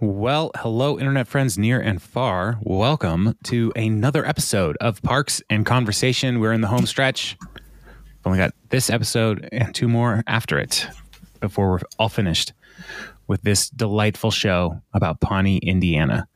Well, 0.00 0.52
hello, 0.56 0.98
internet 0.98 1.26
friends 1.26 1.58
near 1.58 1.80
and 1.80 2.00
far. 2.00 2.58
Welcome 2.62 3.36
to 3.44 3.72
another 3.74 4.24
episode 4.24 4.76
of 4.80 5.02
Parks 5.02 5.42
and 5.50 5.66
Conversation. 5.66 6.38
We're 6.38 6.52
in 6.52 6.60
the 6.60 6.68
home 6.68 6.86
stretch. 6.86 7.36
We've 7.40 8.26
only 8.26 8.38
got 8.38 8.52
this 8.68 8.90
episode 8.90 9.48
and 9.50 9.74
two 9.74 9.88
more 9.88 10.22
after 10.26 10.58
it 10.58 10.86
before 11.40 11.70
we're 11.70 11.80
all 11.98 12.08
finished 12.08 12.52
with 13.26 13.42
this 13.42 13.70
delightful 13.70 14.30
show 14.30 14.80
about 14.92 15.20
Pawnee, 15.20 15.58
Indiana. 15.58 16.28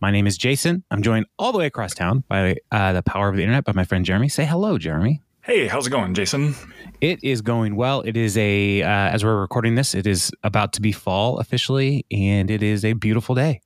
My 0.00 0.10
name 0.10 0.26
is 0.26 0.38
Jason. 0.38 0.84
I'm 0.90 1.02
joined 1.02 1.26
all 1.38 1.52
the 1.52 1.58
way 1.58 1.66
across 1.66 1.94
town 1.94 2.24
by 2.28 2.56
uh, 2.70 2.92
the 2.92 3.02
power 3.02 3.28
of 3.28 3.36
the 3.36 3.42
internet 3.42 3.64
by 3.64 3.72
my 3.72 3.84
friend 3.84 4.04
Jeremy. 4.04 4.28
Say 4.28 4.44
hello, 4.44 4.78
Jeremy. 4.78 5.22
Hey, 5.48 5.66
how's 5.66 5.86
it 5.86 5.90
going, 5.90 6.12
Jason? 6.12 6.54
It 7.00 7.24
is 7.24 7.40
going 7.40 7.74
well. 7.74 8.02
It 8.02 8.18
is 8.18 8.36
a, 8.36 8.82
uh, 8.82 8.86
as 8.86 9.24
we're 9.24 9.40
recording 9.40 9.76
this, 9.76 9.94
it 9.94 10.06
is 10.06 10.30
about 10.44 10.74
to 10.74 10.82
be 10.82 10.92
fall 10.92 11.38
officially, 11.38 12.04
and 12.10 12.50
it 12.50 12.62
is 12.62 12.84
a 12.84 12.92
beautiful 12.92 13.34
day. 13.34 13.62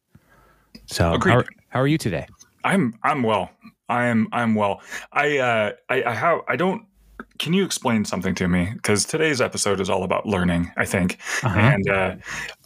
So, 0.86 1.14
Agreed. 1.14 1.32
how 1.32 1.38
are, 1.38 1.46
how 1.70 1.80
are 1.80 1.88
you 1.88 1.98
today? 1.98 2.28
I'm 2.62 2.94
I'm 3.02 3.24
well. 3.24 3.50
I 3.88 4.04
am 4.04 4.28
I'm 4.30 4.54
well. 4.54 4.80
I 5.12 5.38
uh 5.38 5.72
I, 5.88 6.04
I 6.04 6.14
have 6.14 6.42
I 6.46 6.54
don't 6.54 6.86
can 7.40 7.52
you 7.52 7.64
explain 7.64 8.04
something 8.04 8.36
to 8.36 8.46
me? 8.46 8.70
Because 8.74 9.04
today's 9.04 9.40
episode 9.40 9.80
is 9.80 9.90
all 9.90 10.04
about 10.04 10.24
learning, 10.24 10.70
I 10.76 10.84
think. 10.84 11.18
Uh-huh. 11.42 11.58
And 11.58 11.88
uh, 11.88 12.14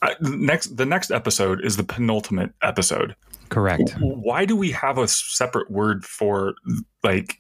I, 0.03 0.15
next, 0.21 0.77
the 0.77 0.85
next 0.85 1.11
episode 1.11 1.65
is 1.65 1.79
the 1.79 1.85
penultimate 1.85 2.53
episode. 2.61 3.17
Correct. 3.49 3.97
Why 3.99 4.45
do 4.45 4.57
we 4.57 4.71
have 4.73 4.99
a 4.99 5.09
separate 5.09 5.71
word 5.71 6.05
for 6.05 6.55
like 7.03 7.39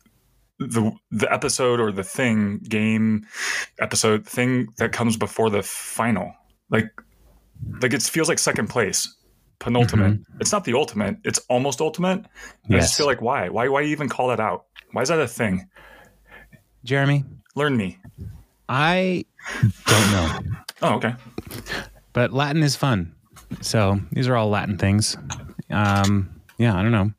the 0.58 0.90
the 1.10 1.32
episode 1.32 1.80
or 1.80 1.92
the 1.92 2.04
thing 2.04 2.58
game 2.68 3.26
episode 3.80 4.26
thing 4.26 4.68
that 4.78 4.92
comes 4.92 5.16
before 5.16 5.50
the 5.50 5.62
final? 5.62 6.32
Like, 6.70 6.90
like 7.82 7.92
it 7.92 8.02
feels 8.02 8.28
like 8.28 8.38
second 8.38 8.68
place. 8.68 9.12
Penultimate. 9.58 10.20
It's 10.40 10.52
not 10.52 10.64
the 10.64 10.74
ultimate. 10.74 11.16
It's 11.24 11.38
almost 11.48 11.80
ultimate. 11.80 12.18
I 12.20 12.28
Mm-hmm. 12.68 12.72
Just 12.74 12.96
feel 12.96 13.06
like 13.06 13.22
why? 13.22 13.48
Why? 13.48 13.68
Why 13.68 13.82
even 13.84 14.08
call 14.08 14.28
that 14.28 14.40
out? 14.40 14.66
Why 14.92 15.02
is 15.02 15.08
that 15.08 15.18
a 15.20 15.26
thing? 15.28 15.68
Jeremy, 16.84 17.24
Learn 17.54 17.76
me. 17.76 17.98
I 18.68 19.24
don't 19.86 20.10
know, 20.10 20.38
Oh, 20.82 20.94
okay. 20.96 21.14
but 22.12 22.32
Latin 22.32 22.62
is 22.62 22.76
fun. 22.76 23.14
So 23.62 23.98
these 24.12 24.28
are 24.28 24.36
all 24.36 24.48
Latin 24.50 24.76
things. 24.76 25.16
Um, 25.70 26.40
yeah, 26.58 26.76
I 26.76 26.82
don't 26.82 26.92
know. 26.92 27.12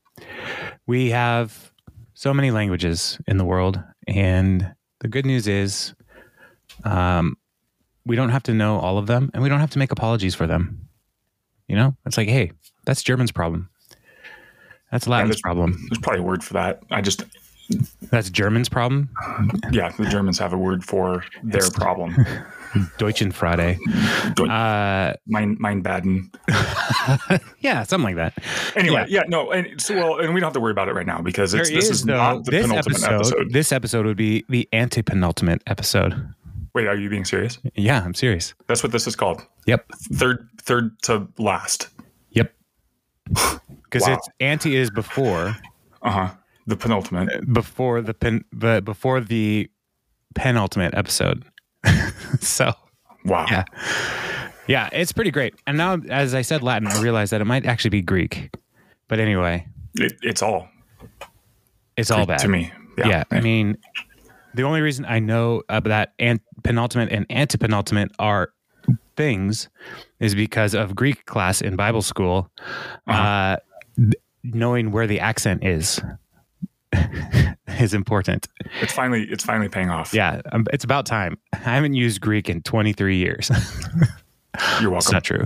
We 0.86 1.10
have 1.10 1.72
so 2.20 2.34
many 2.34 2.50
languages 2.50 3.20
in 3.28 3.38
the 3.38 3.46
world, 3.46 3.80
and 4.08 4.74
the 5.02 5.08
good 5.08 5.24
news 5.24 5.48
is, 5.48 5.94
um, 6.84 7.38
we 8.08 8.16
don't 8.16 8.30
have 8.30 8.42
to 8.44 8.56
know 8.56 8.80
all 8.80 8.98
of 8.98 9.06
them, 9.06 9.30
and 9.36 9.44
we 9.44 9.50
don't 9.50 9.60
have 9.60 9.70
to 9.70 9.78
make 9.78 9.92
apologies 9.92 10.34
for 10.34 10.48
them. 10.48 10.88
You 11.68 11.76
know, 11.76 11.96
it's 12.08 12.18
like, 12.18 12.28
hey, 12.28 12.54
that's 12.88 13.04
German's 13.04 13.32
problem. 13.32 13.70
That's 14.92 15.06
Latin's 15.08 15.30
there's- 15.36 15.42
problem. 15.42 15.74
There's 15.90 16.00
probably 16.00 16.22
a 16.22 16.24
word 16.24 16.44
for 16.44 16.54
that. 16.54 16.82
I 16.90 17.02
just, 17.02 17.24
That's 18.10 18.32
German's 18.32 18.70
problem. 18.70 19.10
yeah, 19.72 19.90
the 19.90 20.06
Germans 20.06 20.40
have 20.40 20.54
a 20.54 20.58
word 20.58 20.84
for 20.84 21.24
their 21.44 21.70
problem. 21.70 22.16
Deutschenfrade. 22.98 23.78
Deu- 24.36 24.50
Uh, 24.50 25.14
Mein, 25.28 25.56
mein 25.60 25.82
Baden. 25.82 26.32
yeah, 27.60 27.84
something 27.84 28.16
like 28.16 28.16
that. 28.16 28.44
Anyway, 28.76 29.06
yeah. 29.10 29.24
no, 29.28 29.52
and 29.52 29.80
so 29.82 29.96
well, 29.96 30.20
and 30.20 30.34
we 30.34 30.40
don't 30.40 30.48
have 30.48 30.54
to 30.54 30.60
worry 30.60 30.72
about 30.72 30.88
it 30.88 30.94
right 30.94 31.06
now 31.06 31.22
because 31.22 31.54
it's, 31.54 31.70
this 31.70 31.86
is, 31.86 31.90
is, 31.92 32.04
though, 32.06 32.16
not 32.18 32.46
the 32.46 32.52
this 32.52 32.68
penultimate 32.68 33.04
episode, 33.04 33.16
episode. 33.16 33.52
This 33.54 33.72
episode 33.72 34.06
would 34.06 34.18
be 34.18 34.44
the 34.50 34.68
anti-penultimate 34.74 35.62
episode. 35.68 36.14
Wait, 36.74 36.88
are 36.88 36.96
you 36.96 37.10
being 37.10 37.26
serious? 37.26 37.58
Yeah, 37.76 38.04
I'm 38.04 38.14
serious. 38.14 38.54
That's 38.68 38.84
what 38.84 38.92
this 38.92 39.08
is 39.08 39.16
called. 39.16 39.42
Yep. 39.66 39.86
Third, 40.14 40.48
third 40.62 41.00
to 41.04 41.28
last. 41.38 41.90
Yep. 42.32 42.54
Because 43.90 44.06
Wow. 44.06 44.16
it's 44.16 44.28
anti 44.42 44.76
is 44.76 44.92
before 44.92 45.56
Uh 46.02 46.12
huh. 46.12 46.30
The 46.68 46.76
penultimate. 46.76 47.52
before 47.54 48.02
the 48.02 48.14
pen 48.14 48.44
the 48.52 48.82
before 48.84 49.22
the 49.22 49.70
penultimate 50.36 50.94
episode. 50.94 51.46
so 52.40 52.74
Wow. 53.26 53.46
yeah. 53.50 53.64
Yeah, 54.68 54.90
it's 54.92 55.12
pretty 55.14 55.32
great. 55.32 55.56
And 55.66 55.78
now 55.78 55.98
as 56.10 56.34
I 56.36 56.42
said 56.42 56.62
Latin, 56.64 56.88
I 56.88 57.02
realized 57.02 57.32
that 57.32 57.42
it 57.42 57.46
might 57.46 57.66
actually 57.66 57.90
be 57.92 58.02
Greek. 58.02 58.50
But 59.08 59.20
anyway, 59.20 59.66
It, 59.96 60.14
it's 60.22 60.42
all 60.42 60.68
it's 61.96 62.12
all 62.12 62.26
bad. 62.26 62.40
to 62.40 62.48
me. 62.48 62.72
Yeah. 62.98 63.08
Yeah. 63.08 63.24
I 63.32 63.40
mean, 63.40 63.78
the 64.54 64.64
only 64.64 64.82
reason 64.82 65.06
I 65.08 65.20
know 65.20 65.64
that 65.70 66.14
an- 66.20 66.42
penultimate 66.64 67.12
and 67.12 67.28
antepenultimate 67.30 68.10
are 68.20 68.50
things 69.16 69.70
is 70.20 70.36
because 70.36 70.74
of 70.76 70.96
Greek 70.96 71.26
class 71.26 71.62
in 71.62 71.76
Bible 71.76 72.02
school, 72.02 72.52
Uh-huh. 73.08 73.14
uh, 73.14 73.58
th- 73.96 74.14
knowing 74.44 74.92
where 74.92 75.08
the 75.08 75.20
accent 75.20 75.64
is 75.64 76.00
is 77.80 77.94
important. 77.94 78.48
It's 78.82 78.94
finally, 78.94 79.24
it's 79.30 79.44
finally 79.44 79.70
paying 79.70 79.90
off. 79.90 80.14
Yeah, 80.14 80.42
um, 80.52 80.66
it's 80.72 80.84
about 80.84 81.06
time. 81.06 81.38
I 81.54 81.58
haven't 81.58 81.94
used 81.94 82.22
Greek 82.22 82.50
in 82.50 82.62
23 82.62 83.18
years. 83.18 83.52
You're 84.82 84.90
welcome. 84.90 84.98
it's 84.98 85.12
not 85.12 85.24
true. 85.24 85.46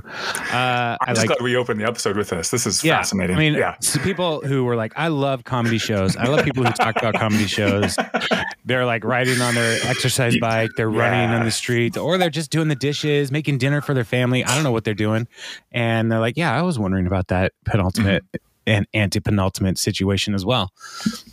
Uh, 0.53 0.95
I'm 0.95 0.97
I 1.01 1.13
just 1.13 1.17
like 1.17 1.27
glad 1.27 1.41
we 1.41 1.55
opened 1.57 1.81
the 1.81 1.85
episode 1.85 2.15
with 2.15 2.29
this. 2.29 2.49
This 2.49 2.65
is 2.65 2.81
yeah, 2.81 2.97
fascinating. 2.97 3.35
I 3.35 3.39
mean, 3.39 3.53
yeah. 3.55 3.75
so 3.81 3.99
people 3.99 4.39
who 4.41 4.63
were 4.63 4.75
like, 4.75 4.93
I 4.95 5.09
love 5.09 5.43
comedy 5.43 5.77
shows. 5.77 6.15
I 6.15 6.27
love 6.27 6.45
people 6.45 6.63
who 6.63 6.71
talk 6.71 6.95
about 6.95 7.15
comedy 7.15 7.45
shows. 7.45 7.97
They're 8.65 8.85
like 8.85 9.03
riding 9.03 9.41
on 9.41 9.55
their 9.55 9.79
exercise 9.85 10.37
bike, 10.39 10.69
they're 10.77 10.89
running 10.89 11.31
on 11.31 11.43
the 11.43 11.51
street, 11.51 11.97
or 11.97 12.17
they're 12.17 12.29
just 12.29 12.51
doing 12.51 12.67
the 12.67 12.75
dishes, 12.75 13.31
making 13.31 13.57
dinner 13.57 13.81
for 13.81 13.93
their 13.93 14.03
family. 14.03 14.45
I 14.45 14.53
don't 14.53 14.63
know 14.63 14.71
what 14.71 14.83
they're 14.83 14.93
doing. 14.93 15.27
And 15.71 16.11
they're 16.11 16.19
like, 16.19 16.37
Yeah, 16.37 16.57
I 16.57 16.61
was 16.61 16.77
wondering 16.79 17.07
about 17.07 17.27
that 17.29 17.53
penultimate 17.65 18.23
and 18.33 18.41
anti 18.67 19.19
penultimate 19.19 19.77
situation 19.77 20.33
as 20.33 20.45
well. 20.45 20.71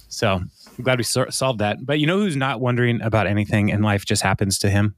So 0.09 0.35
I'm 0.35 0.85
glad 0.85 0.99
we 0.99 1.05
so- 1.05 1.29
solved 1.31 1.61
that. 1.61 1.85
But 1.85 1.99
you 2.01 2.07
know 2.07 2.19
who's 2.19 2.37
not 2.37 2.61
wondering 2.61 3.01
about 3.03 3.27
anything 3.27 3.71
and 3.73 3.83
life 3.85 4.05
just 4.05 4.23
happens 4.23 4.59
to 4.61 4.71
him? 4.71 4.95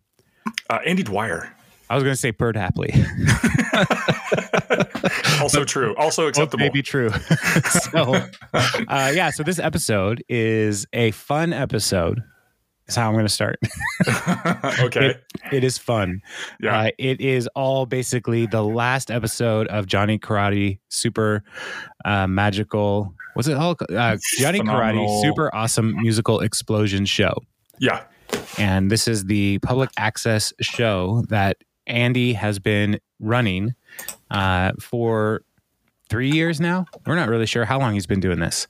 Uh, 0.68 0.78
Andy 0.86 1.02
Dwyer. 1.02 1.54
I 1.88 1.94
was 1.94 2.04
going 2.04 2.14
to 2.14 2.20
say 2.20 2.32
Perd 2.32 2.56
Hapley. 2.56 2.92
Also 5.40 5.64
true. 5.64 5.94
Also 5.96 6.26
acceptable. 6.26 6.58
may 6.62 6.68
be 6.68 6.82
true. 6.82 7.08
so, 7.70 8.14
uh, 8.52 9.12
yeah. 9.14 9.30
So 9.30 9.42
this 9.42 9.58
episode 9.58 10.22
is 10.28 10.86
a 10.92 11.10
fun 11.12 11.52
episode. 11.54 12.22
Is 12.90 12.96
how 12.96 13.06
I'm 13.06 13.14
going 13.14 13.24
to 13.24 13.32
start. 13.32 13.58
okay. 14.80 15.10
It, 15.10 15.24
it 15.52 15.64
is 15.64 15.78
fun. 15.78 16.20
Yeah. 16.60 16.76
Uh, 16.76 16.90
it 16.98 17.20
is 17.20 17.48
all 17.54 17.86
basically 17.86 18.46
the 18.46 18.64
last 18.64 19.12
episode 19.12 19.68
of 19.68 19.86
Johnny 19.86 20.18
Karate 20.18 20.80
Super 20.88 21.44
uh, 22.04 22.26
Magical. 22.26 23.14
Was 23.36 23.46
it 23.46 23.54
called? 23.54 23.80
Uh, 23.82 24.16
Johnny 24.38 24.58
Phenomenal. 24.58 25.06
Karate 25.06 25.22
Super 25.22 25.54
Awesome 25.54 25.94
Musical 26.02 26.40
Explosion 26.40 27.06
Show. 27.06 27.34
yeah. 27.78 28.02
And 28.58 28.90
this 28.90 29.06
is 29.06 29.24
the 29.24 29.58
public 29.60 29.90
access 29.96 30.52
show 30.60 31.24
that 31.28 31.58
Andy 31.86 32.32
has 32.32 32.58
been 32.58 32.98
running 33.20 33.74
uh, 34.30 34.72
for 34.80 35.42
three 36.08 36.30
years 36.30 36.60
now. 36.60 36.86
We're 37.06 37.14
not 37.14 37.28
really 37.28 37.46
sure 37.46 37.64
how 37.64 37.78
long 37.78 37.94
he's 37.94 38.06
been 38.06 38.20
doing 38.20 38.40
this, 38.40 38.66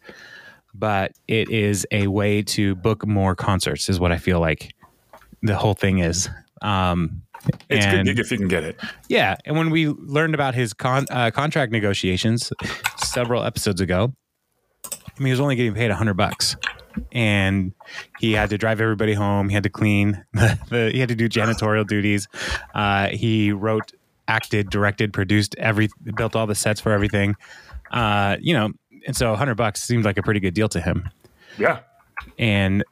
but 0.75 1.13
it 1.29 1.51
is 1.51 1.87
a 1.91 2.07
way 2.07 2.43
to 2.43 2.75
book 2.77 3.07
more 3.07 3.35
concerts, 3.35 3.89
is 3.89 3.99
what 4.01 4.13
I 4.13 4.19
feel 4.19 4.41
like 4.41 4.73
the 5.43 5.57
whole 5.57 5.75
thing 5.75 5.99
is. 5.99 6.29
Um, 6.63 7.23
It's 7.69 7.85
and 7.87 8.07
good 8.07 8.17
gig 8.17 8.19
if 8.25 8.31
you 8.31 8.37
can 8.39 8.49
get 8.49 8.65
it. 8.65 8.79
yeah, 9.09 9.37
and 9.47 9.57
when 9.57 9.71
we 9.71 9.89
learned 9.89 10.35
about 10.35 10.55
his 10.55 10.73
con- 10.75 11.07
uh, 11.11 11.31
contract 11.31 11.73
negotiations 11.73 12.53
several 12.99 13.43
episodes 13.43 13.81
ago, 13.81 14.13
I 14.85 14.89
mean, 15.19 15.27
he 15.27 15.31
was 15.33 15.41
only 15.41 15.57
getting 15.57 15.75
paid 15.75 15.91
a 15.91 15.95
hundred 15.95 16.15
bucks, 16.15 16.57
and 17.13 17.73
he 18.19 18.33
had 18.33 18.51
to 18.51 18.59
drive 18.59 18.81
everybody 18.81 19.15
home. 19.15 19.49
He 19.49 19.55
had 19.55 19.63
to 19.65 19.71
clean. 19.71 20.25
The, 20.35 20.59
the, 20.69 20.91
he 20.93 21.01
had 21.01 21.09
to 21.09 21.15
do 21.15 21.29
janitorial 21.29 21.87
duties. 21.87 22.29
Uh, 22.75 23.09
he 23.09 23.53
wrote, 23.53 23.93
acted, 24.29 24.71
directed, 24.71 25.13
produced 25.13 25.55
every, 25.59 25.89
built 26.17 26.37
all 26.37 26.47
the 26.47 26.55
sets 26.55 26.81
for 26.81 26.93
everything. 26.93 27.37
Uh, 27.91 28.37
you 28.41 28.55
know, 28.55 28.71
and 29.07 29.17
so 29.17 29.33
a 29.33 29.37
hundred 29.37 29.55
bucks 29.57 29.83
seemed 29.83 30.05
like 30.05 30.19
a 30.19 30.23
pretty 30.23 30.41
good 30.41 30.55
deal 30.55 30.69
to 30.69 30.81
him 30.81 31.09
Yeah. 31.59 31.81
and 32.39 32.85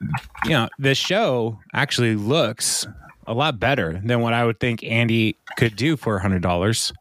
you 0.44 0.50
know 0.50 0.68
the 0.78 0.94
show 0.94 1.58
actually 1.74 2.14
looks 2.14 2.86
a 3.26 3.34
lot 3.34 3.60
better 3.60 4.00
than 4.04 4.20
what 4.20 4.32
I 4.32 4.44
would 4.44 4.58
think 4.58 4.82
Andy 4.84 5.36
could 5.58 5.76
do 5.76 5.96
for 5.98 6.16
a 6.16 6.20
hundred 6.22 6.40
dollars, 6.40 6.94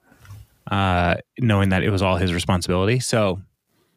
uh, 0.69 1.15
knowing 1.39 1.69
that 1.69 1.83
it 1.83 1.89
was 1.89 2.01
all 2.01 2.17
his 2.17 2.33
responsibility. 2.33 2.99
So, 2.99 3.41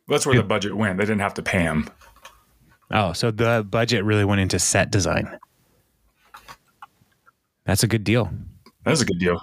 That's 0.06 0.24
where 0.26 0.36
the 0.36 0.44
budget 0.44 0.76
went. 0.76 0.96
They 0.98 1.04
didn't 1.06 1.22
have 1.22 1.34
to 1.34 1.42
pay 1.42 1.62
him. 1.62 1.88
oh, 2.92 3.12
so 3.14 3.32
the 3.32 3.66
budget 3.68 4.04
really 4.04 4.24
went 4.24 4.40
into 4.40 4.60
set 4.60 4.92
design. 4.92 5.40
That's 7.64 7.82
a 7.82 7.88
good 7.88 8.04
deal. 8.04 8.30
That's 8.84 9.00
a 9.00 9.04
good 9.04 9.18
deal. 9.18 9.40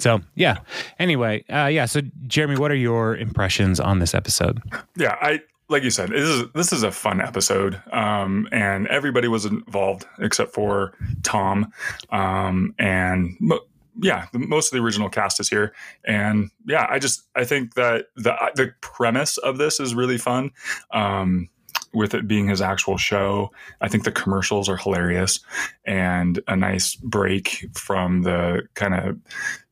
So, 0.00 0.20
yeah. 0.34 0.58
Anyway, 0.98 1.44
uh, 1.50 1.66
yeah. 1.66 1.86
So, 1.86 2.02
Jeremy, 2.26 2.56
what 2.56 2.70
are 2.70 2.76
your 2.76 3.16
impressions 3.16 3.80
on 3.80 3.98
this 3.98 4.14
episode? 4.14 4.62
Yeah, 4.96 5.16
I 5.20 5.40
like 5.68 5.82
you 5.82 5.90
said, 5.90 6.10
this 6.10 6.28
is 6.28 6.44
this 6.54 6.72
is 6.72 6.82
a 6.82 6.92
fun 6.92 7.20
episode, 7.20 7.80
um, 7.92 8.48
and 8.52 8.86
everybody 8.88 9.28
was 9.28 9.44
involved 9.44 10.06
except 10.18 10.54
for 10.54 10.92
Tom, 11.22 11.72
um, 12.10 12.74
and 12.78 13.36
mo- 13.40 13.60
yeah, 14.00 14.26
most 14.32 14.72
of 14.72 14.76
the 14.76 14.84
original 14.84 15.08
cast 15.08 15.40
is 15.40 15.48
here, 15.48 15.74
and 16.04 16.50
yeah, 16.66 16.86
I 16.88 16.98
just 16.98 17.22
I 17.34 17.44
think 17.44 17.74
that 17.74 18.06
the 18.16 18.34
the 18.54 18.72
premise 18.80 19.38
of 19.38 19.58
this 19.58 19.80
is 19.80 19.94
really 19.94 20.18
fun. 20.18 20.50
Um, 20.92 21.48
with 21.96 22.14
it 22.14 22.28
being 22.28 22.48
his 22.48 22.60
actual 22.60 22.98
show, 22.98 23.50
I 23.80 23.88
think 23.88 24.04
the 24.04 24.12
commercials 24.12 24.68
are 24.68 24.76
hilarious 24.76 25.40
and 25.84 26.38
a 26.46 26.54
nice 26.54 26.94
break 26.94 27.66
from 27.74 28.22
the 28.22 28.68
kind 28.74 28.94
of 28.94 29.18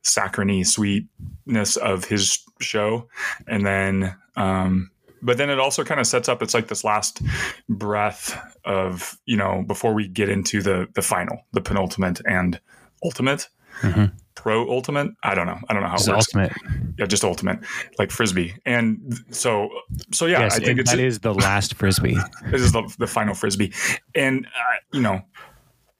saccharine 0.01 0.65
sweetness 0.65 1.77
of 1.77 2.05
his 2.05 2.39
show, 2.59 3.07
and 3.47 3.65
then. 3.65 4.15
Um, 4.35 4.91
but 5.21 5.37
then 5.37 5.49
it 5.49 5.59
also 5.59 5.83
kind 5.83 5.99
of 5.99 6.05
sets 6.05 6.29
up 6.29 6.43
it's 6.43 6.53
like 6.53 6.67
this 6.67 6.83
last 6.83 7.21
breath 7.69 8.37
of 8.65 9.17
you 9.25 9.37
know 9.37 9.63
before 9.65 9.93
we 9.93 10.07
get 10.07 10.29
into 10.29 10.61
the 10.61 10.87
the 10.93 11.01
final 11.01 11.41
the 11.53 11.61
penultimate 11.61 12.21
and 12.27 12.59
ultimate 13.03 13.47
mm-hmm. 13.81 14.05
Pro 14.35 14.69
ultimate? 14.69 15.11
I 15.23 15.33
don't 15.35 15.47
know. 15.47 15.59
I 15.69 15.73
don't 15.73 15.81
know 15.81 15.89
how 15.89 15.97
just 15.97 16.07
it 16.07 16.11
works. 16.11 16.35
ultimate. 16.35 16.51
Yeah 16.97 17.05
just 17.07 17.23
ultimate 17.23 17.59
like 17.99 18.11
frisbee. 18.11 18.55
And 18.65 19.19
so 19.29 19.69
so 20.13 20.25
yeah 20.25 20.41
yes, 20.41 20.55
i 20.55 20.63
think 20.63 20.79
it's 20.79 20.91
that 20.91 20.99
is 20.99 21.19
the 21.19 21.33
last 21.33 21.75
frisbee. 21.75 22.17
This 22.51 22.61
is 22.61 22.71
the, 22.71 22.83
the 22.99 23.07
final 23.07 23.35
frisbee. 23.35 23.73
And 24.13 24.45
uh, 24.45 24.77
you 24.93 25.01
know 25.01 25.21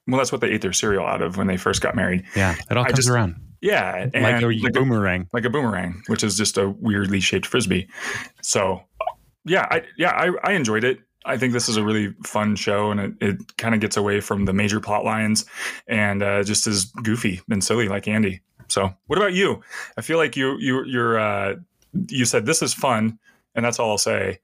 well 0.06 0.18
that's 0.18 0.32
what 0.32 0.40
they 0.40 0.48
ate 0.48 0.62
their 0.62 0.72
cereal 0.72 1.04
out 1.04 1.20
of 1.22 1.36
when 1.36 1.46
they 1.46 1.56
first 1.56 1.82
got 1.82 1.94
married. 1.94 2.24
Yeah 2.34 2.56
it 2.70 2.76
all 2.76 2.84
comes 2.84 2.96
just, 2.96 3.10
around. 3.10 3.36
yeah, 3.60 4.06
like 4.14 4.42
a 4.42 4.46
like 4.46 4.72
boomerang, 4.72 5.22
a, 5.22 5.26
like 5.32 5.44
a 5.44 5.50
boomerang, 5.50 6.02
which 6.06 6.24
is 6.24 6.36
just 6.36 6.56
a 6.56 6.70
weirdly 6.70 7.20
shaped 7.20 7.46
frisbee. 7.46 7.88
So 8.42 8.82
yeah, 9.44 9.66
I 9.70 9.82
yeah, 9.96 10.10
I, 10.10 10.30
I 10.42 10.52
enjoyed 10.52 10.84
it. 10.84 10.98
I 11.26 11.36
think 11.36 11.52
this 11.52 11.68
is 11.68 11.76
a 11.76 11.84
really 11.84 12.14
fun 12.24 12.56
show, 12.56 12.90
and 12.90 13.00
it, 13.00 13.12
it 13.20 13.56
kind 13.56 13.74
of 13.74 13.80
gets 13.80 13.96
away 13.96 14.20
from 14.20 14.44
the 14.44 14.52
major 14.52 14.80
plot 14.80 15.04
lines, 15.04 15.44
and 15.86 16.22
uh, 16.22 16.42
just 16.42 16.66
is 16.66 16.86
goofy 17.02 17.40
and 17.50 17.62
silly 17.62 17.88
like 17.88 18.08
Andy. 18.08 18.40
So, 18.68 18.94
what 19.06 19.18
about 19.18 19.34
you? 19.34 19.62
I 19.96 20.00
feel 20.00 20.18
like 20.18 20.36
you 20.36 20.56
you 20.58 20.84
you're 20.84 21.18
uh, 21.18 21.56
you 22.08 22.24
said 22.24 22.46
this 22.46 22.62
is 22.62 22.72
fun, 22.72 23.18
and 23.54 23.64
that's 23.64 23.78
all 23.78 23.90
I'll 23.90 23.98
say. 23.98 24.38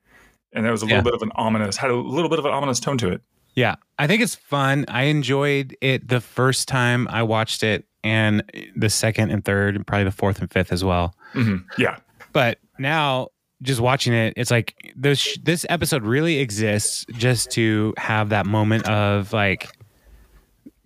And 0.52 0.64
there 0.64 0.72
was 0.72 0.82
a 0.82 0.86
little 0.86 1.02
bit 1.02 1.14
of 1.14 1.22
an 1.22 1.32
ominous, 1.34 1.78
had 1.78 1.90
a 1.90 1.96
little 1.96 2.28
bit 2.28 2.38
of 2.38 2.44
an 2.44 2.52
ominous 2.52 2.78
tone 2.78 2.98
to 2.98 3.08
it. 3.08 3.22
Yeah, 3.54 3.76
I 3.98 4.06
think 4.06 4.22
it's 4.22 4.34
fun. 4.34 4.84
I 4.88 5.04
enjoyed 5.04 5.74
it 5.80 6.08
the 6.08 6.20
first 6.20 6.68
time 6.68 7.08
I 7.08 7.22
watched 7.22 7.62
it, 7.62 7.86
and 8.04 8.42
the 8.76 8.90
second 8.90 9.30
and 9.30 9.44
third, 9.44 9.76
and 9.76 9.86
probably 9.86 10.04
the 10.04 10.10
fourth 10.10 10.40
and 10.40 10.50
fifth 10.50 10.72
as 10.72 10.84
well. 10.84 11.14
Mm-hmm. 11.34 11.80
Yeah, 11.80 11.98
but 12.32 12.58
now 12.78 13.28
just 13.62 13.80
watching 13.80 14.12
it, 14.12 14.34
it's 14.36 14.50
like 14.50 14.92
this 14.96 15.38
this 15.42 15.64
episode 15.68 16.02
really 16.02 16.38
exists 16.38 17.06
just 17.12 17.50
to 17.52 17.94
have 17.96 18.30
that 18.30 18.46
moment 18.46 18.88
of 18.88 19.32
like 19.32 19.68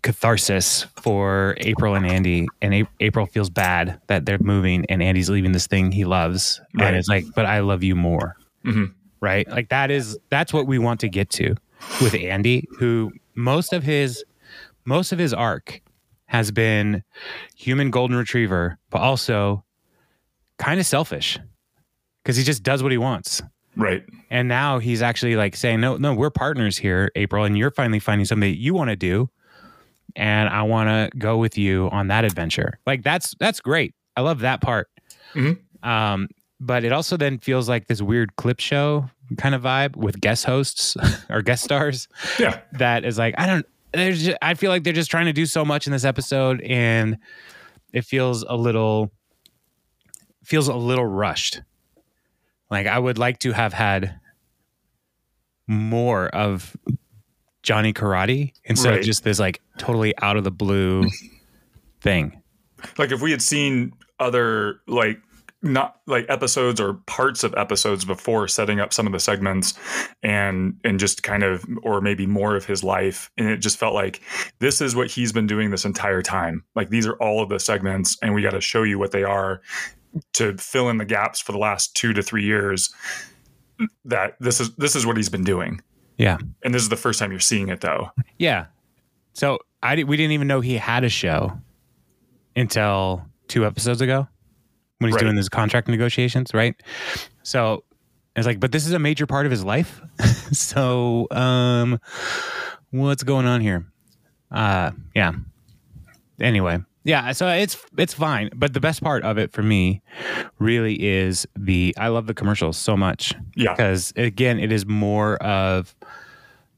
catharsis 0.03 0.87
for 0.97 1.57
April 1.59 1.95
and 1.95 2.07
Andy. 2.07 2.47
And 2.63 2.75
A- 2.75 2.89
April 3.01 3.27
feels 3.27 3.51
bad 3.51 4.01
that 4.07 4.27
they're 4.27 4.39
moving, 4.39 4.85
and 4.89 5.03
Andy's 5.03 5.31
leaving 5.31 5.53
this 5.53 5.67
thing 5.67 5.91
he 5.91 6.05
loves, 6.05 6.61
right. 6.75 6.89
and 6.89 6.97
it's 6.97 7.09
like, 7.09 7.25
but 7.35 7.47
I 7.47 7.61
love 7.61 7.83
you 7.83 7.97
more, 7.97 8.37
mm-hmm. 8.65 8.87
right? 9.21 9.49
Like 9.49 9.71
that 9.71 9.91
is 9.91 10.19
that's 10.31 10.53
what 10.53 10.67
we 10.67 10.79
want 10.79 11.01
to 11.01 11.09
get 11.09 11.31
to 11.31 11.57
with 12.01 12.15
Andy, 12.15 12.69
who 12.79 13.13
most 13.35 13.73
of 13.73 13.83
his 13.83 14.25
most 14.85 15.13
of 15.13 15.19
his 15.19 15.35
arc 15.35 15.81
has 16.27 16.51
been 16.51 17.03
human 17.57 17.91
golden 17.91 18.17
retriever, 18.17 18.79
but 18.91 19.01
also 19.01 19.65
kind 20.59 20.81
of 20.81 20.87
selfish 20.87 21.39
because 22.27 22.37
he 22.37 22.43
just 22.43 22.65
does 22.65 22.83
what 22.83 22.91
he 22.91 22.99
wants. 22.99 23.41
Right. 23.77 24.05
And 24.31 24.49
now 24.49 24.81
he's 24.81 25.01
actually 25.01 25.37
like 25.37 25.55
saying, 25.55 25.81
no, 25.81 25.97
no, 25.97 26.13
we're 26.13 26.31
partners 26.31 26.77
here, 26.77 27.13
April, 27.15 27.45
and 27.45 27.57
you're 27.57 27.71
finally 27.71 28.01
finding 28.01 28.25
something 28.25 28.51
that 28.51 28.59
you 28.59 28.75
want 28.75 28.91
to 28.91 28.97
do. 28.97 29.31
And 30.17 30.49
I 30.49 30.63
want 30.63 30.89
to 30.89 31.17
go 31.17 31.37
with 31.37 31.57
you 31.57 31.89
on 31.93 32.09
that 32.09 32.25
adventure. 32.25 32.81
Like 32.85 33.05
that's 33.05 33.37
that's 33.39 33.61
great. 33.61 33.95
I 34.17 34.23
love 34.23 34.41
that 34.41 34.61
part. 34.61 34.89
Mm-hmm. 35.35 35.89
Um, 35.89 36.27
but 36.59 36.83
it 36.83 36.91
also 36.91 37.17
then 37.17 37.39
feels 37.39 37.69
like 37.69 37.87
this 37.87 38.03
weird 38.03 38.35
clip 38.35 38.59
show 38.59 39.09
kind 39.39 39.55
of 39.55 39.63
vibe 39.63 39.95
with 39.95 40.21
guest 40.21 40.47
hosts 40.47 40.97
or 41.31 41.43
guest 41.43 41.63
stars. 41.63 42.09
Yeah. 42.41 42.61
That 42.73 43.05
is 43.05 43.19
like, 43.19 43.37
I 43.39 43.47
don't 43.47 43.67
there's 43.93 44.25
just, 44.25 44.39
I 44.43 44.55
feel 44.55 44.71
like 44.71 44.83
they're 44.83 44.93
just 44.93 45.13
trying 45.13 45.27
to 45.27 45.33
do 45.33 45.47
so 45.47 45.65
much 45.65 45.87
in 45.87 45.93
this 45.93 46.05
episode 46.05 46.61
and 46.63 47.19
it 47.93 48.05
feels 48.05 48.43
a 48.43 48.57
little 48.57 49.13
feels 50.45 50.67
a 50.67 50.75
little 50.75 51.07
rushed 51.07 51.63
like 52.71 52.87
I 52.87 52.99
would 52.99 53.19
like 53.19 53.39
to 53.41 53.53
have 53.53 53.73
had 53.73 54.19
more 55.67 56.29
of 56.29 56.77
Johnny 57.63 57.93
Karate 57.93 58.53
instead 58.65 58.91
right. 58.91 59.01
of 59.01 59.05
just 59.05 59.25
this 59.25 59.39
like 59.39 59.61
totally 59.79 60.17
out 60.19 60.37
of 60.37 60.45
the 60.45 60.51
blue 60.51 61.09
thing. 62.01 62.41
Like 62.99 63.13
if 63.13 63.21
we 63.21 63.31
had 63.31 63.43
seen 63.43 63.93
other 64.19 64.81
like 64.87 65.19
not 65.63 65.97
like 66.07 66.27
episodes 66.29 66.81
or 66.81 66.95
parts 67.07 67.43
of 67.43 67.55
episodes 67.57 68.05
before 68.05 68.47
setting 68.47 68.79
up 68.79 68.93
some 68.93 69.07
of 69.07 69.13
the 69.13 69.19
segments 69.19 69.75
and 70.23 70.79
and 70.85 71.01
just 71.01 71.23
kind 71.23 71.43
of 71.43 71.65
or 71.83 72.01
maybe 72.01 72.27
more 72.27 72.55
of 72.55 72.65
his 72.67 72.85
life 72.85 73.31
and 73.37 73.49
it 73.49 73.59
just 73.59 73.79
felt 73.79 73.95
like 73.95 74.21
this 74.59 74.81
is 74.81 74.95
what 74.95 75.11
he's 75.11 75.33
been 75.33 75.47
doing 75.47 75.71
this 75.71 75.85
entire 75.85 76.23
time 76.23 76.63
like 76.75 76.91
these 76.91 77.07
are 77.07 77.17
all 77.17 77.43
of 77.43 77.49
the 77.49 77.59
segments 77.59 78.17
and 78.23 78.35
we 78.35 78.43
got 78.43 78.51
to 78.51 78.61
show 78.61 78.83
you 78.83 78.99
what 78.99 79.13
they 79.13 79.25
are 79.25 79.61
to 80.35 80.57
fill 80.59 80.89
in 80.89 80.99
the 80.99 81.05
gaps 81.05 81.41
for 81.41 81.53
the 81.53 81.59
last 81.59 81.95
two 81.95 82.13
to 82.13 82.23
three 82.23 82.45
years 82.45 82.93
that 84.05 84.37
this 84.41 84.61
is 84.61 84.75
this 84.77 84.97
is 84.97 85.07
what 85.07 85.17
he's 85.17 85.29
been 85.29 85.45
doing. 85.45 85.81
Yeah. 86.17 86.39
And 86.65 86.75
this 86.75 86.83
is 86.83 86.89
the 86.89 86.97
first 86.97 87.19
time 87.19 87.31
you're 87.31 87.41
seeing 87.41 87.69
it 87.69 87.81
though. 87.81 88.11
Yeah. 88.39 88.67
So 89.35 89.59
I 89.83 90.03
we 90.03 90.17
didn't 90.17 90.33
even 90.33 90.49
know 90.49 90.61
he 90.61 90.77
had 90.77 91.05
a 91.05 91.09
show 91.09 91.53
until 92.55 93.27
two 93.49 93.67
episodes 93.67 94.01
ago 94.01 94.27
when 94.99 95.09
he's 95.11 95.15
right. 95.15 95.23
doing 95.23 95.37
his 95.37 95.49
contract 95.49 95.89
negotiations, 95.89 96.55
right? 96.55 96.75
So 97.43 97.85
it's 98.35 98.47
like, 98.47 98.61
but 98.61 98.73
this 98.73 98.87
is 98.87 98.93
a 98.93 98.99
major 98.99 99.27
part 99.27 99.47
of 99.47 99.53
his 99.53 99.65
life. 99.65 100.01
so 100.53 101.27
um 101.31 102.01
what's 102.91 103.23
going 103.23 103.47
on 103.47 103.61
here? 103.61 103.87
Uh 104.51 104.93
yeah. 105.15 105.33
Anyway, 106.41 106.79
yeah, 107.07 107.31
so 107.31 107.47
it's 107.47 107.79
it's 107.97 108.15
fine, 108.15 108.51
but 108.53 108.75
the 108.75 108.81
best 108.81 109.01
part 109.01 109.23
of 109.23 109.39
it 109.39 109.53
for 109.53 109.63
me 109.63 110.03
really 110.59 111.01
is 111.01 111.47
the 111.57 111.95
I 111.97 112.09
love 112.09 112.27
the 112.27 112.35
commercials 112.35 112.77
so 112.77 112.97
much. 112.97 113.33
Yeah, 113.55 113.73
because 113.73 114.13
again, 114.17 114.59
it 114.59 114.73
is 114.73 114.87
more 114.87 115.37
of 115.37 115.95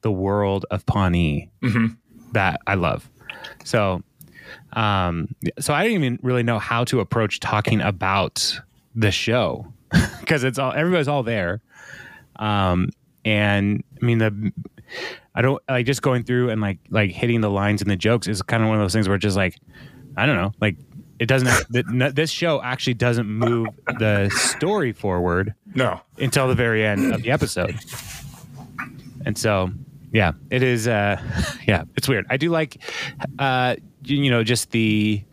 the 0.02 0.12
world 0.12 0.66
of 0.70 0.84
Pawnee 0.84 1.50
mm-hmm. 1.62 1.94
that 2.32 2.60
I 2.66 2.74
love. 2.74 3.08
So, 3.64 4.02
um, 4.74 5.34
so 5.58 5.72
I 5.72 5.82
didn't 5.82 6.04
even 6.04 6.18
really 6.22 6.42
know 6.42 6.58
how 6.58 6.84
to 6.84 7.00
approach 7.00 7.40
talking 7.40 7.80
about 7.80 8.60
the 8.94 9.10
show 9.10 9.72
because 10.20 10.44
it's 10.44 10.58
all 10.58 10.74
everybody's 10.74 11.08
all 11.08 11.22
there. 11.22 11.62
Um, 12.36 12.90
and 13.24 13.82
I 14.00 14.04
mean 14.04 14.18
the 14.18 14.52
I 15.34 15.40
don't 15.40 15.62
like 15.70 15.86
just 15.86 16.02
going 16.02 16.24
through 16.24 16.50
and 16.50 16.60
like 16.60 16.80
like 16.90 17.12
hitting 17.12 17.40
the 17.40 17.50
lines 17.50 17.80
and 17.80 17.90
the 17.90 17.96
jokes 17.96 18.28
is 18.28 18.42
kind 18.42 18.62
of 18.62 18.68
one 18.68 18.76
of 18.76 18.84
those 18.84 18.92
things 18.92 19.08
where 19.08 19.14
it's 19.14 19.22
just 19.22 19.38
like 19.38 19.56
I 20.18 20.26
don't 20.26 20.36
know, 20.36 20.52
like 20.60 20.76
it 21.18 21.26
doesn't. 21.26 22.14
this 22.14 22.30
show 22.30 22.62
actually 22.62 22.94
doesn't 22.94 23.26
move 23.26 23.68
the 23.98 24.30
story 24.30 24.92
forward. 24.92 25.54
No, 25.74 26.00
until 26.18 26.48
the 26.48 26.54
very 26.54 26.84
end 26.84 27.12
of 27.12 27.22
the 27.22 27.30
episode. 27.30 27.78
And 29.26 29.36
so, 29.36 29.70
yeah, 30.12 30.32
it 30.50 30.62
is. 30.62 30.86
Uh, 30.86 31.20
yeah, 31.66 31.84
it's 31.96 32.08
weird. 32.08 32.26
I 32.30 32.36
do 32.36 32.50
like, 32.50 32.82
uh, 33.38 33.76
you 34.04 34.30
know, 34.30 34.44
just 34.44 34.70
the 34.70 35.24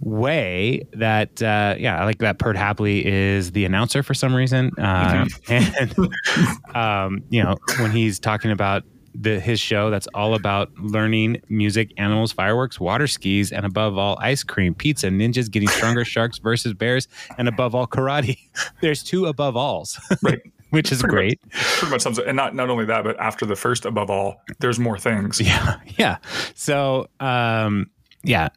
way 0.00 0.86
that 0.92 1.40
uh, 1.42 1.76
yeah, 1.78 2.00
I 2.00 2.04
like 2.04 2.18
that 2.18 2.38
Perd 2.38 2.56
Hapley 2.56 3.04
is 3.04 3.52
the 3.52 3.64
announcer 3.64 4.02
for 4.02 4.14
some 4.14 4.34
reason, 4.34 4.72
uh, 4.78 5.24
mm-hmm. 5.24 6.10
and 6.74 6.76
um, 6.76 7.22
you 7.30 7.42
know 7.42 7.56
when 7.78 7.90
he's 7.90 8.18
talking 8.18 8.50
about 8.50 8.82
the, 9.20 9.40
his 9.40 9.60
show 9.60 9.90
that's 9.90 10.06
all 10.14 10.34
about 10.34 10.72
learning 10.78 11.40
music, 11.48 11.92
animals, 11.96 12.32
fireworks, 12.32 12.78
water 12.80 13.06
skis, 13.06 13.52
and 13.52 13.64
above 13.64 13.98
all, 13.98 14.18
ice 14.20 14.42
cream, 14.42 14.74
pizza, 14.74 15.08
ninjas 15.08 15.50
getting 15.50 15.68
stronger, 15.68 16.04
sharks 16.04 16.38
versus 16.38 16.74
bears, 16.74 17.08
and 17.38 17.48
above 17.48 17.74
all, 17.74 17.86
karate. 17.86 18.38
There's 18.80 19.02
two 19.02 19.26
above 19.26 19.56
alls. 19.56 19.98
Right. 20.22 20.40
Which 20.70 20.90
is 20.90 21.00
pretty 21.00 21.14
great. 21.14 21.40
Much, 21.44 21.52
pretty 21.54 21.90
much 21.92 22.00
sums 22.02 22.18
it. 22.18 22.26
And 22.26 22.36
not, 22.36 22.54
not 22.54 22.68
only 22.68 22.84
that, 22.86 23.04
but 23.04 23.18
after 23.20 23.46
the 23.46 23.54
first 23.54 23.84
above 23.84 24.10
all, 24.10 24.42
there's 24.58 24.80
more 24.80 24.98
things. 24.98 25.40
Yeah. 25.40 25.76
Yeah. 25.96 26.18
So, 26.54 27.08
um, 27.20 27.88
yeah, 28.24 28.48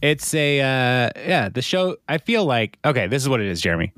it's 0.00 0.32
a, 0.32 0.60
uh, 0.60 1.10
yeah, 1.16 1.50
the 1.50 1.60
show, 1.60 1.98
I 2.08 2.18
feel 2.18 2.46
like, 2.46 2.78
okay, 2.86 3.06
this 3.06 3.22
is 3.22 3.28
what 3.28 3.40
it 3.40 3.48
is, 3.48 3.60
Jeremy. 3.60 3.92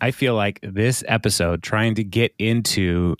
I 0.00 0.10
feel 0.10 0.34
like 0.34 0.60
this 0.62 1.02
episode 1.08 1.62
trying 1.62 1.94
to 1.96 2.04
get 2.04 2.34
into 2.38 3.16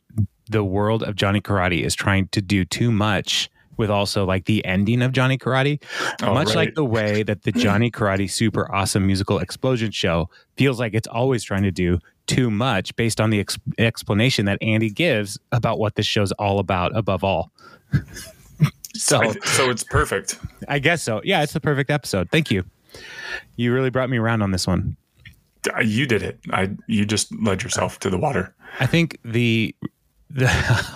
the 0.48 0.64
world 0.64 1.02
of 1.02 1.16
Johnny 1.16 1.40
Karate 1.40 1.82
is 1.82 1.94
trying 1.94 2.28
to 2.28 2.42
do 2.42 2.64
too 2.64 2.90
much 2.90 3.50
with 3.78 3.90
also 3.90 4.24
like 4.24 4.44
the 4.44 4.64
ending 4.64 5.00
of 5.02 5.12
Johnny 5.12 5.38
Karate, 5.38 5.80
oh, 6.22 6.34
much 6.34 6.48
right. 6.48 6.56
like 6.56 6.74
the 6.74 6.84
way 6.84 7.22
that 7.22 7.44
the 7.44 7.52
Johnny 7.52 7.90
Karate 7.90 8.28
super 8.30 8.70
awesome 8.74 9.06
musical 9.06 9.38
explosion 9.38 9.90
show 9.92 10.28
feels 10.56 10.78
like 10.78 10.94
it's 10.94 11.06
always 11.06 11.44
trying 11.44 11.62
to 11.62 11.70
do 11.70 11.98
too 12.26 12.50
much 12.50 12.94
based 12.96 13.20
on 13.20 13.30
the 13.30 13.40
ex- 13.40 13.58
explanation 13.78 14.44
that 14.44 14.58
Andy 14.60 14.90
gives 14.90 15.38
about 15.52 15.78
what 15.78 15.94
this 15.94 16.06
show's 16.06 16.32
all 16.32 16.58
about 16.58 16.94
above 16.94 17.24
all. 17.24 17.50
so, 18.94 19.32
so 19.44 19.70
it's 19.70 19.84
perfect. 19.84 20.38
I 20.68 20.80
guess 20.80 21.02
so. 21.02 21.22
Yeah, 21.24 21.42
it's 21.42 21.52
the 21.52 21.60
perfect 21.60 21.88
episode. 21.88 22.30
Thank 22.30 22.50
you. 22.50 22.64
You 23.56 23.72
really 23.72 23.90
brought 23.90 24.10
me 24.10 24.18
around 24.18 24.42
on 24.42 24.50
this 24.50 24.66
one. 24.66 24.96
You 25.82 26.06
did 26.06 26.22
it. 26.22 26.38
I 26.52 26.70
you 26.86 27.04
just 27.04 27.34
led 27.40 27.62
yourself 27.62 27.98
to 28.00 28.10
the 28.10 28.18
water. 28.18 28.54
I 28.80 28.86
think 28.86 29.18
the 29.24 29.74
the 30.30 30.48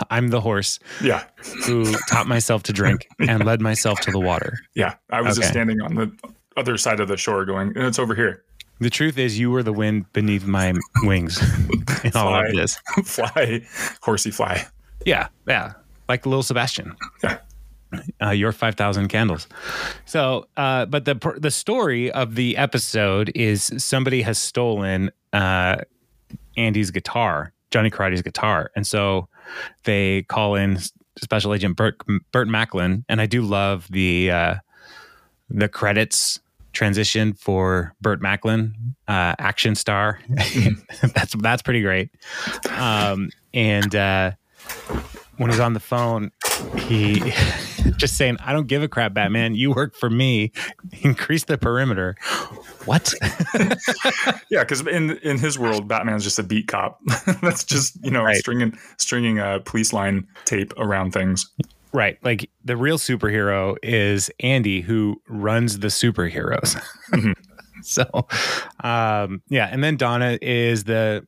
I'm 0.11 0.29
the 0.29 0.41
horse 0.41 0.79
Yeah, 1.01 1.25
who 1.67 1.93
taught 2.09 2.27
myself 2.27 2.63
to 2.65 2.73
drink 2.73 3.07
and 3.21 3.45
led 3.45 3.61
myself 3.61 4.01
to 4.01 4.11
the 4.11 4.21
water. 4.21 4.59
yeah. 4.75 4.95
I 5.11 5.21
was 5.23 5.37
just 5.37 5.49
standing 5.51 5.81
on 5.81 5.95
the 5.95 6.13
other 6.57 6.77
side 6.77 7.01
of 7.01 7.09
the 7.09 7.17
shore, 7.17 7.45
going, 7.45 7.69
and 7.77 7.87
"It's 7.87 7.99
over 7.99 8.15
here." 8.15 8.45
The 8.81 8.91
truth 8.91 9.17
is, 9.17 9.39
you 9.39 9.51
were 9.51 9.63
the 9.63 9.73
wind 9.73 10.13
beneath 10.13 10.45
my 10.45 10.73
wings 11.05 11.41
in 12.05 12.13
all 12.15 12.31
Fly. 12.31 12.47
of 12.49 12.57
this. 12.57 12.77
fly, 13.05 13.63
horsey, 14.03 14.31
fly. 14.33 14.67
Yeah, 15.07 15.29
yeah, 15.47 15.75
like 16.09 16.27
little 16.27 16.43
Sebastian. 16.43 16.95
Yeah. 17.23 17.39
Uh, 18.23 18.31
your 18.31 18.53
five 18.53 18.75
thousand 18.75 19.09
candles. 19.09 19.47
So, 20.07 20.47
uh, 20.57 20.87
but 20.87 21.05
the 21.05 21.15
the 21.39 21.51
story 21.51 22.11
of 22.11 22.35
the 22.37 22.57
episode 22.57 23.31
is 23.35 23.71
somebody 23.79 24.23
has 24.23 24.39
stolen 24.39 25.11
uh, 25.33 25.77
Andy's 26.57 26.91
guitar, 26.91 27.53
Johnny 27.73 27.91
Karate's 27.91 28.23
guitar, 28.23 28.71
and 28.77 28.87
so 28.87 29.29
they 29.85 30.23
call 30.23 30.55
in 30.55 30.79
Special 31.19 31.55
Agent 31.55 31.77
Burt 31.77 31.97
Burt 32.31 32.49
Macklin, 32.49 33.05
and 33.09 33.21
I 33.21 33.27
do 33.27 33.43
love 33.43 33.89
the 33.91 34.31
uh, 34.31 34.55
the 35.51 35.69
credits 35.69 36.41
transition 36.73 37.35
for 37.35 37.95
Burt 38.01 38.23
Macklin, 38.23 38.95
uh, 39.09 39.35
action 39.39 39.75
star. 39.75 40.21
that's 41.15 41.35
that's 41.37 41.63
pretty 41.63 41.83
great. 41.83 42.11
Um, 42.71 43.31
and 43.53 43.95
uh, 43.95 44.33
when 45.37 45.51
he's 45.51 45.61
on 45.61 45.75
the 45.75 45.81
phone, 45.81 46.31
he 46.79 47.21
just 47.97 48.17
saying, 48.17 48.37
"I 48.41 48.53
don't 48.53 48.67
give 48.67 48.83
a 48.83 48.89
crap, 48.89 49.15
Batman. 49.15 49.55
You 49.55 49.73
work 49.73 49.95
for 49.95 50.11
me. 50.11 50.53
Increase 51.03 51.45
the 51.45 51.59
perimeter." 51.59 52.17
What? 52.85 53.13
Yeah, 54.51 54.61
because 54.65 54.87
in 54.87 55.17
in 55.19 55.39
his 55.39 55.59
world, 55.59 55.89
Batman's 55.89 56.25
just 56.25 56.39
a 56.39 56.43
beat 56.43 56.69
cop. 56.69 57.01
That's 57.43 57.65
just 57.65 57.97
you 58.05 58.11
know 58.11 58.23
Right. 58.23 58.37
stringing 58.37 58.77
stringing 58.99 59.39
a 59.39 59.61
police 59.65 59.93
line 59.93 60.27
tape 60.45 60.73
around 60.77 61.13
things. 61.13 61.51
right. 61.93 62.19
Like 62.23 62.51
the 62.65 62.77
real 62.77 62.99
superhero 62.99 63.77
is 63.83 64.31
Andy, 64.41 64.81
who 64.83 65.21
runs 65.29 65.79
the 65.79 65.89
superheroes. 65.89 66.81
Mhm. 67.13 67.35
so, 67.83 68.05
um, 68.85 69.43
yeah, 69.49 69.69
and 69.71 69.83
then 69.83 69.97
Donna 69.97 70.39
is 70.43 70.85
the 70.85 71.27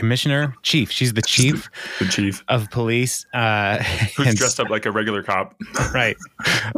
commissioner, 0.00 0.54
chief. 0.62 0.90
She's 0.96 1.12
the 1.12 1.22
chief 1.22 1.70
The 2.00 2.06
chief, 2.06 2.42
of 2.48 2.68
police. 2.70 3.24
Uh, 3.32 3.78
who's 4.16 4.26
and- 4.26 4.36
dressed 4.36 4.58
up 4.58 4.68
like 4.70 4.86
a 4.86 4.90
regular 4.90 5.22
cop. 5.22 5.54
right. 5.94 6.16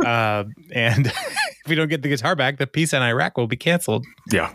Uh, 0.05 0.45
and 0.73 1.07
if 1.07 1.63
we 1.69 1.75
don't 1.75 1.89
get 1.89 2.03
the 2.03 2.09
guitar 2.09 2.37
back, 2.37 2.59
the 2.59 2.67
peace 2.67 2.93
in 2.93 3.01
Iraq 3.03 3.39
will 3.39 3.47
be 3.47 3.57
canceled. 3.57 4.05
Yeah, 4.31 4.53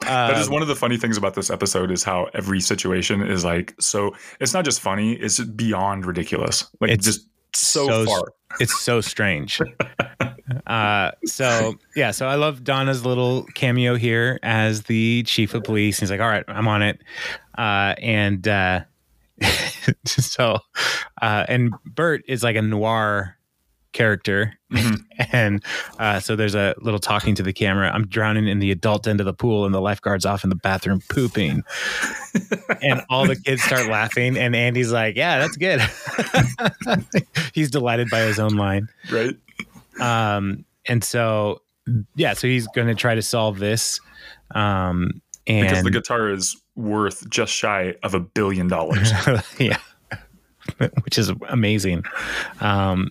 that 0.00 0.36
is 0.38 0.48
one 0.50 0.62
of 0.62 0.68
the 0.68 0.74
funny 0.74 0.96
things 0.96 1.16
about 1.16 1.34
this 1.34 1.50
episode 1.50 1.90
is 1.92 2.02
how 2.02 2.28
every 2.34 2.60
situation 2.60 3.22
is 3.22 3.44
like 3.44 3.74
so. 3.78 4.14
It's 4.40 4.52
not 4.54 4.64
just 4.64 4.80
funny; 4.80 5.12
it's 5.14 5.36
just 5.36 5.56
beyond 5.56 6.04
ridiculous. 6.06 6.64
Like 6.80 6.90
It's 6.90 7.04
just 7.06 7.28
so, 7.54 7.86
so 7.86 8.04
far. 8.06 8.22
it's 8.60 8.80
so 8.80 9.00
strange. 9.00 9.60
Uh, 10.66 11.10
so 11.24 11.74
yeah, 11.96 12.10
so 12.10 12.26
I 12.26 12.34
love 12.36 12.64
Donna's 12.64 13.04
little 13.04 13.44
cameo 13.54 13.96
here 13.96 14.38
as 14.42 14.82
the 14.84 15.22
chief 15.24 15.54
of 15.54 15.64
police. 15.64 16.00
He's 16.00 16.10
like, 16.10 16.20
"All 16.20 16.28
right, 16.28 16.44
I'm 16.48 16.68
on 16.68 16.82
it," 16.82 17.00
uh, 17.58 17.94
and 18.00 18.46
uh, 18.46 18.80
so 20.06 20.58
uh, 21.20 21.44
and 21.48 21.72
Burt 21.84 22.22
is 22.28 22.42
like 22.42 22.56
a 22.56 22.62
noir 22.62 23.36
character, 23.92 24.54
Mhm. 24.72 25.04
and 25.32 25.62
uh, 25.98 26.18
so 26.18 26.34
there's 26.34 26.54
a 26.54 26.74
little 26.80 26.98
talking 27.00 27.34
to 27.34 27.42
the 27.42 27.52
camera. 27.52 27.90
I'm 27.92 28.06
drowning 28.06 28.48
in 28.48 28.58
the 28.58 28.70
adult 28.70 29.06
end 29.06 29.20
of 29.20 29.26
the 29.26 29.34
pool, 29.34 29.66
and 29.66 29.74
the 29.74 29.82
lifeguard's 29.82 30.24
off 30.24 30.44
in 30.44 30.50
the 30.50 30.56
bathroom 30.56 31.02
pooping, 31.10 31.62
and 32.82 33.02
all 33.10 33.26
the 33.26 33.36
kids 33.36 33.62
start 33.62 33.88
laughing, 33.88 34.38
and 34.38 34.56
Andy's 34.56 34.90
like, 34.92 35.14
"Yeah, 35.16 35.38
that's 35.40 35.56
good." 35.58 35.80
He's 37.52 37.70
delighted 37.70 38.08
by 38.10 38.20
his 38.20 38.38
own 38.38 38.56
line. 38.56 38.88
right? 39.10 39.34
Um, 40.00 40.64
and 40.86 41.02
so, 41.02 41.62
yeah, 42.14 42.34
so 42.34 42.46
he's 42.46 42.66
going 42.68 42.88
to 42.88 42.94
try 42.94 43.14
to 43.14 43.22
solve 43.22 43.58
this. 43.58 44.00
Um, 44.54 45.22
and 45.46 45.68
Because 45.68 45.84
the 45.84 45.90
guitar 45.90 46.30
is 46.30 46.56
worth 46.76 47.28
just 47.28 47.52
shy 47.52 47.94
of 48.02 48.14
a 48.14 48.20
billion 48.20 48.68
dollars. 48.68 49.12
yeah, 49.58 49.78
which 51.02 51.18
is 51.18 51.32
amazing. 51.48 52.04
Um, 52.60 53.10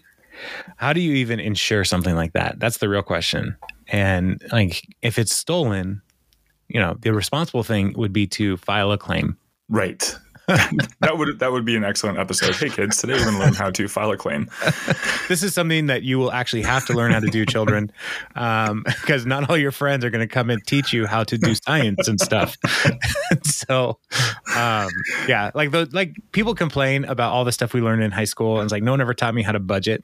how 0.77 0.93
do 0.93 1.01
you 1.01 1.13
even 1.15 1.39
insure 1.39 1.83
something 1.83 2.15
like 2.15 2.33
that? 2.33 2.59
That's 2.59 2.77
the 2.77 2.89
real 2.89 3.03
question. 3.03 3.55
And 3.87 4.41
like, 4.51 4.87
if 5.01 5.19
it's 5.19 5.35
stolen, 5.35 6.01
you 6.67 6.79
know, 6.79 6.95
the 7.01 7.13
responsible 7.13 7.63
thing 7.63 7.93
would 7.97 8.13
be 8.13 8.27
to 8.27 8.57
file 8.57 8.91
a 8.91 8.97
claim. 8.97 9.37
right. 9.69 10.17
that 10.99 11.17
would 11.17 11.39
that 11.39 11.51
would 11.51 11.63
be 11.63 11.75
an 11.75 11.83
excellent 11.83 12.17
episode. 12.17 12.55
Hey 12.55 12.69
kids, 12.69 12.97
today 12.97 13.13
we're 13.13 13.23
going 13.23 13.35
to 13.35 13.39
learn 13.39 13.53
how 13.53 13.69
to 13.69 13.87
file 13.87 14.11
a 14.11 14.17
claim. 14.17 14.49
This 15.27 15.43
is 15.43 15.53
something 15.53 15.85
that 15.85 16.03
you 16.03 16.19
will 16.19 16.31
actually 16.31 16.63
have 16.63 16.85
to 16.87 16.93
learn 16.93 17.13
how 17.13 17.21
to 17.21 17.27
do, 17.27 17.45
children, 17.45 17.89
because 18.33 19.25
not 19.25 19.49
all 19.49 19.55
your 19.55 19.71
friends 19.71 20.03
are 20.03 20.09
going 20.09 20.27
to 20.27 20.27
come 20.27 20.49
and 20.49 20.65
teach 20.65 20.91
you 20.91 21.05
how 21.05 21.23
to 21.23 21.37
do 21.37 21.55
science 21.55 22.09
and 22.09 22.19
stuff. 22.19 22.57
so, 23.43 23.97
um, 24.53 24.89
yeah, 25.29 25.51
like 25.55 25.71
the 25.71 25.87
like 25.93 26.15
people 26.33 26.53
complain 26.53 27.05
about 27.05 27.31
all 27.31 27.45
the 27.45 27.53
stuff 27.53 27.73
we 27.73 27.79
learned 27.79 28.03
in 28.03 28.11
high 28.11 28.25
school, 28.25 28.57
and 28.57 28.65
it's 28.65 28.73
like 28.73 28.83
no 28.83 28.91
one 28.91 28.99
ever 28.99 29.13
taught 29.13 29.33
me 29.33 29.41
how 29.41 29.53
to 29.53 29.59
budget. 29.59 30.03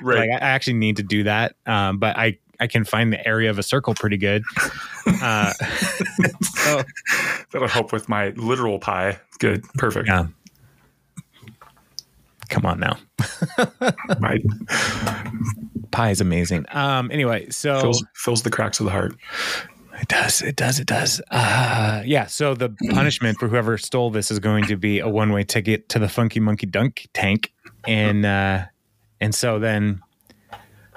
Right. 0.00 0.30
Like 0.30 0.42
I 0.42 0.46
I 0.46 0.48
actually 0.50 0.74
need 0.74 0.96
to 0.96 1.02
do 1.02 1.24
that, 1.24 1.56
um, 1.66 1.98
but 1.98 2.16
I 2.16 2.38
I 2.60 2.66
can 2.66 2.84
find 2.84 3.12
the 3.12 3.26
area 3.26 3.50
of 3.50 3.58
a 3.58 3.62
circle 3.62 3.94
pretty 3.94 4.16
good. 4.18 4.42
Uh, 5.06 5.52
so 6.42 6.82
That'll 7.52 7.68
help 7.68 7.92
with 7.92 8.08
my 8.08 8.28
literal 8.30 8.78
pie. 8.78 9.18
Good. 9.38 9.64
Perfect. 9.74 10.08
yeah. 10.08 10.26
Come 12.48 12.66
on 12.66 12.80
now. 12.80 12.96
Right. 14.20 14.42
Pie 15.92 16.10
is 16.10 16.20
amazing. 16.20 16.66
Um, 16.70 17.10
anyway, 17.10 17.48
so 17.50 17.80
Fills, 17.80 18.04
fills 18.14 18.42
the 18.42 18.50
cracks 18.50 18.80
of 18.80 18.84
the 18.86 18.92
heart. 18.92 19.14
It 20.00 20.08
does. 20.08 20.42
It 20.42 20.56
does. 20.56 20.78
It 20.80 20.86
does. 20.86 21.20
Uh, 21.30 22.02
yeah. 22.04 22.26
So 22.26 22.54
the 22.54 22.70
punishment 22.90 23.38
for 23.38 23.48
whoever 23.48 23.76
stole 23.78 24.10
this 24.10 24.30
is 24.30 24.38
going 24.38 24.64
to 24.66 24.76
be 24.76 24.98
a 24.98 25.08
one-way 25.08 25.44
ticket 25.44 25.88
to 25.90 25.98
the 25.98 26.08
Funky 26.08 26.40
Monkey 26.40 26.66
Dunk 26.66 27.08
tank, 27.12 27.52
and 27.86 28.24
uh, 28.24 28.64
and 29.20 29.34
so 29.34 29.58
then, 29.58 30.00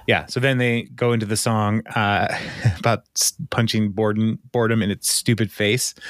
yeah. 0.08 0.26
So 0.28 0.40
then 0.40 0.58
they 0.58 0.84
go 0.96 1.14
into 1.14 1.26
the 1.26 1.38
song 1.38 1.86
uh, 1.88 2.36
about 2.80 3.06
punching 3.50 3.92
boredom, 3.92 4.40
boredom 4.52 4.82
in 4.82 4.92
its 4.92 5.10
stupid 5.10 5.52
face. 5.52 5.94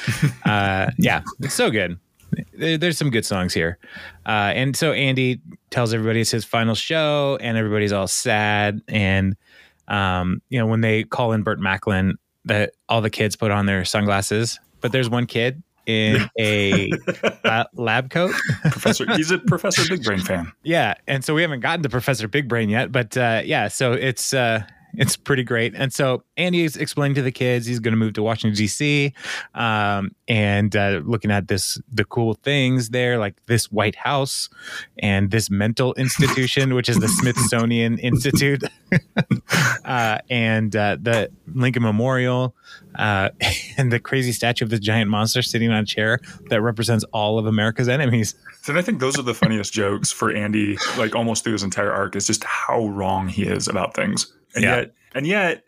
Uh, 0.46 0.92
yeah, 0.98 1.22
it's 1.40 1.54
so 1.54 1.72
good. 1.72 1.98
There's 2.54 2.98
some 2.98 3.10
good 3.10 3.26
songs 3.26 3.54
here, 3.54 3.78
uh, 4.26 4.52
and 4.54 4.76
so 4.76 4.92
Andy 4.92 5.40
tells 5.70 5.94
everybody 5.94 6.22
it's 6.22 6.32
his 6.32 6.44
final 6.44 6.76
show, 6.76 7.38
and 7.40 7.58
everybody's 7.58 7.94
all 7.94 8.08
sad 8.08 8.82
and 8.88 9.38
um, 9.88 10.42
you 10.50 10.60
know, 10.60 10.66
when 10.66 10.82
they 10.82 11.04
call 11.04 11.32
in 11.34 11.44
Burt 11.44 11.60
Macklin, 11.60 12.18
that 12.46 12.74
all 12.90 13.02
the 13.02 13.10
kids 13.10 13.36
put 13.36 13.52
on 13.52 13.66
their 13.66 13.86
sunglasses, 13.86 14.60
but 14.82 14.92
there's 14.92 15.10
one 15.10 15.26
kid 15.26 15.64
in 15.86 16.30
a 16.40 16.92
la- 17.44 17.66
lab 17.74 18.10
coat. 18.10 18.34
Professor, 18.64 19.06
he's 19.16 19.32
a 19.32 19.40
Professor 19.40 19.88
Big 19.88 20.04
Brain 20.04 20.20
fan. 20.20 20.52
Yeah, 20.64 20.96
and 21.08 21.24
so 21.24 21.34
we 21.34 21.42
haven't 21.42 21.62
gotten 21.62 21.84
to 21.84 21.90
Professor 21.90 22.28
Big 22.28 22.48
Brain 22.48 22.70
yet, 22.70 22.92
but 22.92 23.16
uh, 23.18 23.42
yeah, 23.44 23.68
so 23.68 23.94
it's 23.94 24.34
uh, 24.34 24.64
it's 24.96 25.16
pretty 25.16 25.44
great. 25.44 25.74
And 25.76 25.94
so 25.94 26.24
Andy 26.38 26.64
is 26.64 26.78
explaining 26.78 27.16
to 27.16 27.22
the 27.22 27.32
kids 27.32 27.66
he's 27.66 27.80
going 27.80 27.94
to 27.94 27.98
move 27.98 28.14
to 28.14 28.24
Washington 28.24 28.56
D.C. 28.56 29.14
Um, 29.56 30.16
and 30.28 30.76
uh, 30.76 31.02
looking 31.04 31.32
at 31.32 31.48
this 31.48 31.80
the 31.92 32.06
cool 32.06 32.36
things 32.36 32.90
there, 32.90 33.18
like 33.18 33.36
this 33.48 33.72
White 33.72 33.96
House 33.96 34.50
and 35.00 35.32
this 35.32 35.50
mental 35.50 35.94
institution, 35.96 36.76
which 36.76 36.90
is 36.90 36.98
the 36.98 37.08
Smithsonian 37.20 37.98
Institute, 38.00 38.64
uh, 39.86 40.20
and 40.30 40.76
uh, 40.76 40.98
the 41.02 41.32
Lincoln 41.54 41.84
Memorial, 41.84 42.56
uh, 42.96 43.30
and 43.78 43.92
the 43.92 44.00
crazy 44.00 44.32
statue 44.32 44.66
of 44.66 44.70
the 44.70 44.80
giant 44.80 45.10
monster 45.10 45.42
sitting 45.42 45.72
on 45.72 45.84
a 45.84 45.86
chair 45.86 46.20
that 46.50 46.62
represents 46.62 47.04
all 47.14 47.40
of 47.40 47.46
America's 47.46 47.90
enemies. 47.90 48.36
And 48.68 48.78
I 48.78 48.82
think 48.82 49.00
those 49.00 49.18
are 49.18 49.24
the 49.24 49.34
funniest 49.34 49.74
jokes 49.74 50.12
for 50.12 50.32
Andy, 50.32 50.78
like 50.98 51.16
almost 51.16 51.44
through 51.44 51.54
his 51.54 51.64
entire 51.64 51.92
arc, 51.92 52.16
is 52.16 52.28
just 52.28 52.44
how 52.44 52.88
wrong 52.88 53.28
he 53.28 53.44
is 53.44 53.68
about 53.68 53.94
things. 53.94 54.32
And 54.56 54.64
Yeah. 54.64 54.76
yet, 54.78 54.94
and 55.16 55.28
yet, 55.28 55.64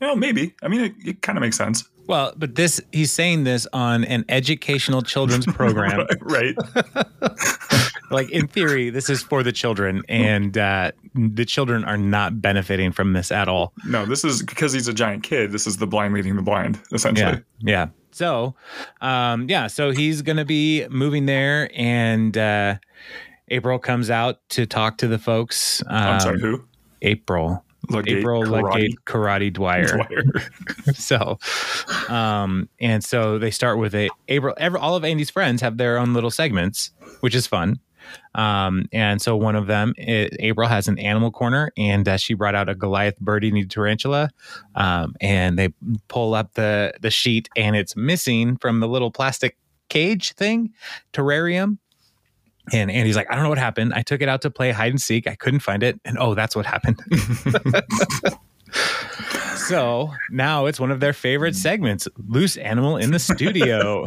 know, 0.00 0.14
maybe. 0.14 0.54
I 0.62 0.68
mean, 0.68 0.80
it, 0.82 0.94
it 1.04 1.22
kind 1.22 1.38
of 1.38 1.42
makes 1.42 1.56
sense. 1.56 1.84
Well, 2.06 2.32
but 2.36 2.54
this 2.54 2.80
he's 2.92 3.10
saying 3.10 3.44
this 3.44 3.66
on 3.72 4.04
an 4.04 4.24
educational 4.28 5.02
children's 5.02 5.44
program. 5.44 6.06
right? 6.20 6.54
like 8.10 8.30
in 8.30 8.46
theory, 8.46 8.90
this 8.90 9.10
is 9.10 9.22
for 9.22 9.42
the 9.42 9.50
children, 9.50 10.02
and 10.08 10.56
uh, 10.56 10.92
the 11.14 11.44
children 11.44 11.84
are 11.84 11.96
not 11.96 12.40
benefiting 12.40 12.92
from 12.92 13.12
this 13.12 13.32
at 13.32 13.48
all. 13.48 13.72
No, 13.84 14.06
this 14.06 14.24
is 14.24 14.42
because 14.42 14.72
he's 14.72 14.86
a 14.86 14.92
giant 14.92 15.24
kid. 15.24 15.50
This 15.50 15.66
is 15.66 15.78
the 15.78 15.86
blind 15.86 16.14
leading 16.14 16.36
the 16.36 16.42
blind, 16.42 16.80
essentially. 16.92 17.42
Yeah, 17.58 17.86
yeah. 17.86 17.86
So, 18.12 18.54
um, 19.00 19.48
yeah, 19.48 19.66
so 19.66 19.90
he's 19.90 20.22
gonna 20.22 20.44
be 20.44 20.86
moving 20.88 21.26
there, 21.26 21.68
and 21.74 22.38
uh, 22.38 22.76
April 23.48 23.80
comes 23.80 24.10
out 24.10 24.48
to 24.50 24.64
talk 24.64 24.98
to 24.98 25.08
the 25.08 25.18
folks. 25.18 25.82
Um, 25.88 25.96
I'm 25.96 26.20
sorry, 26.20 26.40
who? 26.40 26.64
April, 27.02 27.64
Ludgate 27.90 28.18
April 28.18 28.42
karate 28.42 28.62
Ludgate 28.62 29.04
Karate 29.04 29.52
Dwyer. 29.52 29.86
Dwyer. 30.08 30.24
so 30.94 31.38
um 32.08 32.68
and 32.80 33.04
so 33.04 33.38
they 33.38 33.50
start 33.50 33.78
with 33.78 33.94
a 33.94 34.08
april 34.28 34.54
every, 34.58 34.78
all 34.78 34.96
of 34.96 35.04
andy's 35.04 35.30
friends 35.30 35.60
have 35.60 35.76
their 35.76 35.98
own 35.98 36.14
little 36.14 36.30
segments 36.30 36.92
which 37.20 37.34
is 37.34 37.46
fun 37.46 37.78
um 38.34 38.86
and 38.92 39.20
so 39.20 39.36
one 39.36 39.56
of 39.56 39.66
them 39.66 39.94
i 39.98 40.28
april 40.38 40.68
has 40.68 40.88
an 40.88 40.98
animal 40.98 41.30
corner 41.30 41.72
and 41.76 42.08
uh, 42.08 42.16
she 42.16 42.34
brought 42.34 42.54
out 42.54 42.68
a 42.68 42.74
goliath 42.74 43.18
bird 43.18 43.44
eating 43.44 43.68
tarantula 43.68 44.30
um 44.74 45.14
and 45.20 45.58
they 45.58 45.68
pull 46.08 46.34
up 46.34 46.54
the 46.54 46.92
the 47.00 47.10
sheet 47.10 47.48
and 47.56 47.76
it's 47.76 47.96
missing 47.96 48.56
from 48.58 48.80
the 48.80 48.88
little 48.88 49.10
plastic 49.10 49.56
cage 49.88 50.32
thing 50.34 50.72
terrarium 51.12 51.78
and 52.72 52.90
Andy's 52.90 53.16
like, 53.16 53.30
I 53.30 53.34
don't 53.34 53.44
know 53.44 53.48
what 53.48 53.58
happened. 53.58 53.94
I 53.94 54.02
took 54.02 54.20
it 54.20 54.28
out 54.28 54.42
to 54.42 54.50
play 54.50 54.70
hide 54.72 54.90
and 54.90 55.00
seek. 55.00 55.26
I 55.26 55.34
couldn't 55.34 55.60
find 55.60 55.82
it. 55.82 56.00
And 56.04 56.18
oh, 56.18 56.34
that's 56.34 56.56
what 56.56 56.66
happened. 56.66 57.00
so 59.56 60.12
now 60.30 60.66
it's 60.66 60.78
one 60.80 60.90
of 60.90 61.00
their 61.00 61.12
favorite 61.12 61.54
segments 61.54 62.08
loose 62.28 62.56
animal 62.56 62.96
in 62.96 63.10
the 63.10 63.18
studio 63.18 64.06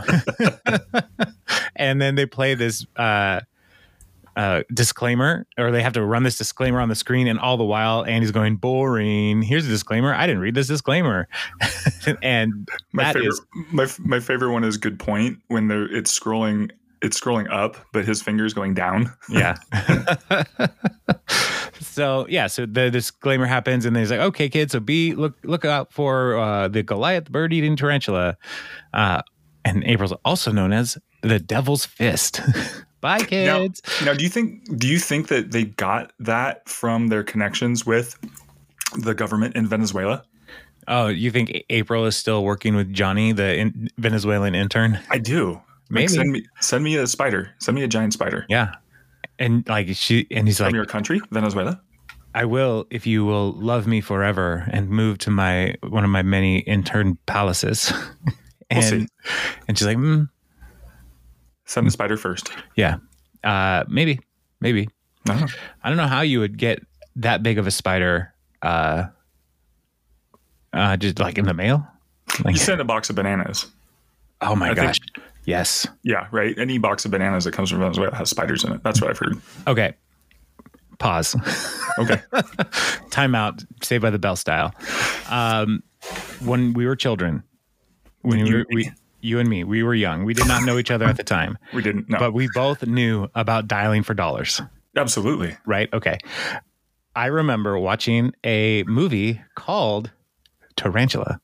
and 1.76 2.02
then 2.02 2.16
they 2.16 2.26
play 2.26 2.56
this 2.56 2.86
uh, 2.98 3.40
uh, 4.36 4.64
disclaimer 4.74 5.46
or 5.58 5.72
they 5.72 5.82
have 5.82 5.94
to 5.94 6.04
run 6.04 6.24
this 6.24 6.38
disclaimer 6.38 6.80
on 6.80 6.90
the 6.90 6.96
screen 6.96 7.28
and 7.28 7.40
all 7.40 7.58
the 7.58 7.64
while 7.64 8.06
andy's 8.06 8.32
going 8.32 8.56
boring 8.56 9.42
here's 9.42 9.66
a 9.66 9.70
disclaimer 9.70 10.14
i 10.14 10.26
didn't 10.26 10.42
read 10.42 10.56
this 10.56 10.68
disclaimer 10.68 11.28
and 12.22 12.70
My 12.92 13.04
that 13.04 13.14
favorite, 13.16 13.30
is 13.30 13.42
my 13.72 13.88
my 14.00 14.20
favorite 14.20 14.52
one 14.52 14.64
is 14.64 14.78
good 14.78 15.00
point 15.00 15.40
when 15.48 15.68
they're 15.68 15.94
it's 15.94 16.18
scrolling 16.18 16.72
it's 17.02 17.20
scrolling 17.20 17.50
up, 17.52 17.78
but 17.94 18.06
his 18.06 18.22
finger's 18.22 18.54
going 18.54 18.74
down. 18.74 19.12
yeah 19.30 19.56
so 21.80 22.26
yeah 22.30 22.48
so 22.48 22.66
the 22.66 22.90
disclaimer 22.92 23.46
happens 23.46 23.86
and 23.86 23.96
then 23.96 24.04
he's 24.04 24.12
like 24.12 24.20
okay 24.20 24.50
kids 24.50 24.72
so 24.74 24.80
be 24.80 25.14
look 25.16 25.38
look 25.44 25.66
out 25.66 25.92
for 25.92 26.38
uh, 26.38 26.68
the 26.68 26.84
goliath 26.84 27.32
bird 27.32 27.54
eating 27.54 27.76
tarantula 27.76 28.38
uh, 28.94 29.22
and 29.66 29.84
april's 29.86 30.14
also 30.26 30.52
known 30.52 30.74
as 30.74 30.98
the 31.22 31.40
devil's 31.40 31.86
fist 31.86 32.42
bye 33.02 33.20
kids 33.20 33.82
Now, 34.04 34.14
do 34.14 34.24
you 34.24 34.30
think 34.30 34.78
do 34.78 34.88
you 34.88 35.00
think 35.00 35.28
that 35.30 35.52
they 35.52 35.66
got 35.66 36.12
that 36.20 36.68
from 36.68 37.08
their 37.08 37.24
connections 37.24 37.86
with 37.86 38.18
the 38.98 39.14
government 39.14 39.56
in 39.56 39.68
Venezuela? 39.68 40.24
oh 40.88 41.08
you 41.08 41.32
think 41.32 41.64
april 41.70 42.06
is 42.06 42.16
still 42.16 42.44
working 42.44 42.76
with 42.76 42.92
johnny 42.94 43.32
the 43.32 43.56
in- 43.58 43.90
venezuelan 43.98 44.56
intern 44.56 45.00
I 45.10 45.18
do. 45.20 45.62
Maybe. 45.90 46.04
Like, 46.08 46.10
send 46.10 46.32
me 46.32 46.46
send 46.62 46.84
me 46.84 46.96
a 46.98 47.08
spider. 47.08 47.50
Send 47.60 47.76
me 47.76 47.84
a 47.84 47.88
giant 47.88 48.14
spider. 48.14 48.46
yeah 48.50 48.74
and 49.38 49.68
like 49.70 49.88
she 49.96 50.28
and 50.32 50.48
he's 50.48 50.58
From 50.58 50.66
like 50.66 50.72
from 50.72 50.76
your 50.76 50.86
country, 50.86 51.22
Venezuela. 51.32 51.82
I 52.36 52.46
will 52.46 52.86
if 52.92 53.08
you 53.08 53.26
will 53.26 53.54
love 53.54 53.88
me 53.88 54.02
forever 54.02 54.68
and 54.72 54.90
move 54.90 55.18
to 55.20 55.32
my 55.32 55.76
one 55.82 56.04
of 56.04 56.10
my 56.10 56.22
many 56.24 56.60
intern 56.60 57.18
palaces. 57.26 57.92
and 58.70 58.80
We'll 58.80 58.82
see. 58.82 59.08
and 59.68 59.78
she's 59.78 59.88
like, 59.88 59.98
mm, 59.98 60.30
Send 61.66 61.88
the 61.88 61.92
spider 61.92 62.18
first. 62.18 62.52
yeah, 62.76 62.98
uh, 63.44 63.84
maybe, 63.88 64.20
maybe. 64.60 64.90
I 65.28 65.34
don't 65.34 65.42
know. 65.42 65.48
I 65.84 65.90
don't 65.90 65.98
know 65.98 66.08
how 66.08 66.22
you 66.22 66.40
would 66.40 66.58
get 66.58 66.86
that 67.18 67.42
big 67.44 67.58
of 67.58 67.68
a 67.68 67.72
spider, 67.72 68.34
uh, 68.62 69.06
uh, 70.74 70.98
just 70.98 71.20
like 71.20 71.38
in 71.38 71.46
the 71.46 71.54
mail. 71.54 71.86
Like, 72.44 72.56
You 72.56 72.60
send 72.60 72.82
a 72.82 72.86
box 72.86 73.10
of 73.10 73.16
bananas. 73.16 73.68
oh 74.42 74.56
my 74.56 74.72
I 74.72 74.76
think- 74.76 74.88
gosh, 74.88 74.98
yes. 75.46 75.88
Yeah, 76.04 76.28
right. 76.32 76.58
Any 76.58 76.78
box 76.78 77.06
of 77.06 77.12
bananas 77.12 77.44
that 77.46 77.54
comes 77.54 77.70
from 77.70 77.80
Venezuela 77.80 78.16
has 78.16 78.30
spiders 78.30 78.64
in 78.64 78.72
it. 78.74 78.84
That's 78.84 79.02
what 79.02 79.10
I've 79.10 79.18
heard. 79.18 79.38
Okay, 79.68 79.94
pause. 81.00 81.36
Okay. 81.98 82.22
Time 83.10 83.36
out. 83.36 83.64
Saved 83.82 84.02
by 84.02 84.10
the 84.10 84.20
Bell 84.20 84.36
style. 84.36 84.74
Um, 85.30 85.84
when 86.44 86.74
we 86.74 86.86
were 86.86 86.96
children, 86.96 87.44
when 88.22 88.40
You 88.40 88.46
we, 88.46 88.54
were, 88.56 88.66
we 88.74 88.92
you 89.22 89.40
and 89.40 89.50
me, 89.50 89.64
we 89.66 89.84
were 89.84 89.94
young. 89.96 90.24
We 90.24 90.34
did 90.34 90.48
not 90.48 90.64
know 90.64 90.78
each 90.78 90.92
other 90.92 91.06
at 91.06 91.18
the 91.18 91.24
time. 91.38 91.58
we 91.74 91.82
didn't 91.82 92.10
know. 92.10 92.20
but 92.20 92.34
we 92.34 92.48
both 92.54 92.86
knew 92.88 93.28
about 93.36 93.68
dialing 93.68 94.04
for 94.04 94.14
dollars, 94.14 94.62
Absolutely. 94.96 95.58
right? 95.66 95.92
Okay. 95.94 96.18
I 97.16 97.26
remember 97.26 97.78
watching 97.78 98.32
a 98.46 98.84
movie 98.84 99.42
called 99.56 100.12
Tarantula. 100.78 101.42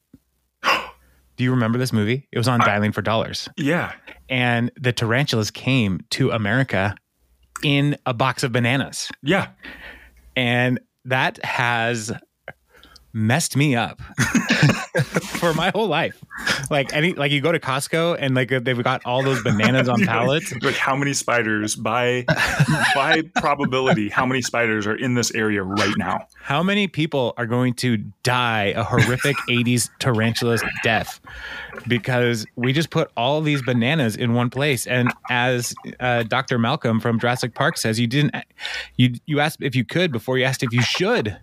Do 1.37 1.43
you 1.43 1.51
remember 1.51 1.77
this 1.77 1.91
movie? 1.91 2.27
It 2.31 2.37
was 2.37 2.47
on 2.47 2.59
Dialing 2.59 2.93
for 2.93 3.01
Dollars. 3.01 3.49
Yeah. 3.57 3.93
And 4.29 4.71
the 4.77 4.93
tarantulas 4.93 5.51
came 5.51 6.01
to 6.11 6.31
America 6.31 6.95
in 7.63 7.97
a 8.05 8.13
box 8.13 8.43
of 8.43 8.51
bananas. 8.51 9.09
Yeah. 9.21 9.49
And 10.35 10.79
that 11.05 11.43
has 11.43 12.11
messed 13.15 13.55
me 13.55 13.75
up 13.75 14.01
for 15.39 15.53
my 15.53 15.69
whole 15.69 15.87
life. 15.87 16.21
Like 16.69 16.93
any 16.93 17.13
like 17.13 17.31
you 17.31 17.39
go 17.39 17.51
to 17.51 17.59
Costco 17.59 18.17
and 18.19 18.35
like 18.35 18.49
they've 18.49 18.83
got 18.83 19.01
all 19.05 19.23
those 19.23 19.41
bananas 19.41 19.87
on 19.87 20.01
pallets. 20.05 20.53
Like 20.61 20.75
how 20.75 20.95
many 20.95 21.13
spiders 21.13 21.75
by 21.75 22.25
by 22.93 23.21
probability, 23.35 24.09
how 24.09 24.25
many 24.25 24.41
spiders 24.41 24.85
are 24.85 24.95
in 24.95 25.15
this 25.15 25.33
area 25.33 25.63
right 25.63 25.93
now? 25.97 26.27
How 26.41 26.61
many 26.61 26.87
people 26.87 27.33
are 27.37 27.45
going 27.45 27.73
to 27.75 27.97
die 28.23 28.73
a 28.75 28.83
horrific 28.83 29.37
80s 29.49 29.89
tarantula's 29.99 30.63
death 30.83 31.21
because 31.87 32.45
we 32.55 32.73
just 32.73 32.89
put 32.89 33.09
all 33.15 33.39
these 33.41 33.61
bananas 33.61 34.17
in 34.17 34.33
one 34.33 34.49
place? 34.49 34.85
And 34.87 35.13
as 35.29 35.73
uh, 36.01 36.23
Dr. 36.23 36.59
Malcolm 36.59 36.99
from 36.99 37.17
Jurassic 37.19 37.55
Park 37.55 37.77
says, 37.77 37.97
you 37.97 38.07
didn't, 38.07 38.35
you 38.97 39.13
you 39.25 39.39
asked 39.39 39.61
if 39.61 39.73
you 39.73 39.85
could 39.85 40.11
before 40.11 40.37
you 40.37 40.43
asked 40.43 40.63
if 40.63 40.73
you 40.73 40.81
should, 40.81 41.37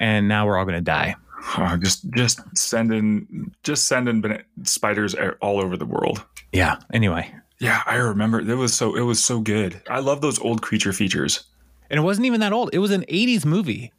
and 0.00 0.26
now 0.26 0.46
we're 0.46 0.58
all 0.58 0.64
going 0.64 0.74
to 0.74 0.80
die. 0.80 1.14
Oh, 1.56 1.76
just 1.80 2.10
just 2.10 2.40
sending 2.56 3.52
just 3.62 3.86
sending 3.86 4.22
spiders 4.64 5.14
all 5.40 5.60
over 5.60 5.76
the 5.76 5.86
world. 5.86 6.24
Yeah. 6.52 6.76
Anyway, 6.92 7.32
Yeah, 7.60 7.82
I 7.86 7.94
remember. 7.96 8.40
It 8.40 8.56
was 8.56 8.74
so 8.74 8.94
it 8.96 9.02
was 9.02 9.24
so 9.24 9.40
good. 9.40 9.80
I 9.88 10.00
love 10.00 10.20
those 10.20 10.38
old 10.40 10.60
creature 10.62 10.92
features. 10.92 11.44
and 11.90 11.98
it 11.98 12.02
wasn't 12.02 12.26
even 12.26 12.40
that 12.40 12.52
old. 12.52 12.70
It 12.72 12.78
was 12.78 12.90
an 12.90 13.04
80s 13.08 13.44
movie, 13.46 13.92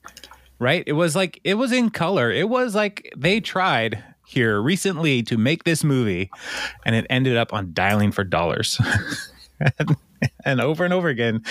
right? 0.60 0.84
It 0.86 0.94
was 0.94 1.16
like 1.16 1.40
it 1.44 1.56
was 1.56 1.72
in 1.72 1.90
color. 1.90 2.30
It 2.32 2.48
was 2.50 2.76
like 2.76 3.12
they 3.18 3.40
tried 3.40 4.04
here 4.28 4.62
recently 4.62 5.24
to 5.24 5.38
make 5.38 5.64
this 5.64 5.84
movie, 5.84 6.30
and 6.86 6.96
it 6.96 7.06
ended 7.10 7.38
up 7.38 7.54
on 7.54 7.74
dialing 7.74 8.12
for 8.12 8.24
dollars. 8.24 8.80
and, 9.80 9.96
and 10.46 10.62
over 10.62 10.86
and 10.86 10.94
over 10.94 11.08
again, 11.10 11.44